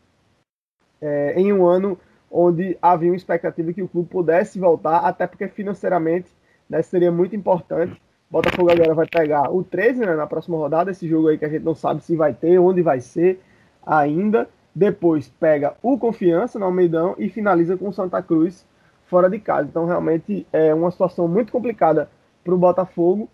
é, 1.00 1.34
em 1.36 1.52
um 1.52 1.66
ano 1.66 1.98
onde 2.30 2.76
havia 2.80 3.10
uma 3.10 3.16
expectativa 3.16 3.72
que 3.72 3.82
o 3.82 3.88
clube 3.88 4.08
pudesse 4.08 4.58
voltar, 4.58 4.98
até 4.98 5.26
porque 5.26 5.48
financeiramente 5.48 6.28
né, 6.68 6.82
seria 6.82 7.10
muito 7.10 7.34
importante. 7.34 8.00
Botafogo 8.30 8.70
agora 8.70 8.94
vai 8.94 9.06
pegar 9.06 9.50
o 9.50 9.64
13 9.64 10.00
né, 10.00 10.14
na 10.14 10.26
próxima 10.26 10.56
rodada, 10.58 10.90
esse 10.90 11.08
jogo 11.08 11.28
aí 11.28 11.38
que 11.38 11.44
a 11.44 11.48
gente 11.48 11.64
não 11.64 11.74
sabe 11.74 12.04
se 12.04 12.14
vai 12.14 12.34
ter, 12.34 12.58
onde 12.58 12.82
vai 12.82 13.00
ser 13.00 13.40
ainda. 13.84 14.48
Depois 14.74 15.28
pega 15.28 15.74
o 15.82 15.98
Confiança 15.98 16.58
no 16.58 16.66
Almeidão 16.66 17.14
e 17.18 17.28
finaliza 17.28 17.76
com 17.76 17.88
o 17.88 17.92
Santa 17.92 18.22
Cruz 18.22 18.66
fora 19.06 19.30
de 19.30 19.38
casa. 19.38 19.68
Então 19.68 19.86
realmente 19.86 20.46
é 20.52 20.74
uma 20.74 20.90
situação 20.90 21.26
muito 21.26 21.50
complicada 21.50 22.10
para 22.44 22.54
o 22.54 22.58
Botafogo. 22.58 23.28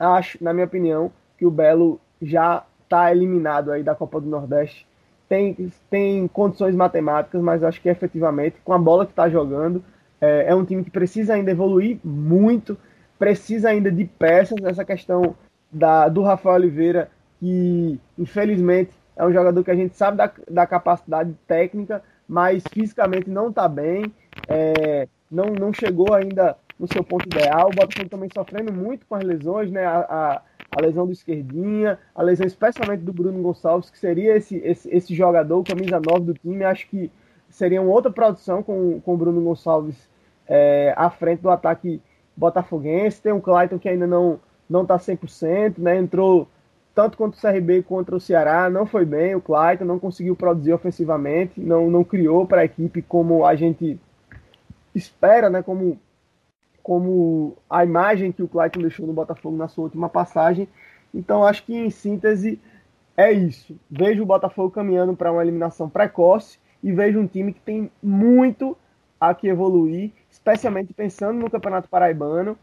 Acho, 0.00 0.42
na 0.42 0.52
minha 0.52 0.66
opinião, 0.66 1.12
que 1.36 1.46
o 1.46 1.50
Belo 1.50 2.00
já 2.20 2.64
está 2.82 3.12
eliminado 3.12 3.70
aí 3.70 3.82
da 3.82 3.94
Copa 3.94 4.20
do 4.20 4.28
Nordeste. 4.28 4.86
Tem, 5.28 5.70
tem 5.90 6.26
condições 6.28 6.74
matemáticas, 6.74 7.42
mas 7.42 7.62
acho 7.62 7.80
que 7.80 7.88
efetivamente, 7.88 8.56
com 8.64 8.72
a 8.72 8.78
bola 8.78 9.04
que 9.04 9.12
está 9.12 9.28
jogando, 9.28 9.84
é, 10.20 10.46
é, 10.48 10.54
um 10.54 10.64
time 10.64 10.82
que 10.82 10.90
precisa 10.90 11.34
ainda 11.34 11.50
evoluir 11.50 11.98
muito, 12.02 12.78
precisa 13.18 13.68
ainda 13.68 13.92
de 13.92 14.04
peças. 14.04 14.58
Essa 14.64 14.84
questão 14.84 15.34
da, 15.70 16.08
do 16.08 16.22
Rafael 16.22 16.56
Oliveira, 16.56 17.10
que 17.38 18.00
infelizmente 18.18 18.90
é 19.16 19.24
um 19.24 19.32
jogador 19.32 19.62
que 19.62 19.70
a 19.70 19.74
gente 19.74 19.96
sabe 19.96 20.16
da, 20.16 20.30
da 20.50 20.66
capacidade 20.66 21.34
técnica, 21.46 22.02
mas 22.26 22.62
fisicamente 22.72 23.28
não 23.28 23.48
está 23.48 23.68
bem, 23.68 24.12
é, 24.48 25.08
não, 25.30 25.46
não 25.46 25.72
chegou 25.72 26.14
ainda 26.14 26.56
no 26.78 26.86
seu 26.86 27.02
ponto 27.02 27.26
ideal. 27.26 27.68
O 27.68 27.74
Botafogo 27.74 28.08
também 28.08 28.28
sofrendo 28.32 28.72
muito 28.72 29.04
com 29.06 29.14
as 29.14 29.24
lesões, 29.24 29.70
né? 29.70 29.84
A, 29.84 29.98
a, 29.98 30.42
a 30.70 30.80
lesão 30.80 31.06
do 31.06 31.12
Esquerdinha, 31.12 31.98
a 32.14 32.22
lesão 32.22 32.46
especialmente 32.46 33.00
do 33.00 33.12
Bruno 33.12 33.42
Gonçalves, 33.42 33.90
que 33.90 33.98
seria 33.98 34.36
esse, 34.36 34.56
esse, 34.58 34.88
esse 34.94 35.14
jogador, 35.14 35.62
camisa 35.64 36.00
9 36.00 36.20
do 36.26 36.34
time. 36.34 36.64
Acho 36.64 36.88
que 36.88 37.10
seria 37.48 37.80
uma 37.80 37.92
outra 37.92 38.10
produção 38.10 38.62
com, 38.62 39.00
o 39.04 39.16
Bruno 39.16 39.40
Gonçalves 39.40 40.08
é, 40.46 40.92
à 40.96 41.10
frente 41.10 41.40
do 41.40 41.50
ataque 41.50 42.00
botafoguense. 42.36 43.22
Tem 43.22 43.32
o 43.32 43.40
Clayton 43.40 43.78
que 43.78 43.88
ainda 43.88 44.06
não 44.06 44.40
não 44.68 44.82
está 44.82 44.98
100%, 44.98 45.78
né? 45.78 45.96
Entrou 45.96 46.46
tanto 46.94 47.16
contra 47.16 47.38
o 47.38 47.40
CRB 47.40 47.82
contra 47.84 48.16
o 48.16 48.20
Ceará, 48.20 48.68
não 48.68 48.84
foi 48.84 49.04
bem 49.04 49.34
o 49.34 49.40
Clayton, 49.40 49.84
não 49.84 49.98
conseguiu 49.98 50.34
produzir 50.34 50.72
ofensivamente, 50.72 51.60
não, 51.60 51.88
não 51.88 52.02
criou 52.02 52.44
para 52.44 52.62
a 52.62 52.64
equipe 52.64 53.00
como 53.02 53.46
a 53.46 53.54
gente 53.54 53.98
espera, 54.94 55.48
né? 55.48 55.62
Como 55.62 55.98
como 56.88 57.54
a 57.68 57.84
imagem 57.84 58.32
que 58.32 58.42
o 58.42 58.48
Clayton 58.48 58.80
deixou 58.80 59.06
no 59.06 59.12
Botafogo 59.12 59.54
na 59.54 59.68
sua 59.68 59.84
última 59.84 60.08
passagem. 60.08 60.66
Então, 61.12 61.44
acho 61.44 61.62
que 61.66 61.76
em 61.76 61.90
síntese 61.90 62.58
é 63.14 63.30
isso. 63.30 63.78
Vejo 63.90 64.22
o 64.22 64.26
Botafogo 64.26 64.70
caminhando 64.70 65.14
para 65.14 65.30
uma 65.30 65.42
eliminação 65.42 65.86
precoce 65.86 66.58
e 66.82 66.90
vejo 66.90 67.20
um 67.20 67.26
time 67.26 67.52
que 67.52 67.60
tem 67.60 67.90
muito 68.02 68.74
a 69.20 69.34
que 69.34 69.48
evoluir, 69.48 70.12
especialmente 70.30 70.94
pensando 70.94 71.38
no 71.38 71.50
Campeonato 71.50 71.90
Paraibano, 71.90 72.56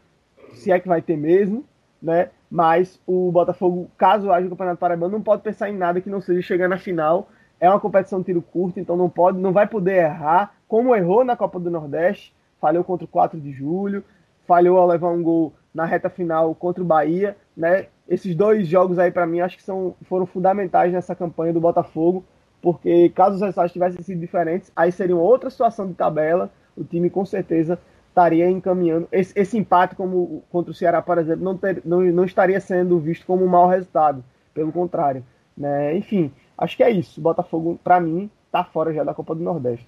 se 0.54 0.72
é 0.72 0.80
que 0.80 0.88
vai 0.88 1.00
ter 1.00 1.16
mesmo, 1.16 1.64
né? 2.02 2.30
Mas 2.50 3.00
o 3.06 3.30
Botafogo, 3.30 3.88
caso 3.96 4.32
haja 4.32 4.48
o 4.48 4.50
Campeonato 4.50 4.80
Paraibano, 4.80 5.12
não 5.12 5.22
pode 5.22 5.42
pensar 5.42 5.70
em 5.70 5.76
nada 5.76 6.00
que 6.00 6.10
não 6.10 6.20
seja 6.20 6.42
chegar 6.42 6.68
na 6.68 6.78
final. 6.78 7.28
É 7.60 7.70
uma 7.70 7.78
competição 7.78 8.24
tiro 8.24 8.42
curto, 8.42 8.80
então 8.80 8.96
não 8.96 9.08
pode, 9.08 9.38
não 9.38 9.52
vai 9.52 9.68
poder 9.68 10.02
errar, 10.02 10.52
como 10.66 10.96
errou 10.96 11.24
na 11.24 11.36
Copa 11.36 11.60
do 11.60 11.70
Nordeste, 11.70 12.34
falhou 12.60 12.82
contra 12.82 13.04
o 13.04 13.08
4 13.08 13.40
de 13.40 13.52
julho, 13.52 14.02
falhou 14.46 14.78
ao 14.78 14.86
levar 14.86 15.10
um 15.10 15.22
gol 15.22 15.52
na 15.74 15.84
reta 15.84 16.08
final 16.08 16.54
contra 16.54 16.82
o 16.82 16.86
Bahia, 16.86 17.36
né? 17.56 17.86
Esses 18.08 18.34
dois 18.34 18.66
jogos 18.66 18.98
aí 18.98 19.10
para 19.10 19.26
mim 19.26 19.40
acho 19.40 19.56
que 19.56 19.62
são, 19.62 19.94
foram 20.02 20.26
fundamentais 20.26 20.92
nessa 20.92 21.14
campanha 21.14 21.52
do 21.52 21.60
Botafogo, 21.60 22.24
porque 22.62 23.10
caso 23.10 23.36
os 23.36 23.40
resultados 23.40 23.72
tivessem 23.72 24.02
sido 24.02 24.20
diferentes, 24.20 24.72
aí 24.74 24.90
seria 24.90 25.16
outra 25.16 25.50
situação 25.50 25.86
de 25.86 25.94
tabela, 25.94 26.50
o 26.76 26.84
time 26.84 27.10
com 27.10 27.24
certeza 27.24 27.78
estaria 28.08 28.48
encaminhando. 28.48 29.06
Esse, 29.12 29.38
esse 29.38 29.58
empate 29.58 29.94
como 29.94 30.42
contra 30.50 30.70
o 30.70 30.74
Ceará, 30.74 31.02
por 31.02 31.18
exemplo, 31.18 31.44
não, 31.44 31.56
ter, 31.56 31.82
não, 31.84 32.00
não 32.00 32.24
estaria 32.24 32.60
sendo 32.60 32.98
visto 32.98 33.26
como 33.26 33.44
um 33.44 33.48
mau 33.48 33.68
resultado, 33.68 34.24
pelo 34.54 34.72
contrário, 34.72 35.22
né? 35.56 35.94
Enfim, 35.96 36.32
acho 36.56 36.76
que 36.76 36.82
é 36.82 36.90
isso. 36.90 37.20
O 37.20 37.22
Botafogo 37.22 37.78
para 37.84 38.00
mim 38.00 38.30
tá 38.50 38.64
fora 38.64 38.94
já 38.94 39.04
da 39.04 39.12
Copa 39.12 39.34
do 39.34 39.42
Nordeste. 39.42 39.86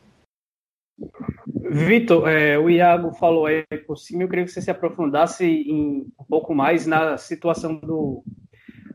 Vitor, 1.71 2.29
é, 2.29 2.59
o 2.59 2.69
Iago 2.71 3.13
falou 3.13 3.47
aí 3.47 3.65
por 3.87 3.97
cima, 3.97 4.23
eu 4.23 4.29
queria 4.29 4.45
que 4.45 4.51
você 4.51 4.63
se 4.63 4.71
aprofundasse 4.71 5.45
em, 5.45 6.07
um 6.19 6.25
pouco 6.29 6.55
mais 6.55 6.87
na 6.87 7.17
situação 7.17 7.77
do, 7.77 8.23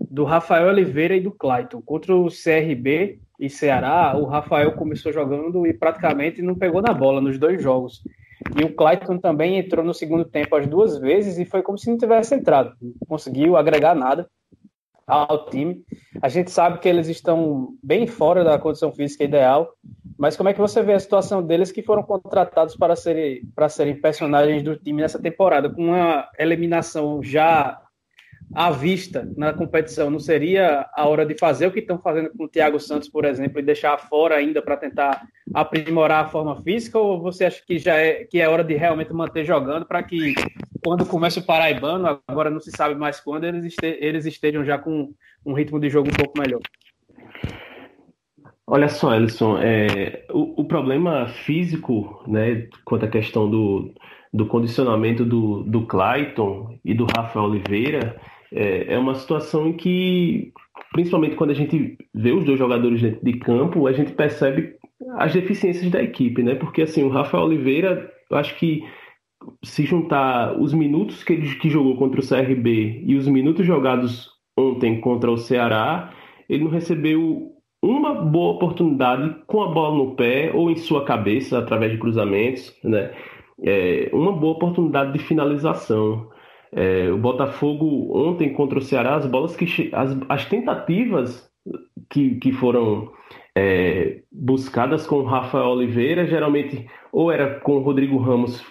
do 0.09 0.23
Rafael 0.23 0.67
Oliveira 0.67 1.15
e 1.15 1.21
do 1.21 1.31
Clayton. 1.31 1.81
Contra 1.81 2.15
o 2.15 2.27
CRB 2.27 3.19
e 3.39 3.49
Ceará, 3.49 4.15
o 4.17 4.25
Rafael 4.25 4.73
começou 4.73 5.13
jogando 5.13 5.65
e 5.65 5.73
praticamente 5.73 6.41
não 6.41 6.55
pegou 6.55 6.81
na 6.81 6.93
bola 6.93 7.21
nos 7.21 7.37
dois 7.37 7.61
jogos. 7.61 8.03
E 8.59 8.63
o 8.63 8.75
Clayton 8.75 9.17
também 9.17 9.57
entrou 9.57 9.83
no 9.83 9.93
segundo 9.93 10.25
tempo 10.25 10.55
as 10.55 10.67
duas 10.67 10.97
vezes 10.99 11.37
e 11.37 11.45
foi 11.45 11.61
como 11.61 11.77
se 11.77 11.89
não 11.89 11.97
tivesse 11.97 12.35
entrado. 12.35 12.75
Não 12.81 12.93
conseguiu 13.07 13.55
agregar 13.55 13.95
nada 13.95 14.27
ao 15.07 15.49
time. 15.49 15.83
A 16.21 16.29
gente 16.29 16.51
sabe 16.51 16.79
que 16.79 16.87
eles 16.87 17.07
estão 17.07 17.75
bem 17.81 18.07
fora 18.07 18.43
da 18.43 18.59
condição 18.59 18.91
física 18.91 19.23
ideal, 19.23 19.73
mas 20.23 20.37
como 20.37 20.47
é 20.47 20.53
que 20.53 20.59
você 20.61 20.81
vê 20.81 20.93
a 20.93 20.99
situação 21.01 21.43
deles 21.43 21.69
que 21.69 21.83
foram 21.83 22.01
contratados 22.01 22.77
para 22.77 22.95
serem, 22.95 23.41
para 23.53 23.67
serem 23.67 23.93
personagens 23.93 24.63
do 24.63 24.73
time 24.77 25.01
nessa 25.01 25.21
temporada, 25.21 25.69
com 25.69 25.87
uma 25.87 26.29
eliminação 26.39 27.21
já 27.21 27.77
à 28.55 28.71
vista 28.71 29.29
na 29.35 29.51
competição? 29.51 30.09
Não 30.09 30.21
seria 30.21 30.87
a 30.95 31.09
hora 31.09 31.25
de 31.25 31.37
fazer 31.37 31.67
o 31.67 31.73
que 31.73 31.79
estão 31.79 31.99
fazendo 31.99 32.29
com 32.29 32.45
o 32.45 32.47
Thiago 32.47 32.79
Santos, 32.79 33.09
por 33.09 33.25
exemplo, 33.25 33.59
e 33.59 33.63
deixar 33.63 33.97
fora 33.97 34.35
ainda 34.35 34.61
para 34.61 34.77
tentar 34.77 35.27
aprimorar 35.53 36.23
a 36.23 36.29
forma 36.29 36.55
física? 36.63 36.97
Ou 36.97 37.21
você 37.21 37.43
acha 37.43 37.61
que 37.67 37.77
já 37.77 37.95
é, 37.97 38.23
que 38.23 38.39
é 38.39 38.47
hora 38.47 38.63
de 38.63 38.75
realmente 38.75 39.11
manter 39.11 39.43
jogando 39.43 39.85
para 39.85 40.01
que 40.03 40.35
quando 40.81 41.05
começa 41.05 41.41
o 41.41 41.45
Paraibano, 41.45 42.21
agora 42.25 42.49
não 42.49 42.61
se 42.61 42.71
sabe 42.71 42.95
mais 42.95 43.19
quando, 43.19 43.43
eles, 43.43 43.65
este, 43.65 43.97
eles 43.99 44.25
estejam 44.25 44.63
já 44.63 44.77
com 44.77 45.13
um 45.45 45.51
ritmo 45.51 45.81
de 45.81 45.89
jogo 45.89 46.07
um 46.07 46.15
pouco 46.15 46.39
melhor? 46.39 46.61
Olha 48.65 48.87
só, 48.87 49.13
Ellison, 49.13 49.57
é, 49.57 50.25
o, 50.31 50.61
o, 50.61 50.65
problema 50.65 51.27
físico, 51.27 52.23
né, 52.25 52.67
quanto 52.85 53.05
à 53.05 53.09
questão 53.09 53.49
do, 53.49 53.93
do 54.33 54.45
condicionamento 54.45 55.25
do, 55.25 55.63
do 55.63 55.85
Clayton 55.85 56.79
e 56.83 56.93
do 56.93 57.05
Rafael 57.05 57.45
Oliveira, 57.45 58.19
é, 58.53 58.93
é 58.93 58.97
uma 58.97 59.15
situação 59.15 59.67
em 59.67 59.73
que, 59.73 60.53
principalmente 60.93 61.35
quando 61.35 61.49
a 61.49 61.55
gente 61.55 61.97
vê 62.13 62.31
os 62.31 62.45
dois 62.45 62.57
jogadores 62.57 63.01
dentro 63.01 63.23
de 63.23 63.33
campo, 63.33 63.85
a 63.85 63.91
gente 63.91 64.13
percebe 64.13 64.75
as 65.17 65.33
deficiências 65.33 65.91
da 65.91 66.01
equipe, 66.01 66.41
né? 66.41 66.55
Porque 66.55 66.83
assim, 66.83 67.03
o 67.03 67.09
Rafael 67.09 67.43
Oliveira, 67.43 68.11
eu 68.29 68.37
acho 68.37 68.55
que 68.57 68.83
se 69.61 69.83
juntar 69.85 70.57
os 70.57 70.73
minutos 70.73 71.21
que 71.21 71.33
ele 71.33 71.55
que 71.55 71.69
jogou 71.69 71.97
contra 71.97 72.21
o 72.21 72.25
CRB 72.25 73.03
e 73.05 73.15
os 73.15 73.27
minutos 73.27 73.65
jogados 73.65 74.29
ontem 74.57 75.01
contra 75.01 75.29
o 75.29 75.37
Ceará, 75.37 76.13
ele 76.47 76.63
não 76.63 76.71
recebeu 76.71 77.52
uma 77.83 78.15
boa 78.15 78.53
oportunidade 78.53 79.35
com 79.45 79.61
a 79.61 79.67
bola 79.67 79.97
no 79.97 80.15
pé 80.15 80.51
ou 80.53 80.71
em 80.71 80.77
sua 80.77 81.03
cabeça 81.03 81.59
através 81.59 81.91
de 81.91 81.97
cruzamentos, 81.97 82.73
né? 82.81 83.11
É, 83.61 84.09
uma 84.13 84.31
boa 84.31 84.53
oportunidade 84.53 85.11
de 85.11 85.19
finalização. 85.19 86.29
É, 86.71 87.11
o 87.11 87.17
Botafogo 87.17 88.17
ontem 88.17 88.53
contra 88.53 88.79
o 88.79 88.81
Ceará, 88.81 89.15
as 89.15 89.25
bolas 89.25 89.55
que 89.55 89.91
as, 89.91 90.17
as 90.29 90.45
tentativas 90.45 91.51
que, 92.09 92.35
que 92.35 92.53
foram 92.53 93.11
é, 93.53 94.21
buscadas 94.31 95.05
com 95.05 95.17
o 95.17 95.25
Rafael 95.25 95.65
Oliveira, 95.65 96.25
geralmente 96.25 96.87
ou 97.11 97.31
era 97.31 97.59
com 97.59 97.73
o 97.73 97.83
Rodrigo 97.83 98.17
Ramos, 98.17 98.63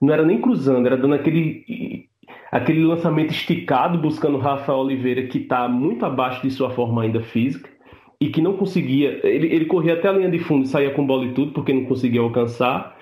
não 0.00 0.12
era 0.12 0.24
nem 0.24 0.40
cruzando, 0.40 0.86
era 0.86 0.96
dando 0.96 1.14
aquele, 1.14 2.08
aquele 2.50 2.82
lançamento 2.82 3.30
esticado, 3.30 3.98
buscando 3.98 4.38
o 4.38 4.40
Rafael 4.40 4.78
Oliveira, 4.78 5.26
que 5.26 5.38
está 5.38 5.68
muito 5.68 6.04
abaixo 6.06 6.42
de 6.42 6.50
sua 6.50 6.70
forma 6.70 7.02
ainda 7.02 7.20
física 7.20 7.77
e 8.20 8.28
que 8.28 8.40
não 8.40 8.56
conseguia. 8.56 9.20
Ele, 9.24 9.46
ele 9.54 9.64
corria 9.66 9.94
até 9.94 10.08
a 10.08 10.12
linha 10.12 10.30
de 10.30 10.38
fundo 10.38 10.64
e 10.64 10.68
saía 10.68 10.92
com 10.92 11.06
bola 11.06 11.24
e 11.24 11.32
tudo, 11.32 11.52
porque 11.52 11.72
não 11.72 11.84
conseguia 11.84 12.20
alcançar, 12.20 12.96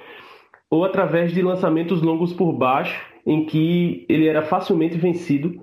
ou 0.70 0.84
através 0.84 1.32
de 1.32 1.42
lançamentos 1.42 2.02
longos 2.02 2.32
por 2.32 2.52
baixo, 2.52 3.00
em 3.24 3.44
que 3.44 4.04
ele 4.08 4.26
era 4.26 4.42
facilmente 4.42 4.96
vencido 4.96 5.60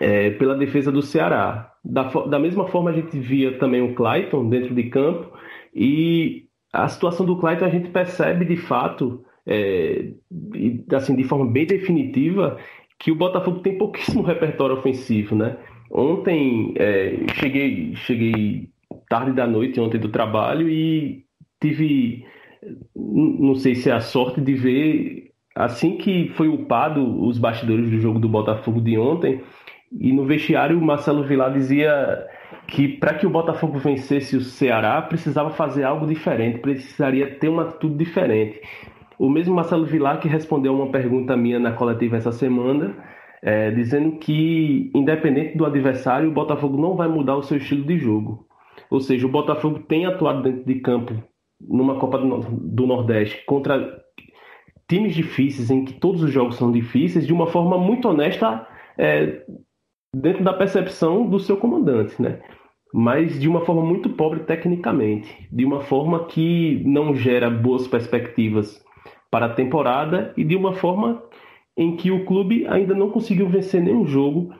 é, 0.00 0.30
pela 0.30 0.54
defesa 0.54 0.92
do 0.92 1.02
Ceará. 1.02 1.72
Da, 1.84 2.04
da 2.04 2.38
mesma 2.38 2.68
forma, 2.68 2.90
a 2.90 2.92
gente 2.92 3.18
via 3.18 3.58
também 3.58 3.82
o 3.82 3.94
Clayton 3.94 4.48
dentro 4.48 4.74
de 4.74 4.84
campo, 4.84 5.32
e 5.74 6.44
a 6.72 6.88
situação 6.88 7.26
do 7.26 7.36
Clayton 7.36 7.64
a 7.64 7.70
gente 7.70 7.90
percebe 7.90 8.44
de 8.44 8.56
fato, 8.56 9.24
é, 9.46 10.12
assim, 10.94 11.16
de 11.16 11.24
forma 11.24 11.50
bem 11.50 11.66
definitiva, 11.66 12.58
que 12.98 13.10
o 13.10 13.16
Botafogo 13.16 13.60
tem 13.60 13.76
pouquíssimo 13.76 14.22
repertório 14.22 14.76
ofensivo, 14.76 15.34
né? 15.34 15.58
Ontem 15.92 16.72
é, 16.76 17.26
cheguei, 17.34 17.94
cheguei 17.96 18.70
tarde 19.10 19.32
da 19.32 19.46
noite 19.46 19.78
ontem 19.78 20.00
do 20.00 20.08
trabalho 20.08 20.66
e 20.66 21.24
tive, 21.60 22.24
não 22.96 23.54
sei 23.54 23.74
se 23.74 23.90
é 23.90 23.92
a 23.92 24.00
sorte 24.00 24.40
de 24.40 24.54
ver 24.54 25.32
assim 25.54 25.98
que 25.98 26.30
foi 26.30 26.48
upado 26.48 27.22
os 27.26 27.38
bastidores 27.38 27.90
do 27.90 28.00
jogo 28.00 28.18
do 28.18 28.26
Botafogo 28.26 28.80
de 28.80 28.96
ontem 28.98 29.42
e 29.92 30.10
no 30.12 30.24
vestiário 30.24 30.78
o 30.78 30.82
Marcelo 30.82 31.24
Vilar 31.24 31.52
dizia 31.52 32.26
que 32.66 32.88
para 32.88 33.12
que 33.12 33.26
o 33.26 33.30
Botafogo 33.30 33.78
vencesse 33.78 34.34
o 34.34 34.40
Ceará 34.40 35.02
precisava 35.02 35.50
fazer 35.50 35.84
algo 35.84 36.06
diferente, 36.06 36.60
precisaria 36.60 37.38
ter 37.38 37.48
uma 37.48 37.64
atitude 37.64 37.96
diferente. 37.96 38.58
O 39.18 39.28
mesmo 39.28 39.54
Marcelo 39.54 39.84
Vilar 39.84 40.20
que 40.20 40.26
respondeu 40.26 40.74
uma 40.74 40.90
pergunta 40.90 41.36
minha 41.36 41.58
na 41.58 41.72
coletiva 41.72 42.16
essa 42.16 42.32
semana 42.32 42.96
é, 43.42 43.72
dizendo 43.72 44.18
que, 44.18 44.90
independente 44.94 45.58
do 45.58 45.66
adversário, 45.66 46.28
o 46.28 46.32
Botafogo 46.32 46.80
não 46.80 46.94
vai 46.94 47.08
mudar 47.08 47.36
o 47.36 47.42
seu 47.42 47.56
estilo 47.56 47.84
de 47.84 47.98
jogo. 47.98 48.46
Ou 48.88 49.00
seja, 49.00 49.26
o 49.26 49.30
Botafogo 49.30 49.80
tem 49.80 50.06
atuado 50.06 50.42
dentro 50.42 50.64
de 50.64 50.76
campo 50.76 51.14
numa 51.60 51.98
Copa 51.98 52.18
do 52.18 52.86
Nordeste 52.86 53.44
contra 53.44 54.00
times 54.88 55.14
difíceis, 55.14 55.70
em 55.70 55.84
que 55.84 55.94
todos 55.94 56.22
os 56.22 56.30
jogos 56.30 56.56
são 56.56 56.70
difíceis, 56.70 57.26
de 57.26 57.32
uma 57.32 57.46
forma 57.46 57.78
muito 57.78 58.08
honesta, 58.08 58.66
é, 58.96 59.44
dentro 60.14 60.44
da 60.44 60.52
percepção 60.52 61.26
do 61.26 61.40
seu 61.40 61.56
comandante, 61.56 62.20
né? 62.20 62.40
Mas 62.92 63.40
de 63.40 63.48
uma 63.48 63.62
forma 63.62 63.82
muito 63.82 64.10
pobre 64.10 64.40
tecnicamente, 64.40 65.48
de 65.50 65.64
uma 65.64 65.80
forma 65.80 66.26
que 66.26 66.82
não 66.84 67.14
gera 67.14 67.48
boas 67.48 67.88
perspectivas 67.88 68.84
para 69.30 69.46
a 69.46 69.54
temporada 69.54 70.34
e 70.36 70.44
de 70.44 70.54
uma 70.54 70.74
forma 70.74 71.22
em 71.76 71.96
que 71.96 72.10
o 72.10 72.24
clube 72.24 72.66
ainda 72.66 72.94
não 72.94 73.10
conseguiu 73.10 73.48
vencer 73.48 73.82
nenhum 73.82 74.06
jogo 74.06 74.52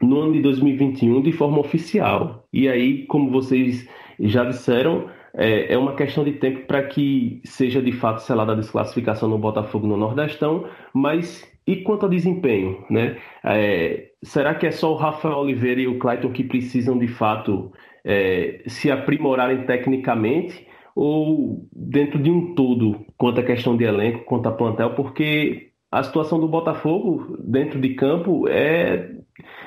no 0.00 0.20
ano 0.20 0.32
de 0.32 0.42
2021 0.42 1.22
de 1.22 1.32
forma 1.32 1.60
oficial. 1.60 2.46
E 2.52 2.68
aí, 2.68 3.06
como 3.06 3.30
vocês 3.30 3.88
já 4.18 4.44
disseram, 4.44 5.08
é, 5.34 5.72
é 5.72 5.78
uma 5.78 5.94
questão 5.94 6.24
de 6.24 6.32
tempo 6.32 6.66
para 6.66 6.82
que 6.82 7.40
seja 7.44 7.80
de 7.80 7.92
fato 7.92 8.20
selada 8.20 8.52
a 8.52 8.56
desclassificação 8.56 9.28
no 9.28 9.38
Botafogo 9.38 9.86
no 9.86 9.96
Nordestão, 9.96 10.66
mas 10.92 11.50
e 11.66 11.76
quanto 11.76 12.04
ao 12.04 12.10
desempenho, 12.10 12.84
né? 12.90 13.16
É, 13.44 14.10
será 14.22 14.54
que 14.54 14.66
é 14.66 14.70
só 14.70 14.92
o 14.92 14.96
Rafael 14.96 15.38
Oliveira 15.38 15.80
e 15.80 15.86
o 15.86 15.98
Clayton 15.98 16.32
que 16.32 16.42
precisam 16.42 16.98
de 16.98 17.06
fato 17.06 17.72
é, 18.04 18.62
se 18.66 18.90
aprimorarem 18.90 19.64
tecnicamente 19.64 20.66
ou 20.94 21.66
dentro 21.72 22.18
de 22.18 22.30
um 22.30 22.54
todo 22.54 23.06
quanto 23.16 23.40
à 23.40 23.42
questão 23.44 23.76
de 23.76 23.84
elenco, 23.84 24.24
quanto 24.24 24.48
a 24.48 24.52
plantel, 24.52 24.94
porque 24.94 25.71
a 25.92 26.02
situação 26.02 26.40
do 26.40 26.48
Botafogo 26.48 27.36
dentro 27.38 27.78
de 27.78 27.90
campo 27.90 28.48
é, 28.48 29.10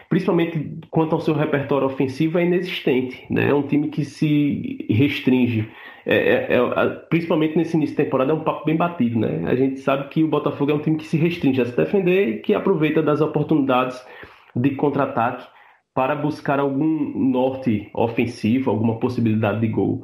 principalmente 0.09 0.79
quanto 0.89 1.13
ao 1.13 1.21
seu 1.21 1.33
repertório 1.33 1.87
ofensivo, 1.87 2.39
é 2.39 2.45
inexistente. 2.45 3.25
Né? 3.29 3.49
É 3.49 3.53
um 3.53 3.61
time 3.61 3.89
que 3.89 4.03
se 4.03 4.85
restringe. 4.89 5.69
É, 6.05 6.15
é, 6.15 6.55
é, 6.55 6.89
principalmente 7.09 7.55
nesse 7.55 7.75
início 7.75 7.95
de 7.95 8.03
temporada, 8.03 8.31
é 8.31 8.35
um 8.35 8.43
papo 8.43 8.65
bem 8.65 8.75
batido. 8.75 9.19
Né? 9.19 9.43
A 9.45 9.55
gente 9.55 9.79
sabe 9.79 10.09
que 10.09 10.23
o 10.23 10.27
Botafogo 10.27 10.71
é 10.71 10.73
um 10.73 10.79
time 10.79 10.97
que 10.97 11.05
se 11.05 11.17
restringe 11.17 11.61
a 11.61 11.65
se 11.65 11.75
defender 11.75 12.29
e 12.29 12.37
que 12.39 12.53
aproveita 12.53 13.03
das 13.03 13.21
oportunidades 13.21 14.03
de 14.55 14.71
contra-ataque 14.71 15.45
para 15.93 16.15
buscar 16.15 16.59
algum 16.59 17.29
norte 17.31 17.89
ofensivo, 17.93 18.69
alguma 18.69 18.99
possibilidade 18.99 19.61
de 19.61 19.67
gol. 19.67 20.03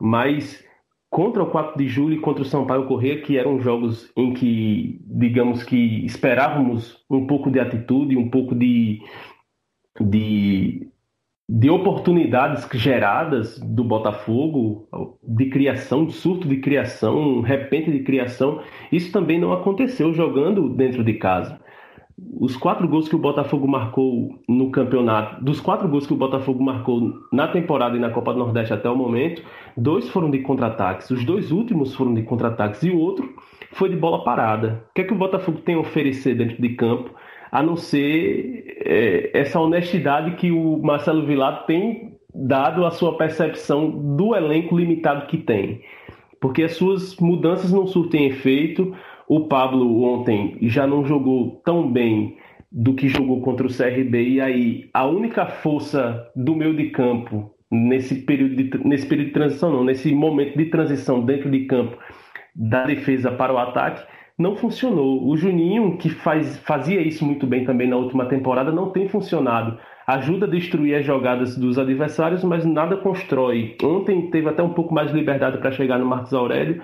Mas 0.00 0.64
contra 1.12 1.42
o 1.42 1.50
4 1.50 1.76
de 1.76 1.86
julho 1.86 2.14
e 2.14 2.20
contra 2.20 2.42
o 2.42 2.46
Sampaio 2.46 2.86
Corrêa, 2.86 3.20
que 3.20 3.36
eram 3.36 3.60
jogos 3.60 4.10
em 4.16 4.32
que, 4.32 4.98
digamos 5.04 5.62
que 5.62 5.76
esperávamos 6.06 7.04
um 7.10 7.26
pouco 7.26 7.50
de 7.50 7.60
atitude, 7.60 8.16
um 8.16 8.30
pouco 8.30 8.54
de, 8.54 9.02
de, 10.00 10.88
de 11.46 11.68
oportunidades 11.68 12.66
geradas 12.80 13.58
do 13.58 13.84
Botafogo, 13.84 14.88
de 15.22 15.50
criação, 15.50 16.08
surto 16.08 16.48
de 16.48 16.56
criação, 16.56 17.42
repente 17.42 17.92
de 17.92 18.02
criação. 18.02 18.62
Isso 18.90 19.12
também 19.12 19.38
não 19.38 19.52
aconteceu 19.52 20.14
jogando 20.14 20.70
dentro 20.70 21.04
de 21.04 21.12
casa 21.12 21.61
os 22.40 22.56
quatro 22.56 22.88
gols 22.88 23.08
que 23.08 23.14
o 23.14 23.18
Botafogo 23.18 23.68
marcou 23.68 24.38
no 24.48 24.70
campeonato, 24.70 25.42
dos 25.44 25.60
quatro 25.60 25.88
gols 25.88 26.06
que 26.06 26.12
o 26.12 26.16
Botafogo 26.16 26.62
marcou 26.62 27.12
na 27.32 27.48
temporada 27.48 27.96
e 27.96 28.00
na 28.00 28.10
Copa 28.10 28.32
do 28.32 28.38
Nordeste 28.40 28.72
até 28.72 28.88
o 28.88 28.96
momento, 28.96 29.42
dois 29.76 30.08
foram 30.08 30.30
de 30.30 30.40
contra-ataques, 30.40 31.10
os 31.10 31.24
dois 31.24 31.52
últimos 31.52 31.94
foram 31.94 32.12
de 32.14 32.22
contra-ataques 32.22 32.82
e 32.82 32.90
o 32.90 32.98
outro 32.98 33.32
foi 33.72 33.88
de 33.88 33.96
bola 33.96 34.24
parada. 34.24 34.84
O 34.90 34.94
que 34.94 35.02
é 35.02 35.04
que 35.04 35.12
o 35.12 35.16
Botafogo 35.16 35.58
tem 35.58 35.74
a 35.74 35.78
oferecer 35.78 36.34
dentro 36.34 36.60
de 36.60 36.70
campo, 36.70 37.10
a 37.50 37.62
não 37.62 37.76
ser 37.76 38.76
é, 38.84 39.30
essa 39.34 39.60
honestidade 39.60 40.36
que 40.36 40.50
o 40.50 40.80
Marcelo 40.82 41.26
Vilar 41.26 41.66
tem 41.66 42.12
dado 42.34 42.84
à 42.84 42.90
sua 42.90 43.16
percepção 43.16 43.90
do 44.16 44.34
elenco 44.34 44.76
limitado 44.76 45.26
que 45.26 45.36
tem? 45.36 45.82
Porque 46.40 46.64
as 46.64 46.72
suas 46.72 47.16
mudanças 47.16 47.72
não 47.72 47.86
surtem 47.86 48.26
efeito, 48.26 48.94
o 49.34 49.48
Pablo 49.48 50.02
ontem 50.02 50.58
já 50.60 50.86
não 50.86 51.06
jogou 51.06 51.62
tão 51.64 51.90
bem 51.90 52.36
do 52.70 52.92
que 52.92 53.08
jogou 53.08 53.40
contra 53.40 53.66
o 53.66 53.74
CRB, 53.74 54.28
e 54.28 54.40
aí 54.42 54.90
a 54.92 55.06
única 55.06 55.46
força 55.46 56.30
do 56.36 56.54
meio 56.54 56.76
de 56.76 56.90
campo 56.90 57.50
nesse 57.70 58.14
período 58.26 58.56
de, 58.56 58.86
nesse 58.86 59.06
período 59.06 59.28
de 59.28 59.32
transição, 59.32 59.72
não, 59.72 59.84
nesse 59.84 60.14
momento 60.14 60.58
de 60.58 60.66
transição 60.66 61.24
dentro 61.24 61.50
de 61.50 61.64
campo 61.64 61.96
da 62.54 62.84
defesa 62.84 63.32
para 63.32 63.54
o 63.54 63.56
ataque, 63.56 64.04
não 64.38 64.54
funcionou. 64.54 65.26
O 65.26 65.34
Juninho, 65.34 65.96
que 65.96 66.10
faz, 66.10 66.58
fazia 66.58 67.00
isso 67.00 67.24
muito 67.24 67.46
bem 67.46 67.64
também 67.64 67.88
na 67.88 67.96
última 67.96 68.26
temporada, 68.26 68.70
não 68.70 68.90
tem 68.90 69.08
funcionado 69.08 69.78
ajuda 70.06 70.46
a 70.46 70.48
destruir 70.48 70.96
as 70.96 71.04
jogadas 71.04 71.56
dos 71.56 71.78
adversários, 71.78 72.42
mas 72.44 72.64
nada 72.64 72.96
constrói. 72.96 73.76
Ontem 73.82 74.30
teve 74.30 74.48
até 74.48 74.62
um 74.62 74.72
pouco 74.72 74.92
mais 74.92 75.10
de 75.10 75.16
liberdade 75.16 75.58
para 75.58 75.72
chegar 75.72 75.98
no 75.98 76.06
Marcos 76.06 76.34
Aurélio 76.34 76.82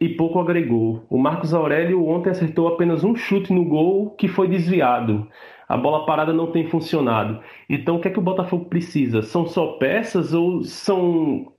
e 0.00 0.08
pouco 0.08 0.40
agregou. 0.40 1.04
O 1.08 1.18
Marcos 1.18 1.54
Aurélio 1.54 2.06
ontem 2.06 2.30
acertou 2.30 2.68
apenas 2.68 3.04
um 3.04 3.14
chute 3.14 3.52
no 3.52 3.64
gol 3.64 4.10
que 4.10 4.28
foi 4.28 4.48
desviado. 4.48 5.26
A 5.68 5.76
bola 5.76 6.06
parada 6.06 6.32
não 6.32 6.50
tem 6.50 6.66
funcionado. 6.66 7.40
Então 7.68 7.96
o 7.96 8.00
que 8.00 8.08
é 8.08 8.10
que 8.10 8.18
o 8.18 8.22
Botafogo 8.22 8.66
precisa? 8.66 9.22
São 9.22 9.46
só 9.46 9.72
peças 9.78 10.32
ou 10.32 10.62
são 10.62 11.52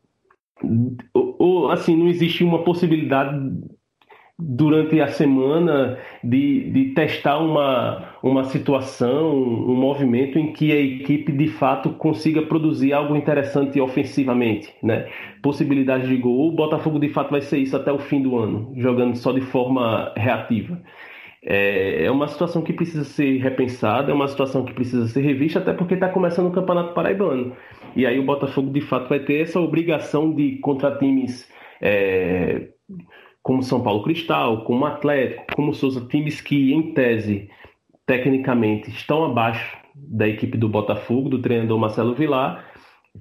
ou, 1.13 1.35
ou 1.39 1.71
assim 1.71 1.95
não 1.95 2.07
existe 2.07 2.43
uma 2.43 2.63
possibilidade 2.63 3.39
durante 4.37 4.99
a 5.01 5.07
semana 5.07 5.97
de, 6.23 6.71
de 6.71 6.93
testar 6.93 7.39
uma, 7.39 8.08
uma 8.21 8.43
situação, 8.45 9.33
um 9.33 9.75
movimento 9.75 10.37
em 10.37 10.51
que 10.51 10.71
a 10.71 10.79
equipe 10.79 11.31
de 11.31 11.47
fato 11.47 11.91
consiga 11.91 12.41
produzir 12.41 12.93
algo 12.93 13.15
interessante 13.15 13.79
ofensivamente, 13.79 14.73
né? 14.83 15.07
Possibilidade 15.41 16.07
de 16.07 16.17
gol. 16.17 16.49
O 16.49 16.51
Botafogo 16.51 16.99
de 16.99 17.09
fato 17.09 17.31
vai 17.31 17.41
ser 17.41 17.59
isso 17.59 17.75
até 17.75 17.91
o 17.91 17.99
fim 17.99 18.21
do 18.21 18.37
ano, 18.37 18.73
jogando 18.75 19.15
só 19.15 19.31
de 19.31 19.41
forma 19.41 20.13
reativa. 20.17 20.81
É, 21.41 22.03
é 22.03 22.11
uma 22.11 22.27
situação 22.27 22.61
que 22.61 22.73
precisa 22.73 23.05
ser 23.05 23.37
repensada, 23.37 24.11
é 24.11 24.13
uma 24.13 24.27
situação 24.27 24.65
que 24.65 24.73
precisa 24.73 25.07
ser 25.07 25.21
revista, 25.21 25.59
até 25.59 25.71
porque 25.71 25.93
está 25.93 26.09
começando 26.09 26.47
o 26.47 26.51
Campeonato 26.51 26.93
Paraibano. 26.93 27.55
E 27.95 28.05
aí 28.05 28.19
o 28.19 28.25
Botafogo 28.25 28.71
de 28.71 28.81
fato 28.81 29.07
vai 29.07 29.19
ter 29.19 29.41
essa 29.41 29.59
obrigação 29.59 30.33
de 30.33 30.57
contra 30.57 30.97
times. 30.97 31.49
É, 31.81 32.67
como 33.41 33.63
São 33.63 33.81
Paulo 33.81 34.03
Cristal, 34.03 34.63
como 34.63 34.85
Atlético, 34.85 35.55
como 35.55 35.73
Souza, 35.73 36.05
times 36.07 36.41
que, 36.41 36.73
em 36.73 36.93
tese, 36.93 37.49
tecnicamente, 38.09 38.89
estão 38.89 39.23
abaixo 39.23 39.77
da 39.93 40.27
equipe 40.27 40.57
do 40.57 40.67
Botafogo, 40.67 41.29
do 41.29 41.39
treinador 41.39 41.77
Marcelo 41.77 42.15
Vilar. 42.15 42.65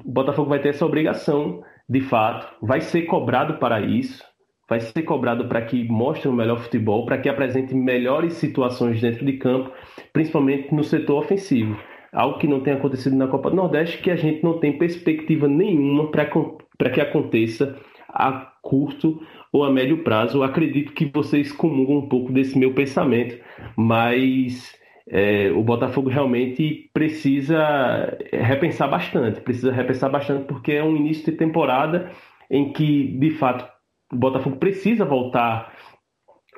O 0.03 0.11
Botafogo 0.11 0.49
vai 0.49 0.63
ter 0.63 0.71
essa 0.71 0.87
obrigação, 0.87 1.63
de 1.87 2.01
fato, 2.01 2.49
vai 2.63 2.81
ser 2.81 3.03
cobrado 3.03 3.59
para 3.59 3.83
isso, 3.83 4.25
vai 4.67 4.81
ser 4.81 5.03
cobrado 5.03 5.47
para 5.47 5.61
que 5.61 5.87
mostre 5.87 6.27
o 6.27 6.33
melhor 6.33 6.61
futebol, 6.61 7.05
para 7.05 7.19
que 7.19 7.29
apresente 7.29 7.75
melhores 7.75 8.33
situações 8.35 8.99
dentro 8.99 9.27
de 9.27 9.35
campo, 9.35 9.71
principalmente 10.11 10.75
no 10.75 10.83
setor 10.83 11.23
ofensivo. 11.23 11.79
algo 12.13 12.39
que 12.39 12.47
não 12.47 12.61
tem 12.61 12.73
acontecido 12.73 13.17
na 13.17 13.27
Copa 13.29 13.51
do 13.51 13.57
Nordeste, 13.57 13.99
que 13.99 14.11
a 14.11 14.17
gente 14.17 14.43
não 14.43 14.59
tem 14.59 14.79
perspectiva 14.79 15.47
nenhuma 15.47 16.11
para 16.11 16.91
que 16.91 17.01
aconteça 17.01 17.77
a 18.09 18.33
curto 18.63 19.21
ou 19.53 19.65
a 19.65 19.71
médio 19.71 20.03
prazo. 20.03 20.43
Acredito 20.43 20.93
que 20.93 21.07
vocês 21.07 21.53
comungam 21.53 21.99
um 21.99 22.09
pouco 22.09 22.33
desse 22.33 22.59
meu 22.59 22.73
pensamento, 22.73 23.39
mas 23.77 24.78
é, 25.11 25.51
o 25.53 25.63
Botafogo 25.63 26.11
realmente 26.11 26.91
precisa 26.93 28.19
repensar 28.33 28.89
bastante, 28.89 29.41
precisa 29.41 29.73
repensar 29.73 30.11
bastante 30.11 30.45
porque 30.45 30.73
é 30.73 30.85
um 30.85 30.97
início 30.97 31.31
de 31.31 31.39
temporada 31.39 32.11
em 32.51 32.73
que, 32.73 33.19
de 33.19 33.31
fato, 33.31 33.67
o 34.13 34.17
Botafogo 34.17 34.57
precisa 34.57 35.05
voltar 35.05 35.73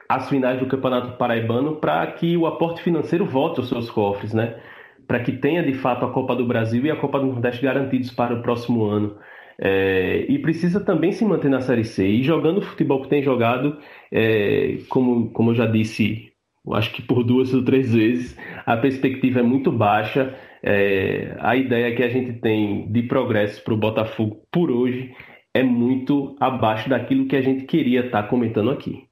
às 0.09 0.28
finais 0.28 0.59
do 0.59 0.66
Campeonato 0.66 1.16
Paraibano 1.16 1.76
para 1.76 2.07
que 2.09 2.36
o 2.36 2.46
aporte 2.46 2.82
financeiro 2.82 3.24
volte 3.24 3.61
aos 3.61 3.68
seus 3.68 3.88
cofres, 3.90 4.34
né? 4.34 4.61
Para 5.07 5.20
que 5.20 5.32
tenha 5.32 5.62
de 5.62 5.74
fato 5.74 6.05
a 6.05 6.11
Copa 6.11 6.34
do 6.34 6.46
Brasil 6.46 6.84
e 6.84 6.90
a 6.90 6.96
Copa 6.96 7.20
do 7.20 7.26
Nordeste 7.26 7.62
garantidos 7.62 8.11
para 8.11 8.34
o 8.34 8.42
próximo 8.42 8.84
ano. 8.84 9.16
É, 9.62 10.24
e 10.28 10.38
precisa 10.38 10.80
também 10.80 11.12
se 11.12 11.24
manter 11.24 11.51
na 11.51 11.61
Série 11.61 11.84
C. 11.84 12.07
E 12.07 12.22
jogando 12.22 12.59
o 12.59 12.62
futebol 12.62 13.03
que 13.03 13.09
tem 13.09 13.22
jogado, 13.22 13.78
é, 14.11 14.78
como, 14.88 15.30
como 15.30 15.51
eu 15.51 15.55
já 15.55 15.66
disse, 15.66 16.30
acho 16.75 16.93
que 16.93 17.03
por 17.03 17.25
duas 17.25 17.53
ou 17.53 17.64
três 17.64 17.93
vezes, 17.93 18.37
a 18.64 18.77
perspectiva 18.77 19.41
é 19.41 19.43
muito 19.43 19.71
baixa. 19.71 20.35
É, 20.62 21.37
a 21.39 21.57
ideia 21.57 21.95
que 21.95 22.03
a 22.03 22.09
gente 22.09 22.35
tem 22.35 22.91
de 22.91 23.03
progresso 23.03 23.62
para 23.64 23.75
o 23.75 23.79
Botafogo 23.79 24.43
por 24.53 24.71
hoje 24.71 25.14
é 25.53 25.62
muito 25.62 26.37
abaixo 26.39 26.89
daquilo 26.89 27.27
que 27.27 27.37
a 27.37 27.43
gente 27.43 27.64
queria 27.64 28.07
estar 28.07 28.23
tá 28.23 28.29
comentando 28.29 28.71
aqui. 28.71 29.05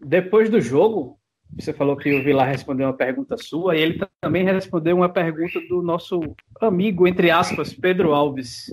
Depois 0.00 0.48
do 0.48 0.60
jogo, 0.60 1.19
você 1.58 1.72
falou 1.72 1.96
que 1.96 2.12
o 2.14 2.22
Vilar 2.22 2.48
respondeu 2.48 2.86
uma 2.86 2.96
pergunta 2.96 3.36
sua 3.36 3.76
e 3.76 3.80
ele 3.80 4.00
também 4.20 4.44
respondeu 4.44 4.96
uma 4.96 5.08
pergunta 5.08 5.60
do 5.68 5.82
nosso 5.82 6.20
amigo, 6.60 7.06
entre 7.06 7.30
aspas, 7.30 7.72
Pedro 7.72 8.12
Alves. 8.12 8.66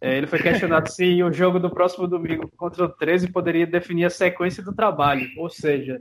É, 0.00 0.18
ele 0.18 0.26
foi 0.26 0.40
questionado 0.40 0.90
se 0.90 1.22
o 1.22 1.32
jogo 1.32 1.60
do 1.60 1.70
próximo 1.70 2.08
domingo 2.08 2.50
contra 2.56 2.84
o 2.84 2.88
13 2.88 3.30
poderia 3.30 3.66
definir 3.66 4.04
a 4.04 4.10
sequência 4.10 4.62
do 4.62 4.74
trabalho, 4.74 5.28
ou 5.38 5.48
seja, 5.48 6.00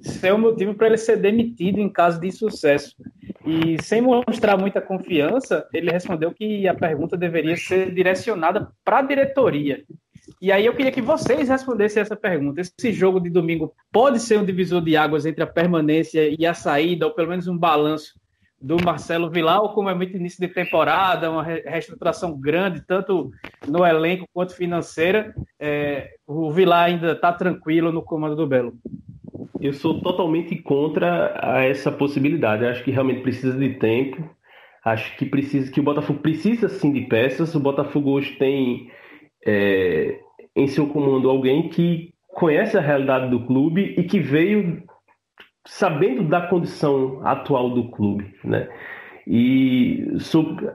ser 0.00 0.32
o 0.32 0.38
motivo 0.38 0.74
para 0.74 0.86
ele 0.86 0.96
ser 0.96 1.16
demitido 1.16 1.78
em 1.78 1.88
caso 1.88 2.18
de 2.18 2.28
insucesso. 2.28 2.96
E 3.46 3.76
sem 3.82 4.00
mostrar 4.00 4.56
muita 4.56 4.80
confiança, 4.80 5.68
ele 5.74 5.90
respondeu 5.90 6.32
que 6.32 6.66
a 6.66 6.74
pergunta 6.74 7.16
deveria 7.16 7.56
ser 7.56 7.92
direcionada 7.92 8.70
para 8.82 8.98
a 8.98 9.02
diretoria. 9.02 9.84
E 10.40 10.52
aí 10.52 10.66
eu 10.66 10.74
queria 10.74 10.92
que 10.92 11.00
vocês 11.00 11.48
respondessem 11.48 12.00
essa 12.00 12.16
pergunta. 12.16 12.60
Esse 12.60 12.92
jogo 12.92 13.20
de 13.20 13.30
domingo 13.30 13.72
pode 13.92 14.20
ser 14.20 14.38
um 14.38 14.44
divisor 14.44 14.82
de 14.82 14.96
águas 14.96 15.26
entre 15.26 15.42
a 15.42 15.46
permanência 15.46 16.34
e 16.38 16.44
a 16.44 16.54
saída, 16.54 17.06
ou 17.06 17.14
pelo 17.14 17.28
menos 17.28 17.46
um 17.46 17.56
balanço 17.56 18.12
do 18.60 18.76
Marcelo 18.82 19.30
Vilar, 19.30 19.60
ou 19.60 19.70
como 19.70 19.90
é 19.90 19.94
muito 19.94 20.16
início 20.16 20.40
de 20.40 20.52
temporada, 20.52 21.30
uma 21.30 21.42
reestruturação 21.42 22.38
grande, 22.38 22.80
tanto 22.80 23.30
no 23.68 23.84
elenco 23.84 24.26
quanto 24.32 24.56
financeira, 24.56 25.34
é, 25.60 26.14
o 26.26 26.50
Vilar 26.50 26.84
ainda 26.84 27.12
está 27.12 27.30
tranquilo 27.30 27.92
no 27.92 28.02
comando 28.02 28.34
do 28.34 28.46
Belo? 28.46 28.72
Eu 29.60 29.72
sou 29.72 30.00
totalmente 30.00 30.56
contra 30.56 31.38
essa 31.62 31.92
possibilidade. 31.92 32.64
acho 32.64 32.82
que 32.82 32.90
realmente 32.90 33.22
precisa 33.22 33.56
de 33.58 33.74
tempo. 33.74 34.22
Acho 34.84 35.16
que 35.16 35.24
precisa 35.24 35.70
que 35.70 35.80
o 35.80 35.82
Botafogo 35.82 36.20
precisa 36.20 36.68
sim 36.68 36.92
de 36.92 37.02
peças. 37.02 37.54
O 37.54 37.60
Botafogo 37.60 38.10
hoje 38.10 38.32
tem 38.32 38.90
é, 39.46 40.20
em 40.54 40.66
seu 40.66 40.86
comando 40.88 41.28
alguém 41.28 41.68
que 41.68 42.12
conhece 42.28 42.76
a 42.76 42.80
realidade 42.80 43.30
do 43.30 43.40
clube 43.40 43.94
e 43.96 44.02
que 44.04 44.18
veio 44.18 44.82
sabendo 45.66 46.22
da 46.24 46.42
condição 46.42 47.20
atual 47.24 47.70
do 47.70 47.90
clube, 47.90 48.34
né? 48.44 48.68
E 49.26 50.06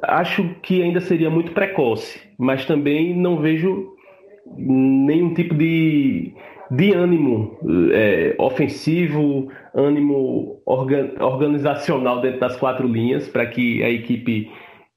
acho 0.02 0.56
que 0.64 0.82
ainda 0.82 1.00
seria 1.00 1.30
muito 1.30 1.52
precoce, 1.52 2.20
mas 2.38 2.66
também 2.66 3.16
não 3.16 3.38
vejo 3.38 3.94
nenhum 4.58 5.36
tipo 5.36 5.54
de, 5.54 6.34
de 6.72 6.92
ânimo 6.92 7.58
é, 7.94 8.36
ofensivo, 8.40 9.50
ânimo 9.76 10.60
organ, 10.66 11.12
organizacional 11.20 12.22
dentro 12.22 12.40
das 12.40 12.58
quatro 12.58 12.88
linhas 12.88 13.28
para 13.28 13.46
que 13.46 13.84
a 13.84 13.90
equipe 13.90 14.52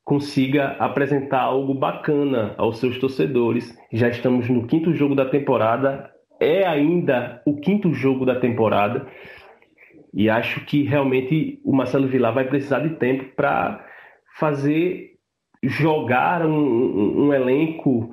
consiga 0.04 0.76
apresentar 0.78 1.40
algo 1.40 1.74
bacana 1.74 2.54
aos 2.58 2.78
seus 2.78 2.98
torcedores. 2.98 3.76
Já 3.92 4.08
estamos 4.08 4.48
no 4.48 4.66
quinto 4.66 4.92
jogo 4.94 5.14
da 5.14 5.26
temporada, 5.26 6.10
é 6.40 6.66
ainda 6.66 7.40
o 7.46 7.56
quinto 7.56 7.92
jogo 7.94 8.26
da 8.26 8.34
temporada, 8.34 9.06
e 10.12 10.28
acho 10.28 10.64
que 10.66 10.82
realmente 10.82 11.60
o 11.64 11.74
Marcelo 11.74 12.06
Vilar 12.06 12.34
vai 12.34 12.44
precisar 12.46 12.80
de 12.80 12.96
tempo 12.96 13.24
para 13.34 13.84
fazer 14.38 15.12
jogar 15.62 16.44
um, 16.44 16.52
um, 16.52 17.26
um, 17.26 17.34
elenco 17.34 18.10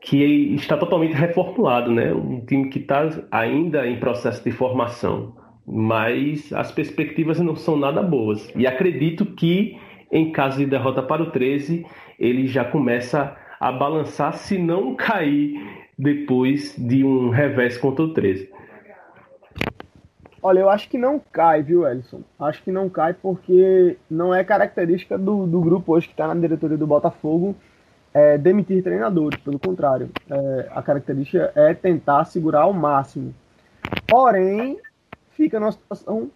que 0.00 0.22
está 0.54 0.76
totalmente 0.76 1.12
reformulado, 1.14 1.90
né? 1.90 2.12
Um 2.12 2.44
time 2.44 2.68
que 2.68 2.78
está 2.78 3.08
ainda 3.30 3.86
em 3.86 3.98
processo 3.98 4.42
de 4.42 4.50
formação, 4.50 5.36
mas 5.66 6.52
as 6.52 6.72
perspectivas 6.72 7.38
não 7.40 7.56
são 7.56 7.76
nada 7.76 8.02
boas. 8.02 8.50
E 8.56 8.66
acredito 8.66 9.26
que 9.26 9.76
em 10.12 10.30
caso 10.30 10.58
de 10.58 10.66
derrota 10.66 11.02
para 11.02 11.22
o 11.22 11.30
13, 11.30 11.86
ele 12.18 12.46
já 12.46 12.64
começa 12.64 13.34
a 13.58 13.72
balançar 13.72 14.34
se 14.34 14.58
não 14.58 14.94
cair 14.94 15.58
depois 15.98 16.76
de 16.76 17.02
um 17.02 17.30
revés 17.30 17.78
contra 17.78 18.04
o 18.04 18.12
13. 18.12 18.50
Olha, 20.42 20.60
eu 20.60 20.68
acho 20.68 20.88
que 20.88 20.98
não 20.98 21.20
cai, 21.32 21.62
viu, 21.62 21.86
Ellison? 21.86 22.20
Acho 22.38 22.62
que 22.62 22.72
não 22.72 22.88
cai 22.90 23.14
porque 23.14 23.96
não 24.10 24.34
é 24.34 24.44
característica 24.44 25.16
do, 25.16 25.46
do 25.46 25.60
grupo 25.60 25.92
hoje 25.92 26.08
que 26.08 26.12
está 26.12 26.26
na 26.26 26.34
diretoria 26.34 26.76
do 26.76 26.86
Botafogo 26.86 27.54
é, 28.12 28.36
demitir 28.36 28.82
treinadores. 28.82 29.40
Pelo 29.40 29.58
contrário, 29.58 30.10
é, 30.28 30.68
a 30.72 30.82
característica 30.82 31.52
é 31.54 31.72
tentar 31.72 32.24
segurar 32.24 32.62
ao 32.62 32.72
máximo. 32.72 33.32
Porém, 34.08 34.78
fica 35.30 35.58
numa 35.58 35.72
situação 35.72 36.30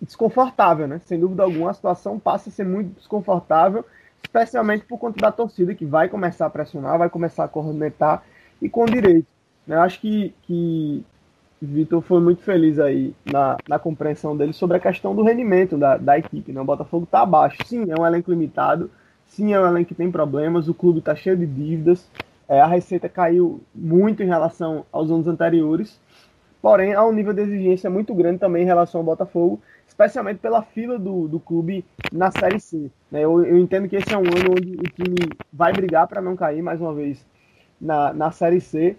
desconfortável, 0.00 0.88
né? 0.88 1.00
Sem 1.04 1.20
dúvida 1.20 1.42
alguma, 1.42 1.70
a 1.70 1.74
situação 1.74 2.18
passa 2.18 2.48
a 2.48 2.52
ser 2.52 2.64
muito 2.64 2.94
desconfortável, 2.96 3.84
especialmente 4.22 4.84
por 4.84 4.98
conta 4.98 5.20
da 5.20 5.30
torcida 5.30 5.74
que 5.74 5.84
vai 5.84 6.08
começar 6.08 6.46
a 6.46 6.50
pressionar, 6.50 6.98
vai 6.98 7.10
começar 7.10 7.44
a 7.44 7.48
cornetar 7.48 8.22
e 8.60 8.68
com 8.68 8.86
direito. 8.86 9.26
Né? 9.66 9.76
Eu 9.76 9.82
acho 9.82 10.00
que, 10.00 10.34
que 10.42 11.04
Vitor 11.60 12.00
foi 12.00 12.20
muito 12.20 12.42
feliz 12.42 12.78
aí 12.78 13.14
na, 13.24 13.56
na 13.68 13.78
compreensão 13.78 14.36
dele 14.36 14.52
sobre 14.52 14.76
a 14.78 14.80
questão 14.80 15.14
do 15.14 15.22
rendimento 15.22 15.76
da, 15.76 15.96
da 15.96 16.18
equipe. 16.18 16.52
Né? 16.52 16.60
O 16.60 16.64
Botafogo 16.64 17.04
está 17.04 17.20
abaixo. 17.20 17.58
Sim, 17.66 17.84
é 17.90 18.00
um 18.00 18.06
elenco 18.06 18.30
limitado. 18.30 18.90
Sim, 19.26 19.52
é 19.52 19.60
um 19.60 19.66
elenco 19.66 19.88
que 19.88 19.94
tem 19.94 20.10
problemas. 20.10 20.68
O 20.68 20.74
clube 20.74 21.00
está 21.00 21.14
cheio 21.14 21.36
de 21.36 21.46
dívidas. 21.46 22.08
É, 22.48 22.60
a 22.60 22.66
receita 22.66 23.08
caiu 23.10 23.60
muito 23.74 24.22
em 24.22 24.26
relação 24.26 24.86
aos 24.90 25.10
anos 25.10 25.26
anteriores. 25.26 26.00
Porém, 26.60 26.92
há 26.92 27.04
um 27.04 27.12
nível 27.12 27.32
de 27.32 27.42
exigência 27.42 27.88
muito 27.88 28.14
grande 28.14 28.38
também 28.38 28.62
em 28.62 28.66
relação 28.66 29.00
ao 29.00 29.04
Botafogo, 29.04 29.60
especialmente 29.86 30.38
pela 30.38 30.62
fila 30.62 30.98
do, 30.98 31.28
do 31.28 31.38
clube 31.38 31.84
na 32.12 32.30
Série 32.30 32.58
C. 32.58 32.90
Né? 33.10 33.24
Eu, 33.24 33.44
eu, 33.44 33.58
entendo 33.58 33.88
que 33.88 33.96
esse 33.96 34.12
é 34.12 34.18
um 34.18 34.22
ano 34.22 34.52
onde 34.52 34.72
o 34.72 34.82
time 34.82 35.16
vai 35.52 35.72
brigar 35.72 36.08
para 36.08 36.20
não 36.20 36.36
cair 36.36 36.60
mais 36.60 36.80
uma 36.80 36.92
vez 36.92 37.24
na, 37.80 38.12
na 38.12 38.30
Série 38.32 38.60
C. 38.60 38.96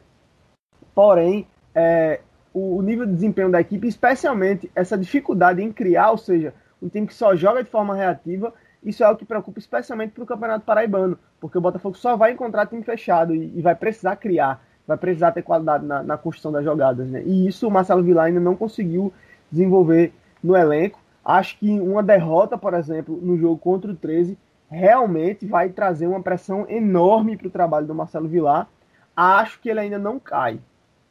Porém, 0.96 1.46
é, 1.76 2.22
o, 2.54 2.78
o, 2.78 2.82
nível 2.82 3.06
de 3.06 3.14
desempenho 3.14 3.52
da 3.52 3.60
equipe, 3.60 3.88
especialmente 3.88 4.72
essa 4.74 4.98
dificuldade 4.98 5.62
em 5.62 5.72
criar, 5.72 6.12
ou 6.12 6.18
seja, 6.18 6.54
um 6.82 6.88
time 6.88 7.08
que 7.08 7.14
só 7.14 7.36
joga 7.36 7.62
de 7.62 7.70
forma 7.70 7.94
reativa, 7.94 8.54
isso 8.82 9.04
é 9.04 9.10
o 9.10 9.18
que 9.18 9.26
preocupa 9.26 9.60
especialmente 9.60 10.12
para 10.12 10.24
o 10.24 10.28
Campeonato 10.28 10.66
Paraibano, 10.66 11.20
porque 11.42 11.58
o 11.58 11.62
Botafogo 11.62 11.98
só 11.98 12.16
vai 12.16 12.32
encontrar 12.32 12.68
time 12.68 12.84
fechado 12.84 13.36
e, 13.36 13.58
e 13.58 13.62
vai 13.62 13.76
precisar 13.76 14.16
criar 14.16 14.64
vai 14.90 14.98
precisar 14.98 15.32
ter 15.32 15.44
qualidade 15.44 15.86
na, 15.86 16.02
na 16.02 16.18
construção 16.18 16.52
das 16.52 16.66
jogadas, 16.66 17.08
né? 17.08 17.22
E 17.24 17.48
isso 17.48 17.68
o 17.68 17.72
Marcelo 17.72 18.02
Villar 18.02 18.26
ainda 18.26 18.40
não 18.40 18.56
conseguiu 18.56 19.14
desenvolver 19.52 20.12
no 20.44 20.56
elenco. 20.58 21.00
Acho 21.24 21.60
que 21.60 21.80
uma 21.80 22.02
derrota, 22.02 22.58
por 22.58 22.74
exemplo, 22.74 23.16
no 23.22 23.38
jogo 23.38 23.60
contra 23.60 23.92
o 23.92 23.96
13, 23.96 24.36
realmente 24.68 25.46
vai 25.46 25.70
trazer 25.70 26.08
uma 26.08 26.24
pressão 26.24 26.66
enorme 26.68 27.38
para 27.38 27.48
o 27.48 27.52
trabalho 27.52 27.86
do 27.86 27.94
Marcelo 27.94 28.28
Vilar. 28.28 28.68
Acho 29.16 29.62
que 29.62 29.70
ele 29.70 29.80
ainda 29.80 30.00
não 30.00 30.20
cai. 30.20 30.60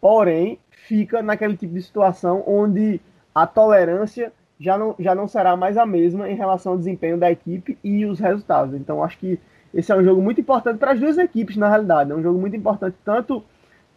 Porém, 0.00 0.58
fica 0.70 1.22
naquele 1.22 1.56
tipo 1.56 1.74
de 1.74 1.82
situação 1.82 2.42
onde 2.48 3.00
a 3.32 3.46
tolerância 3.46 4.32
já 4.58 4.76
não, 4.76 4.96
já 4.98 5.14
não 5.14 5.28
será 5.28 5.56
mais 5.56 5.78
a 5.78 5.86
mesma 5.86 6.28
em 6.28 6.34
relação 6.34 6.72
ao 6.72 6.78
desempenho 6.78 7.16
da 7.16 7.30
equipe 7.30 7.78
e 7.84 8.04
os 8.04 8.18
resultados. 8.18 8.74
Então, 8.74 9.04
acho 9.04 9.16
que 9.18 9.38
esse 9.72 9.92
é 9.92 9.96
um 9.96 10.02
jogo 10.02 10.20
muito 10.20 10.40
importante 10.40 10.78
para 10.78 10.90
as 10.90 10.98
duas 10.98 11.16
equipes, 11.16 11.56
na 11.56 11.68
realidade. 11.68 12.10
É 12.10 12.14
um 12.16 12.22
jogo 12.22 12.40
muito 12.40 12.56
importante 12.56 12.96
tanto 13.04 13.44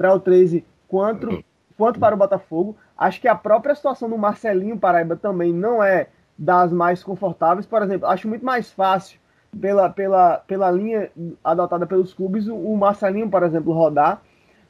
para 0.02 0.16
o 0.16 0.20
13 0.20 0.66
quanto, 0.88 1.44
quanto 1.78 2.00
para 2.00 2.16
o 2.16 2.18
Botafogo. 2.18 2.76
Acho 2.98 3.22
que 3.22 3.28
a 3.28 3.36
própria 3.36 3.76
situação 3.76 4.10
do 4.10 4.18
Marcelinho 4.18 4.78
Paraíba 4.78 5.16
também 5.16 5.54
não 5.54 5.84
é 5.84 6.08
das 6.36 6.72
mais 6.72 7.04
confortáveis. 7.04 7.68
Por 7.68 7.84
exemplo, 7.84 8.08
acho 8.08 8.28
muito 8.28 8.44
mais 8.44 8.72
fácil, 8.72 9.20
pela, 9.60 9.90
pela, 9.92 10.38
pela 10.48 10.72
linha 10.72 11.12
adotada 11.44 11.86
pelos 11.86 12.16
clubes, 12.16 12.48
o, 12.48 12.76
Marcelinho, 12.76 13.30
por 13.30 13.44
exemplo, 13.44 13.74
rodar 13.74 14.22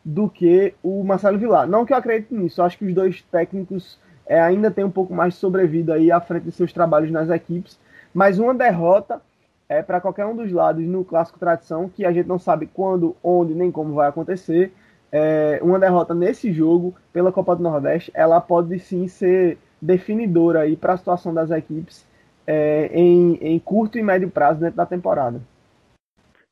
do 0.03 0.27
que 0.27 0.73
o 0.83 1.01
Marcelo 1.03 1.37
Vilar. 1.37 1.65
Não 1.65 1.85
que 1.85 1.93
eu 1.93 1.97
acredite 1.97 2.33
nisso, 2.33 2.61
acho 2.61 2.77
que 2.77 2.85
os 2.85 2.93
dois 2.93 3.21
técnicos 3.31 3.99
é, 4.25 4.41
ainda 4.41 4.69
tem 4.69 4.83
um 4.83 4.91
pouco 4.91 5.13
mais 5.13 5.35
de 5.35 5.39
sobrevida 5.39 5.93
aí 5.93 6.11
à 6.11 6.19
frente 6.19 6.43
de 6.43 6.51
seus 6.51 6.73
trabalhos 6.73 7.11
nas 7.11 7.29
equipes, 7.29 7.79
mas 8.13 8.37
uma 8.37 8.53
derrota 8.53 9.21
é 9.69 9.81
para 9.81 10.01
qualquer 10.01 10.25
um 10.25 10.35
dos 10.35 10.51
lados 10.51 10.85
no 10.85 11.05
clássico 11.05 11.39
tradição, 11.39 11.87
que 11.87 12.03
a 12.03 12.11
gente 12.11 12.27
não 12.27 12.37
sabe 12.37 12.67
quando, 12.67 13.15
onde 13.23 13.53
nem 13.53 13.71
como 13.71 13.93
vai 13.93 14.09
acontecer. 14.09 14.73
É, 15.11 15.59
uma 15.61 15.77
derrota 15.77 16.13
nesse 16.13 16.51
jogo 16.53 16.95
pela 17.11 17.31
Copa 17.31 17.55
do 17.55 17.63
Nordeste, 17.63 18.11
ela 18.13 18.39
pode 18.39 18.79
sim 18.79 19.07
ser 19.07 19.57
definidora 19.81 20.61
aí 20.61 20.75
para 20.75 20.93
a 20.93 20.97
situação 20.97 21.33
das 21.33 21.51
equipes 21.51 22.05
é, 22.47 22.89
em, 22.93 23.37
em 23.41 23.59
curto 23.59 23.97
e 23.97 24.03
médio 24.03 24.29
prazo 24.29 24.59
dentro 24.61 24.77
da 24.77 24.85
temporada. 24.85 25.41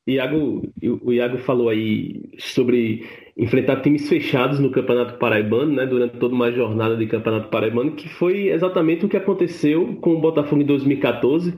Iago, 0.07 0.63
o 1.03 1.13
Iago 1.13 1.37
falou 1.37 1.69
aí 1.69 2.31
sobre 2.39 3.05
enfrentar 3.37 3.81
times 3.81 4.09
fechados 4.09 4.59
no 4.59 4.71
Campeonato 4.71 5.19
Paraibano, 5.19 5.73
né, 5.73 5.85
durante 5.85 6.17
toda 6.17 6.33
uma 6.33 6.51
jornada 6.51 6.97
de 6.97 7.05
Campeonato 7.05 7.49
Paraibano, 7.49 7.91
que 7.91 8.09
foi 8.09 8.49
exatamente 8.49 9.05
o 9.05 9.09
que 9.09 9.17
aconteceu 9.17 9.97
com 10.01 10.15
o 10.15 10.19
Botafogo 10.19 10.61
em 10.61 10.65
2014, 10.65 11.53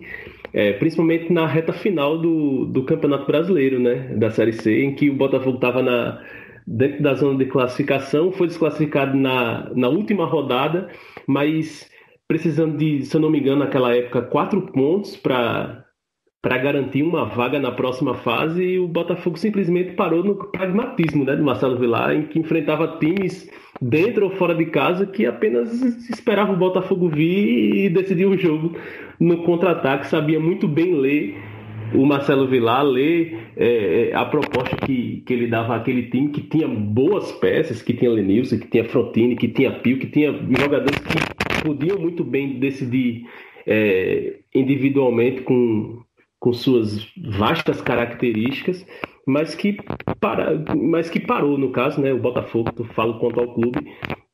é, 0.54 0.74
principalmente 0.74 1.32
na 1.32 1.48
reta 1.48 1.72
final 1.72 2.18
do, 2.18 2.66
do 2.66 2.84
Campeonato 2.84 3.26
Brasileiro, 3.26 3.80
né, 3.80 4.14
da 4.18 4.30
Série 4.30 4.54
C, 4.54 4.84
em 4.84 4.94
que 4.94 5.10
o 5.10 5.16
Botafogo 5.16 5.56
estava 5.56 5.82
na 5.82 6.22
dentro 6.72 7.04
da 7.04 7.14
zona 7.14 7.38
de 7.38 7.46
classificação, 7.46 8.32
foi 8.32 8.48
desclassificado 8.48 9.18
na, 9.18 9.70
na 9.76 9.90
última 9.90 10.26
rodada, 10.26 10.90
mas 11.28 11.90
precisando 12.28 12.78
de, 12.78 13.04
se 13.06 13.16
eu 13.16 13.20
não 13.20 13.30
me 13.30 13.40
engano, 13.40 13.60
naquela 13.60 13.94
época, 13.96 14.22
quatro 14.22 14.62
pontos 14.72 15.18
para 15.18 15.86
para 16.42 16.58
garantir 16.58 17.04
uma 17.04 17.24
vaga 17.24 17.60
na 17.60 17.72
próxima 17.72 18.16
fase 18.16 18.64
e 18.64 18.80
o 18.80 18.88
Botafogo 18.88 19.38
simplesmente 19.38 19.94
parou 19.94 20.24
no 20.24 20.34
pragmatismo 20.50 21.24
né, 21.24 21.36
de 21.36 21.42
Marcelo 21.44 21.78
Vilar, 21.78 22.16
em 22.16 22.24
que 22.24 22.40
enfrentava 22.40 22.98
times 22.98 23.48
dentro 23.80 24.26
ou 24.26 24.32
fora 24.32 24.56
de 24.56 24.66
casa 24.66 25.06
que 25.06 25.24
apenas 25.28 25.72
esperavam 26.10 26.56
o 26.56 26.58
Botafogo 26.58 27.10
vir 27.10 27.86
e 27.86 27.90
decidir 27.90 28.26
o 28.26 28.36
jogo 28.36 28.76
no 29.20 29.44
contra-ataque, 29.44 30.08
sabia 30.08 30.40
muito 30.40 30.68
bem 30.68 30.96
ler 30.96 31.38
o 31.94 32.06
Marcelo 32.06 32.48
Vilar, 32.48 32.84
ler 32.84 33.38
é, 33.56 34.10
é, 34.10 34.16
a 34.16 34.26
proposta 34.26 34.76
que, 34.76 35.24
que 35.26 35.34
ele 35.34 35.48
dava 35.48 35.76
àquele 35.76 36.10
time, 36.10 36.30
que 36.30 36.42
tinha 36.42 36.68
boas 36.68 37.32
peças, 37.34 37.82
que 37.82 37.94
tinha 37.94 38.12
Lenilson, 38.12 38.60
que 38.60 38.68
tinha 38.68 38.86
Frontini, 38.86 39.36
que 39.36 39.48
tinha 39.48 39.72
Pio, 39.72 40.00
que 40.00 40.08
tinha 40.08 40.32
jogadores 40.32 41.00
que 41.00 41.64
podiam 41.64 42.00
muito 42.00 42.24
bem 42.24 42.60
decidir 42.60 43.24
é, 43.66 44.40
individualmente 44.54 45.42
com 45.42 46.02
com 46.42 46.52
suas 46.52 47.08
vastas 47.38 47.80
características, 47.82 48.84
mas 49.28 49.54
que, 49.54 49.78
para, 50.20 50.60
mas 50.76 51.08
que 51.08 51.20
parou, 51.20 51.56
no 51.56 51.72
caso, 51.72 52.02
né, 52.02 52.12
o 52.12 52.18
Botafogo, 52.18 52.84
falo 52.96 53.20
quanto 53.20 53.40
ao 53.40 53.54
clube, 53.54 53.80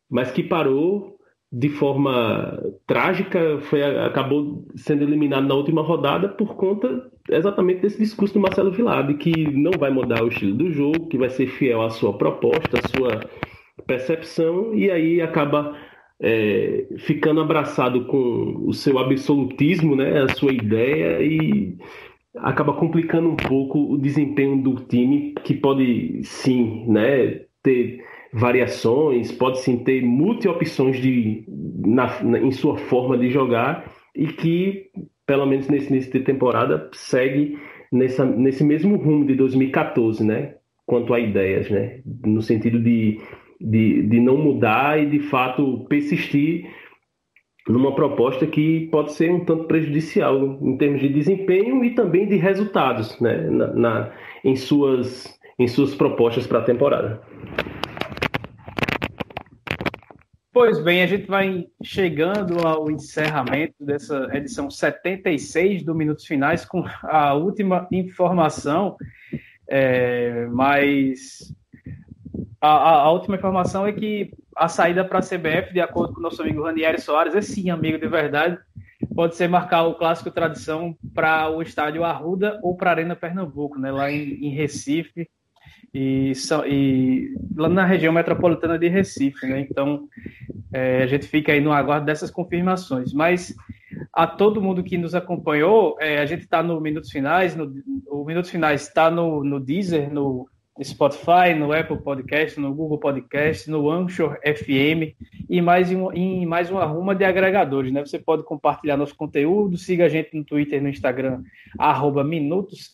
mas 0.10 0.32
que 0.32 0.42
parou 0.42 1.17
de 1.52 1.70
forma 1.70 2.62
trágica, 2.86 3.60
foi, 3.62 3.82
acabou 3.84 4.66
sendo 4.76 5.04
eliminado 5.04 5.48
na 5.48 5.56
última 5.56 5.82
rodada 5.82 6.28
por 6.28 6.56
conta 6.56 7.10
exatamente 7.30 7.82
desse 7.82 7.98
discurso 7.98 8.34
do 8.34 8.40
Marcelo 8.40 8.72
Vilade, 8.72 9.14
que 9.16 9.52
não 9.52 9.72
vai 9.78 9.90
mudar 9.90 10.24
o 10.24 10.28
estilo 10.28 10.56
do 10.56 10.72
jogo, 10.72 11.08
que 11.08 11.18
vai 11.18 11.30
ser 11.30 11.48
fiel 11.48 11.82
à 11.82 11.90
sua 11.90 12.18
proposta, 12.18 12.80
à 12.80 12.88
sua 12.88 13.30
percepção, 13.86 14.74
e 14.74 14.90
aí 14.90 15.22
acaba 15.22 15.76
é, 16.22 16.88
ficando 16.98 17.42
abraçado 17.42 18.06
com 18.06 18.64
o 18.66 18.74
seu 18.74 18.98
absolutismo, 18.98 19.96
né, 19.96 20.24
a 20.24 20.30
sua 20.30 20.52
ideia 20.52 21.22
e 21.22 21.78
acaba 22.36 22.74
complicando 22.74 23.30
um 23.30 23.36
pouco 23.36 23.94
o 23.94 23.98
desempenho 23.98 24.62
do 24.62 24.76
time, 24.76 25.34
que 25.44 25.54
pode 25.54 26.22
sim, 26.24 26.86
né, 26.88 27.42
ter 27.64 28.04
variações, 28.38 29.32
pode 29.32 29.60
sim 29.60 29.84
ter 29.84 30.04
multi-opções 30.04 31.02
de, 31.02 31.46
em 32.44 32.52
sua 32.52 32.78
forma 32.78 33.18
de 33.18 33.30
jogar 33.30 33.92
e 34.16 34.28
que, 34.28 34.86
pelo 35.26 35.46
menos 35.46 35.68
nesse 35.68 35.90
início 35.90 36.12
de 36.12 36.20
temporada, 36.22 36.90
segue 36.94 37.58
nessa, 37.92 38.26
nesse 38.26 38.64
mesmo 38.64 38.96
rumo 38.98 39.26
de 39.26 39.36
2014, 39.36 40.24
né, 40.24 40.56
quanto 40.86 41.14
a 41.14 41.20
ideias, 41.20 41.70
né, 41.70 42.00
no 42.26 42.42
sentido 42.42 42.80
de 42.80 43.20
de, 43.60 44.04
de 44.04 44.20
não 44.20 44.38
mudar 44.38 45.02
e 45.02 45.08
de 45.08 45.20
fato 45.20 45.86
persistir 45.90 46.66
numa 47.68 47.94
proposta 47.94 48.48
que 48.48 48.88
pode 48.92 49.14
ser 49.14 49.32
um 49.32 49.44
tanto 49.44 49.66
prejudicial 49.66 50.58
em 50.62 50.78
termos 50.78 51.02
de 51.02 51.10
desempenho 51.10 51.84
e 51.84 51.94
também 51.94 52.28
de 52.28 52.38
resultados 52.38 53.20
né, 53.20 53.38
na, 53.50 53.74
na 53.74 54.12
em, 54.44 54.56
suas, 54.56 55.38
em 55.60 55.68
suas 55.68 55.94
propostas 55.94 56.48
para 56.48 56.60
a 56.60 56.64
temporada. 56.64 57.22
Pois 60.60 60.80
bem, 60.80 61.04
a 61.04 61.06
gente 61.06 61.28
vai 61.28 61.68
chegando 61.84 62.66
ao 62.66 62.90
encerramento 62.90 63.76
dessa 63.80 64.28
edição 64.36 64.72
76 64.72 65.84
do 65.84 65.94
Minutos 65.94 66.26
Finais 66.26 66.66
com 66.66 66.84
a 67.04 67.36
última 67.36 67.88
informação, 67.92 68.98
é, 69.70 70.48
mas 70.48 71.54
a, 72.60 72.70
a, 73.04 73.12
última 73.12 73.36
informação 73.36 73.86
é 73.86 73.94
que 73.94 74.32
a 74.56 74.68
saída 74.68 75.06
para 75.06 75.20
a 75.20 75.22
CBF, 75.22 75.72
de 75.74 75.80
acordo 75.80 76.16
com 76.16 76.22
o 76.22 76.24
nosso 76.24 76.42
amigo 76.42 76.64
Ranieri 76.64 77.00
Soares, 77.00 77.36
é 77.36 77.42
sim 77.44 77.70
amigo 77.70 78.00
de 78.00 78.08
verdade, 78.08 78.58
pode 79.14 79.36
ser 79.36 79.48
marcar 79.48 79.84
o 79.84 79.94
clássico 79.94 80.32
tradição 80.32 80.98
para 81.14 81.52
o 81.52 81.62
estádio 81.62 82.04
Arruda 82.04 82.60
ou 82.64 82.76
para 82.76 82.90
a 82.90 82.94
Arena 82.94 83.16
Pernambuco, 83.16 83.78
né, 83.80 83.92
lá 83.92 84.12
em, 84.12 84.44
em 84.44 84.50
Recife 84.50 85.30
e, 86.00 86.34
e, 86.68 87.36
lá 87.56 87.68
na 87.68 87.84
região 87.84 88.14
metropolitana 88.14 88.78
de 88.78 88.88
Recife, 88.88 89.48
né? 89.48 89.62
Então 89.62 90.08
é, 90.72 91.02
a 91.02 91.08
gente 91.08 91.26
fica 91.26 91.52
aí 91.52 91.60
no 91.60 91.74
aguardo 91.74 92.06
dessas 92.06 92.30
confirmações. 92.30 93.12
Mas 93.12 93.56
a 94.14 94.28
todo 94.28 94.62
mundo 94.62 94.84
que 94.84 94.96
nos 94.96 95.16
acompanhou, 95.16 95.98
é, 96.00 96.20
a 96.20 96.26
gente 96.28 96.44
está 96.44 96.62
no 96.62 96.80
Minutos 96.80 97.10
Finais, 97.10 97.56
no, 97.56 97.74
o 98.12 98.24
Minutos 98.24 98.52
Finais 98.52 98.84
está 98.84 99.10
no, 99.10 99.44
no 99.44 99.60
Deezer, 99.60 100.14
no 100.14 100.48
Spotify, 100.84 101.56
no 101.58 101.74
Apple 101.74 101.98
Podcast, 101.98 102.60
no 102.60 102.76
Google 102.76 103.00
Podcast, 103.00 103.68
no 103.68 103.90
Anchor 103.90 104.38
FM 104.46 105.18
e 105.50 105.60
mais 105.64 105.92
em, 105.92 105.98
em 106.14 106.46
mais 106.46 106.70
uma 106.70 106.86
ruma 106.86 107.16
de 107.16 107.26
agregadores, 107.26 107.92
né? 107.92 108.06
Você 108.06 108.20
pode 108.20 108.44
compartilhar 108.44 108.98
nosso 108.98 109.16
conteúdo, 109.16 109.78
siga 109.78 110.06
a 110.06 110.10
gente 110.10 110.38
no 110.38 110.44
Twitter, 110.44 110.80
no 110.80 110.90
Instagram, 110.90 111.42
arroba 111.80 112.24
minutos, 112.24 112.94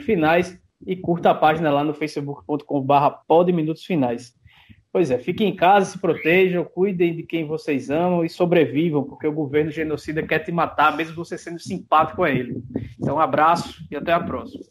finais 0.00 0.60
e 0.86 0.96
curta 0.96 1.30
a 1.30 1.34
página 1.34 1.70
lá 1.70 1.84
no 1.84 1.94
facebook.com 1.94 2.80
barra 2.80 3.10
podminutosfinais. 3.10 4.34
Pois 4.92 5.10
é, 5.10 5.18
fiquem 5.18 5.48
em 5.48 5.56
casa, 5.56 5.92
se 5.92 5.98
protejam, 5.98 6.64
cuidem 6.64 7.16
de 7.16 7.22
quem 7.22 7.46
vocês 7.46 7.88
amam 7.88 8.22
e 8.24 8.28
sobrevivam, 8.28 9.02
porque 9.02 9.26
o 9.26 9.32
governo 9.32 9.70
genocida 9.70 10.22
quer 10.22 10.40
te 10.40 10.52
matar, 10.52 10.94
mesmo 10.94 11.16
você 11.16 11.38
sendo 11.38 11.58
simpático 11.58 12.22
a 12.22 12.30
ele. 12.30 12.62
Então, 13.00 13.16
um 13.16 13.20
abraço 13.20 13.82
e 13.90 13.96
até 13.96 14.12
a 14.12 14.20
próxima. 14.20 14.62